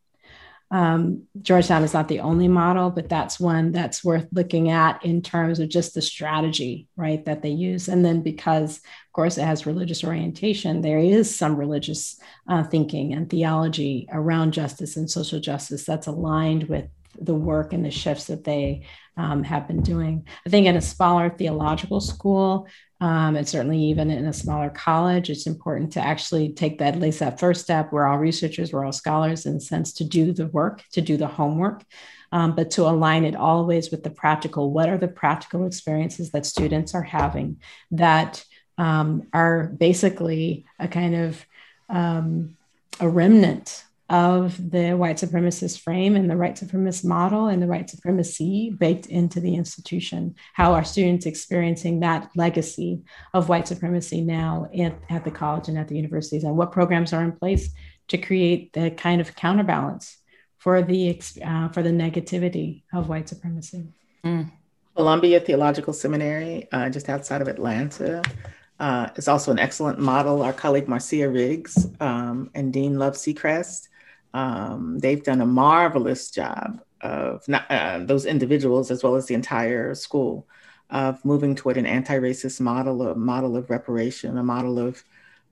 Um, 0.70 1.24
Georgetown 1.42 1.84
is 1.84 1.94
not 1.94 2.08
the 2.08 2.20
only 2.20 2.48
model, 2.48 2.90
but 2.90 3.08
that's 3.08 3.38
one 3.38 3.70
that's 3.70 4.04
worth 4.04 4.26
looking 4.32 4.68
at 4.68 5.04
in 5.04 5.22
terms 5.22 5.60
of 5.60 5.68
just 5.68 5.94
the 5.94 6.02
strategy, 6.02 6.88
right, 6.96 7.24
that 7.24 7.42
they 7.42 7.50
use. 7.50 7.88
And 7.88 8.04
then 8.04 8.22
because, 8.22 8.78
of 8.78 9.12
course, 9.12 9.38
it 9.38 9.44
has 9.44 9.66
religious 9.66 10.02
orientation, 10.02 10.80
there 10.80 10.98
is 10.98 11.34
some 11.34 11.56
religious 11.56 12.18
uh, 12.48 12.64
thinking 12.64 13.12
and 13.12 13.30
theology 13.30 14.08
around 14.10 14.52
justice 14.52 14.96
and 14.96 15.08
social 15.08 15.38
justice 15.38 15.84
that's 15.84 16.08
aligned 16.08 16.64
with 16.64 16.86
the 17.20 17.34
work 17.34 17.72
and 17.72 17.84
the 17.84 17.90
shifts 17.90 18.26
that 18.26 18.44
they 18.44 18.86
um, 19.16 19.42
have 19.42 19.66
been 19.66 19.82
doing. 19.82 20.26
I 20.46 20.50
think 20.50 20.66
in 20.66 20.76
a 20.76 20.82
smaller 20.82 21.30
theological 21.30 22.00
school, 22.00 22.68
um, 23.00 23.36
and 23.36 23.48
certainly 23.48 23.78
even 23.84 24.10
in 24.10 24.26
a 24.26 24.32
smaller 24.32 24.70
college, 24.70 25.30
it's 25.30 25.46
important 25.46 25.92
to 25.92 26.00
actually 26.00 26.52
take 26.52 26.78
that, 26.78 26.94
at 26.94 27.00
least 27.00 27.20
that 27.20 27.40
first 27.40 27.62
step. 27.62 27.92
We're 27.92 28.06
all 28.06 28.18
researchers, 28.18 28.72
we're 28.72 28.84
all 28.84 28.92
scholars 28.92 29.46
in 29.46 29.56
a 29.56 29.60
sense 29.60 29.92
to 29.94 30.04
do 30.04 30.32
the 30.32 30.46
work, 30.46 30.82
to 30.92 31.00
do 31.00 31.16
the 31.16 31.26
homework, 31.26 31.84
um, 32.32 32.54
but 32.54 32.70
to 32.72 32.82
align 32.82 33.24
it 33.24 33.36
always 33.36 33.90
with 33.90 34.02
the 34.02 34.10
practical. 34.10 34.70
What 34.70 34.88
are 34.88 34.98
the 34.98 35.08
practical 35.08 35.66
experiences 35.66 36.30
that 36.30 36.46
students 36.46 36.94
are 36.94 37.02
having 37.02 37.60
that 37.90 38.44
um, 38.78 39.28
are 39.32 39.64
basically 39.64 40.66
a 40.78 40.88
kind 40.88 41.14
of 41.14 41.46
um, 41.88 42.56
a 43.00 43.08
remnant 43.08 43.84
of 44.08 44.70
the 44.70 44.92
white 44.92 45.16
supremacist 45.16 45.80
frame 45.80 46.14
and 46.14 46.30
the 46.30 46.36
white 46.36 46.54
supremacist 46.54 47.04
model 47.04 47.46
and 47.46 47.60
the 47.60 47.66
white 47.66 47.90
supremacy 47.90 48.70
baked 48.78 49.06
into 49.06 49.40
the 49.40 49.56
institution. 49.56 50.36
How 50.52 50.74
are 50.74 50.84
students 50.84 51.26
experiencing 51.26 52.00
that 52.00 52.30
legacy 52.36 53.02
of 53.34 53.48
white 53.48 53.66
supremacy 53.66 54.20
now 54.20 54.68
at, 54.78 54.96
at 55.10 55.24
the 55.24 55.32
college 55.32 55.68
and 55.68 55.76
at 55.76 55.88
the 55.88 55.96
universities? 55.96 56.44
And 56.44 56.56
what 56.56 56.70
programs 56.70 57.12
are 57.12 57.22
in 57.24 57.32
place 57.32 57.70
to 58.08 58.18
create 58.18 58.72
the 58.72 58.92
kind 58.92 59.20
of 59.20 59.34
counterbalance 59.34 60.18
for 60.58 60.82
the 60.82 61.20
uh, 61.44 61.68
for 61.70 61.82
the 61.82 61.90
negativity 61.90 62.82
of 62.92 63.08
white 63.08 63.28
supremacy? 63.28 63.88
Mm. 64.24 64.52
Columbia 64.94 65.40
Theological 65.40 65.92
Seminary, 65.92 66.68
uh, 66.72 66.88
just 66.88 67.08
outside 67.08 67.42
of 67.42 67.48
Atlanta, 67.48 68.22
uh, 68.78 69.08
is 69.16 69.28
also 69.28 69.50
an 69.50 69.58
excellent 69.58 69.98
model. 69.98 70.42
Our 70.42 70.52
colleague 70.52 70.88
Marcia 70.88 71.28
Riggs 71.28 71.88
um, 72.00 72.50
and 72.54 72.72
Dean 72.72 72.98
Love 72.98 73.14
Sechrest 73.14 73.88
um, 74.36 74.98
they've 74.98 75.22
done 75.22 75.40
a 75.40 75.46
marvelous 75.46 76.30
job 76.30 76.82
of 77.00 77.48
not, 77.48 77.64
uh, 77.70 78.00
those 78.00 78.26
individuals 78.26 78.90
as 78.90 79.02
well 79.02 79.16
as 79.16 79.24
the 79.24 79.34
entire 79.34 79.94
school 79.94 80.46
of 80.90 81.24
moving 81.24 81.54
toward 81.54 81.78
an 81.78 81.86
anti-racist 81.86 82.60
model, 82.60 83.00
a 83.00 83.14
model 83.14 83.56
of 83.56 83.70
reparation, 83.70 84.36
a 84.36 84.42
model 84.42 84.78
of 84.78 85.02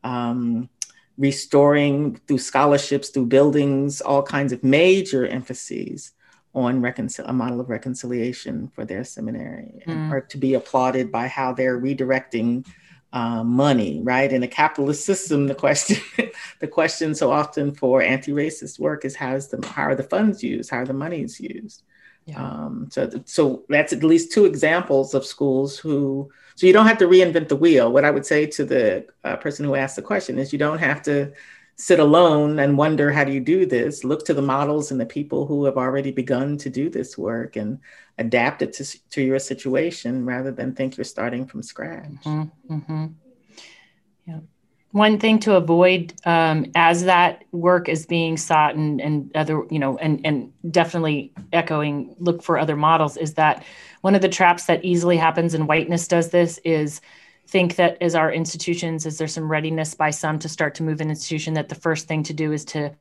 um, 0.05 0.69
restoring 1.17 2.21
through 2.29 2.37
scholarships, 2.37 3.09
through 3.09 3.25
buildings, 3.25 4.03
all 4.03 4.23
kinds 4.23 4.53
of 4.53 4.63
major 4.63 5.27
emphases 5.27 6.13
on 6.55 6.83
reconcil- 6.83 7.27
a 7.27 7.33
model 7.33 7.61
of 7.61 7.71
reconciliation 7.71 8.71
for 8.75 8.85
their 8.85 9.03
seminary, 9.03 9.83
mm. 9.87 9.93
and, 9.93 10.13
are 10.13 10.21
to 10.21 10.37
be 10.37 10.53
applauded 10.53 11.11
by 11.11 11.27
how 11.27 11.55
they're 11.55 11.81
redirecting 11.81 12.67
uh, 13.15 13.45
money, 13.45 14.01
right? 14.03 14.31
In 14.33 14.43
a 14.43 14.49
capitalist 14.49 15.07
system, 15.07 15.47
the 15.47 15.55
question, 15.55 16.03
the 16.61 16.67
question 16.67 17.15
so 17.15 17.31
often 17.31 17.73
for 17.73 18.03
anti-racist 18.03 18.81
work 18.81 19.05
is 19.05 19.15
how 19.15 19.37
is 19.37 19.49
the 19.49 19.65
how 19.67 19.85
are 19.85 19.95
the 19.95 20.03
funds 20.03 20.43
used? 20.43 20.71
How 20.71 20.79
are 20.79 20.85
the 20.85 20.93
monies 20.93 21.41
used? 21.41 21.85
Yeah. 22.27 22.43
Um, 22.43 22.89
so, 22.91 23.09
so 23.25 23.63
that's 23.69 23.93
at 23.93 24.03
least 24.03 24.33
two 24.33 24.47
examples 24.47 25.15
of 25.15 25.25
schools 25.25 25.79
who. 25.79 26.31
So 26.57 26.67
you 26.67 26.73
don't 26.73 26.87
have 26.87 26.99
to 26.99 27.07
reinvent 27.07 27.49
the 27.49 27.57
wheel. 27.57 27.93
What 27.93 28.05
I 28.05 28.11
would 28.11 28.27
say 28.27 28.47
to 28.47 28.65
the 28.65 29.07
uh, 29.25 29.37
person 29.37 29.65
who 29.65 29.75
asked 29.75 29.97
the 29.97 30.03
question 30.03 30.39
is, 30.39 30.53
you 30.53 30.59
don't 30.59 30.79
have 30.79 31.03
to 31.03 31.33
sit 31.77 31.99
alone 31.99 32.59
and 32.61 32.79
wonder 32.79 33.11
how 33.11 33.25
do 33.25 33.33
you 33.33 33.41
do 33.41 33.67
this? 33.67 34.05
Look 34.05 34.25
to 34.27 34.35
the 34.35 34.43
models 34.43 34.91
and 34.91 35.01
the 35.01 35.07
people 35.07 35.47
who 35.47 35.65
have 35.65 35.77
already 35.77 36.13
begun 36.13 36.57
to 36.59 36.71
do 36.71 36.89
this 36.89 37.19
work 37.19 37.57
and 37.57 37.79
adapt 38.19 38.63
it 38.63 38.73
to, 38.75 39.09
to 39.11 39.23
your 39.23 39.39
situation 39.39 40.25
rather 40.25 40.53
than 40.53 40.75
think 40.75 40.97
you're 40.97 41.05
starting 41.05 41.47
from 41.47 41.63
scratch. 41.63 42.23
Mm-hmm, 42.25 42.75
mm-hmm. 42.75 43.07
yeah. 44.27 44.39
One 44.93 45.19
thing 45.19 45.41
to 45.41 45.57
avoid 45.57 46.15
um, 46.25 46.71
as 46.77 47.03
that 47.05 47.43
work 47.51 47.89
is 47.89 48.07
being 48.07 48.37
sought 48.37 48.77
and, 48.77 49.01
and 49.01 49.35
other 49.35 49.65
you 49.69 49.81
know 49.81 49.99
and, 49.99 50.21
and 50.25 50.53
definitely 50.71 51.33
echoing 51.53 52.15
look 52.21 52.45
for 52.45 52.57
other 52.57 52.77
models 52.77 53.17
is 53.17 53.35
that 53.35 53.65
one 54.03 54.15
of 54.15 54.23
the 54.23 54.29
traps 54.29 54.67
that 54.67 54.85
easily 54.85 55.17
happens 55.17 55.53
and 55.53 55.67
whiteness 55.67 56.07
does 56.07 56.31
this 56.31 56.61
is 56.65 57.01
think 57.47 57.77
that 57.77 57.99
as 58.01 58.15
our 58.15 58.33
institutions, 58.33 59.07
is 59.07 59.19
there 59.19 59.29
some 59.29 59.51
readiness 59.51 59.95
by 59.95 60.11
some 60.11 60.39
to 60.41 60.49
start 60.49 60.75
to 60.77 60.83
move 60.83 61.01
an 61.01 61.11
institution 61.11 61.55
that 61.55 61.69
the 61.69 61.75
first 61.75 62.09
thing 62.09 62.23
to 62.25 62.33
do 62.33 62.53
is 62.53 62.65
to 62.67 62.95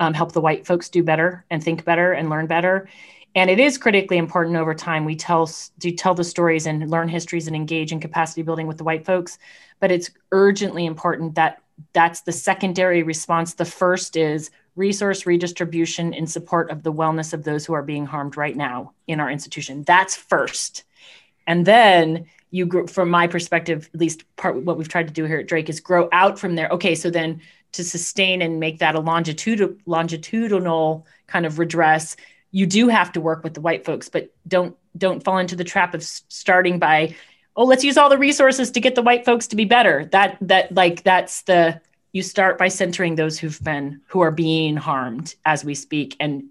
um, 0.00 0.14
help 0.14 0.32
the 0.32 0.40
white 0.40 0.66
folks 0.66 0.88
do 0.88 1.02
better 1.02 1.44
and 1.50 1.62
think 1.62 1.84
better 1.84 2.12
and 2.12 2.28
learn 2.28 2.46
better. 2.46 2.88
And 3.34 3.50
it 3.50 3.60
is 3.60 3.76
critically 3.76 4.16
important 4.16 4.56
over 4.56 4.74
time. 4.74 5.04
We 5.04 5.16
tell 5.16 5.50
do 5.78 5.90
tell 5.90 6.14
the 6.14 6.24
stories 6.24 6.66
and 6.66 6.90
learn 6.90 7.08
histories 7.08 7.46
and 7.46 7.56
engage 7.56 7.92
in 7.92 8.00
capacity 8.00 8.42
building 8.42 8.66
with 8.66 8.78
the 8.78 8.84
white 8.84 9.04
folks, 9.04 9.38
but 9.78 9.90
it's 9.90 10.10
urgently 10.32 10.86
important 10.86 11.34
that 11.34 11.62
that's 11.92 12.22
the 12.22 12.32
secondary 12.32 13.02
response. 13.02 13.54
The 13.54 13.66
first 13.66 14.16
is 14.16 14.50
resource 14.74 15.26
redistribution 15.26 16.14
in 16.14 16.26
support 16.26 16.70
of 16.70 16.82
the 16.82 16.92
wellness 16.92 17.32
of 17.34 17.44
those 17.44 17.66
who 17.66 17.74
are 17.74 17.82
being 17.82 18.06
harmed 18.06 18.36
right 18.36 18.56
now 18.56 18.92
in 19.06 19.20
our 19.20 19.30
institution. 19.30 19.82
That's 19.82 20.16
first. 20.16 20.84
And 21.46 21.66
then 21.66 22.26
you 22.56 22.66
grow 22.66 22.86
from 22.86 23.10
my 23.10 23.26
perspective 23.26 23.90
at 23.92 24.00
least 24.00 24.24
part 24.36 24.56
what 24.56 24.76
we've 24.78 24.88
tried 24.88 25.08
to 25.08 25.12
do 25.12 25.24
here 25.24 25.38
at 25.38 25.46
drake 25.46 25.68
is 25.68 25.80
grow 25.80 26.08
out 26.12 26.38
from 26.38 26.54
there. 26.54 26.68
Okay 26.70 26.94
so 26.94 27.10
then 27.10 27.40
to 27.72 27.84
sustain 27.84 28.40
and 28.42 28.58
make 28.58 28.78
that 28.78 28.94
a 28.94 29.00
longitudinal 29.00 29.76
longitudinal 29.86 31.06
kind 31.26 31.44
of 31.46 31.58
redress 31.58 32.16
you 32.50 32.66
do 32.66 32.88
have 32.88 33.12
to 33.12 33.20
work 33.20 33.44
with 33.44 33.54
the 33.54 33.60
white 33.60 33.84
folks 33.84 34.08
but 34.08 34.32
don't 34.48 34.76
don't 34.96 35.22
fall 35.22 35.38
into 35.38 35.56
the 35.56 35.64
trap 35.64 35.94
of 35.94 36.02
starting 36.02 36.78
by 36.78 37.14
oh 37.56 37.64
let's 37.64 37.84
use 37.84 37.98
all 37.98 38.08
the 38.08 38.18
resources 38.18 38.70
to 38.70 38.80
get 38.80 38.94
the 38.94 39.02
white 39.02 39.24
folks 39.24 39.46
to 39.48 39.56
be 39.56 39.64
better. 39.64 40.06
That 40.06 40.38
that 40.42 40.72
like 40.72 41.02
that's 41.02 41.42
the 41.42 41.80
you 42.12 42.22
start 42.22 42.56
by 42.56 42.68
centering 42.68 43.16
those 43.16 43.38
who've 43.38 43.62
been 43.62 44.00
who 44.06 44.20
are 44.20 44.30
being 44.30 44.76
harmed 44.76 45.34
as 45.44 45.64
we 45.64 45.74
speak 45.74 46.16
and 46.20 46.44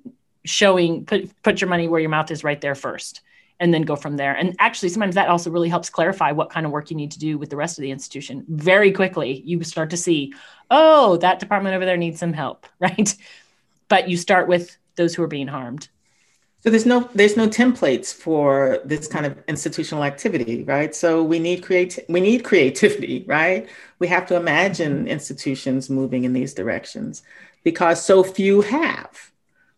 showing 0.43 1.05
put 1.05 1.29
put 1.41 1.61
your 1.61 1.69
money 1.69 1.87
where 1.87 1.99
your 1.99 2.09
mouth 2.09 2.29
is 2.29 2.43
right 2.43 2.61
there 2.61 2.75
first 2.75 3.21
and 3.59 3.73
then 3.73 3.83
go 3.83 3.95
from 3.95 4.17
there. 4.17 4.33
And 4.33 4.55
actually, 4.59 4.89
sometimes 4.89 5.15
that 5.15 5.29
also 5.29 5.49
really 5.49 5.69
helps 5.69 5.89
clarify 5.89 6.31
what 6.31 6.49
kind 6.49 6.65
of 6.65 6.71
work 6.71 6.89
you 6.89 6.97
need 6.97 7.11
to 7.11 7.19
do 7.19 7.37
with 7.37 7.49
the 7.49 7.55
rest 7.55 7.77
of 7.77 7.83
the 7.83 7.91
institution. 7.91 8.45
Very 8.49 8.91
quickly, 8.91 9.41
you 9.45 9.63
start 9.63 9.89
to 9.91 9.97
see, 9.97 10.33
oh, 10.69 11.17
that 11.17 11.39
department 11.39 11.75
over 11.75 11.85
there 11.85 11.97
needs 11.97 12.19
some 12.19 12.33
help, 12.33 12.67
right? 12.79 13.15
But 13.87 14.09
you 14.09 14.17
start 14.17 14.47
with 14.47 14.77
those 14.95 15.15
who 15.15 15.23
are 15.23 15.27
being 15.27 15.47
harmed. 15.47 15.89
So 16.65 16.71
there's 16.71 16.87
no 16.87 17.07
there's 17.13 17.37
no 17.37 17.47
templates 17.47 18.11
for 18.11 18.79
this 18.83 19.07
kind 19.07 19.27
of 19.27 19.37
institutional 19.47 20.03
activity, 20.03 20.63
right? 20.63 20.95
So 20.95 21.21
we 21.21 21.37
need 21.37 21.61
create 21.61 21.99
we 22.09 22.19
need 22.19 22.43
creativity, 22.43 23.23
right? 23.27 23.69
We 23.99 24.07
have 24.07 24.25
to 24.27 24.35
imagine 24.35 25.07
institutions 25.07 25.91
moving 25.91 26.23
in 26.23 26.33
these 26.33 26.55
directions 26.55 27.21
because 27.63 28.03
so 28.03 28.23
few 28.23 28.61
have 28.61 29.31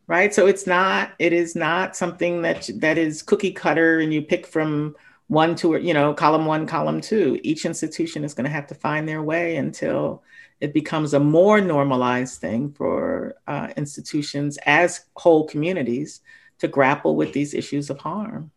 right 0.07 0.33
so 0.33 0.47
it's 0.47 0.65
not 0.65 1.11
it 1.19 1.33
is 1.33 1.55
not 1.55 1.95
something 1.95 2.41
that 2.41 2.69
that 2.75 2.97
is 2.97 3.21
cookie 3.21 3.51
cutter 3.51 3.99
and 3.99 4.13
you 4.13 4.21
pick 4.21 4.47
from 4.47 4.95
one 5.27 5.55
to 5.55 5.77
you 5.77 5.93
know 5.93 6.13
column 6.13 6.45
one 6.45 6.65
column 6.65 7.01
two 7.01 7.39
each 7.43 7.65
institution 7.65 8.23
is 8.23 8.33
going 8.33 8.45
to 8.45 8.49
have 8.49 8.67
to 8.67 8.75
find 8.75 9.07
their 9.07 9.21
way 9.21 9.57
until 9.57 10.23
it 10.59 10.73
becomes 10.73 11.13
a 11.13 11.19
more 11.19 11.61
normalized 11.61 12.41
thing 12.41 12.71
for 12.71 13.35
uh, 13.45 13.67
institutions 13.77 14.57
as 14.65 15.05
whole 15.15 15.45
communities 15.45 16.21
to 16.57 16.67
grapple 16.67 17.15
with 17.15 17.33
these 17.33 17.53
issues 17.53 17.89
of 17.89 17.99
harm 17.99 18.51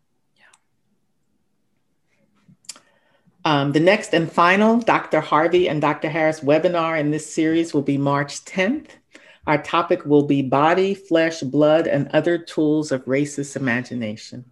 Um, 3.44 3.72
the 3.72 3.80
next 3.80 4.12
and 4.12 4.30
final 4.30 4.78
Dr. 4.78 5.20
Harvey 5.20 5.68
and 5.68 5.80
Dr. 5.80 6.10
Harris 6.10 6.40
webinar 6.40 7.00
in 7.00 7.10
this 7.10 7.32
series 7.32 7.72
will 7.72 7.82
be 7.82 7.96
March 7.96 8.44
10th. 8.44 8.90
Our 9.46 9.62
topic 9.62 10.04
will 10.04 10.26
be 10.26 10.42
body, 10.42 10.94
flesh, 10.94 11.40
blood, 11.40 11.86
and 11.86 12.08
other 12.08 12.38
tools 12.38 12.92
of 12.92 13.04
racist 13.06 13.56
imagination. 13.56 14.44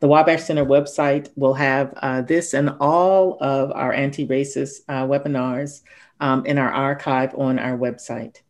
The 0.00 0.08
Wabash 0.08 0.44
Center 0.44 0.64
website 0.64 1.30
will 1.36 1.54
have 1.54 1.94
uh, 1.96 2.22
this 2.22 2.52
and 2.52 2.70
all 2.80 3.38
of 3.40 3.72
our 3.72 3.92
anti 3.92 4.26
racist 4.26 4.80
uh, 4.88 5.06
webinars 5.06 5.82
um, 6.20 6.44
in 6.44 6.58
our 6.58 6.70
archive 6.70 7.34
on 7.34 7.58
our 7.58 7.78
website. 7.78 8.42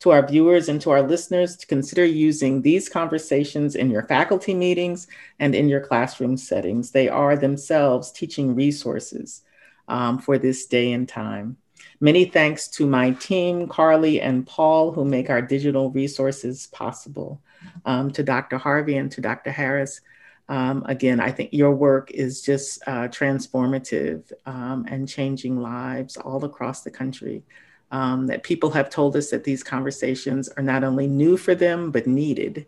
To 0.00 0.10
our 0.10 0.26
viewers 0.26 0.68
and 0.68 0.80
to 0.80 0.90
our 0.90 1.02
listeners, 1.02 1.56
to 1.56 1.66
consider 1.66 2.04
using 2.04 2.62
these 2.62 2.88
conversations 2.88 3.76
in 3.76 3.90
your 3.90 4.02
faculty 4.02 4.54
meetings 4.54 5.06
and 5.38 5.54
in 5.54 5.68
your 5.68 5.80
classroom 5.80 6.36
settings. 6.36 6.90
They 6.90 7.08
are 7.08 7.36
themselves 7.36 8.10
teaching 8.10 8.54
resources 8.56 9.42
um, 9.86 10.18
for 10.18 10.38
this 10.38 10.66
day 10.66 10.92
and 10.92 11.08
time. 11.08 11.56
Many 12.02 12.24
thanks 12.24 12.66
to 12.70 12.84
my 12.84 13.12
team, 13.12 13.68
Carly 13.68 14.20
and 14.20 14.44
Paul, 14.44 14.90
who 14.90 15.04
make 15.04 15.30
our 15.30 15.40
digital 15.40 15.88
resources 15.92 16.66
possible. 16.66 17.40
Um, 17.84 18.10
to 18.10 18.24
Dr. 18.24 18.58
Harvey 18.58 18.96
and 18.96 19.08
to 19.12 19.20
Dr. 19.20 19.52
Harris, 19.52 20.00
um, 20.48 20.82
again, 20.86 21.20
I 21.20 21.30
think 21.30 21.52
your 21.52 21.70
work 21.70 22.10
is 22.10 22.42
just 22.42 22.82
uh, 22.88 23.06
transformative 23.06 24.32
um, 24.46 24.84
and 24.88 25.08
changing 25.08 25.62
lives 25.62 26.16
all 26.16 26.44
across 26.44 26.82
the 26.82 26.90
country. 26.90 27.44
Um, 27.92 28.26
that 28.26 28.42
people 28.42 28.70
have 28.72 28.90
told 28.90 29.14
us 29.14 29.30
that 29.30 29.44
these 29.44 29.62
conversations 29.62 30.48
are 30.48 30.62
not 30.62 30.82
only 30.82 31.06
new 31.06 31.36
for 31.36 31.54
them, 31.54 31.92
but 31.92 32.08
needed. 32.08 32.66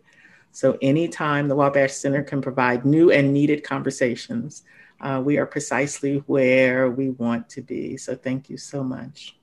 So, 0.53 0.77
anytime 0.81 1.49
the 1.49 1.55
Wabash 1.55 1.91
Center 1.91 2.23
can 2.23 2.41
provide 2.41 2.85
new 2.85 3.11
and 3.11 3.33
needed 3.33 3.65
conversations, 3.65 4.63
uh, 5.01 5.21
we 5.23 5.37
are 5.37 5.45
precisely 5.45 6.17
where 6.27 6.89
we 6.89 7.09
want 7.09 7.49
to 7.49 7.61
be. 7.61 7.97
So, 7.97 8.15
thank 8.15 8.49
you 8.49 8.57
so 8.57 8.83
much. 8.83 9.37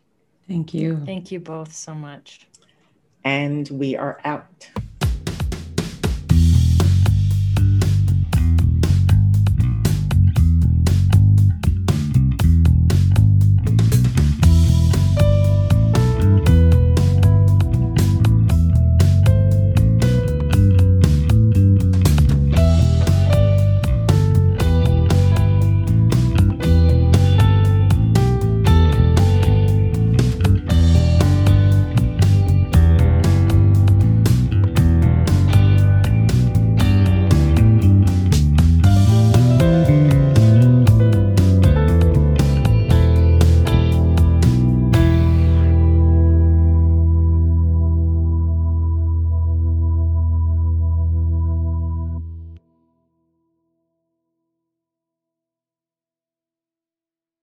Thank 0.49 0.75
you. 0.75 1.03
Thank 1.07 1.31
you 1.33 1.41
both 1.41 1.73
so 1.73 1.95
much. 1.95 2.49
And 3.25 3.69
we 3.71 3.97
are 3.97 4.21
out. 4.25 4.69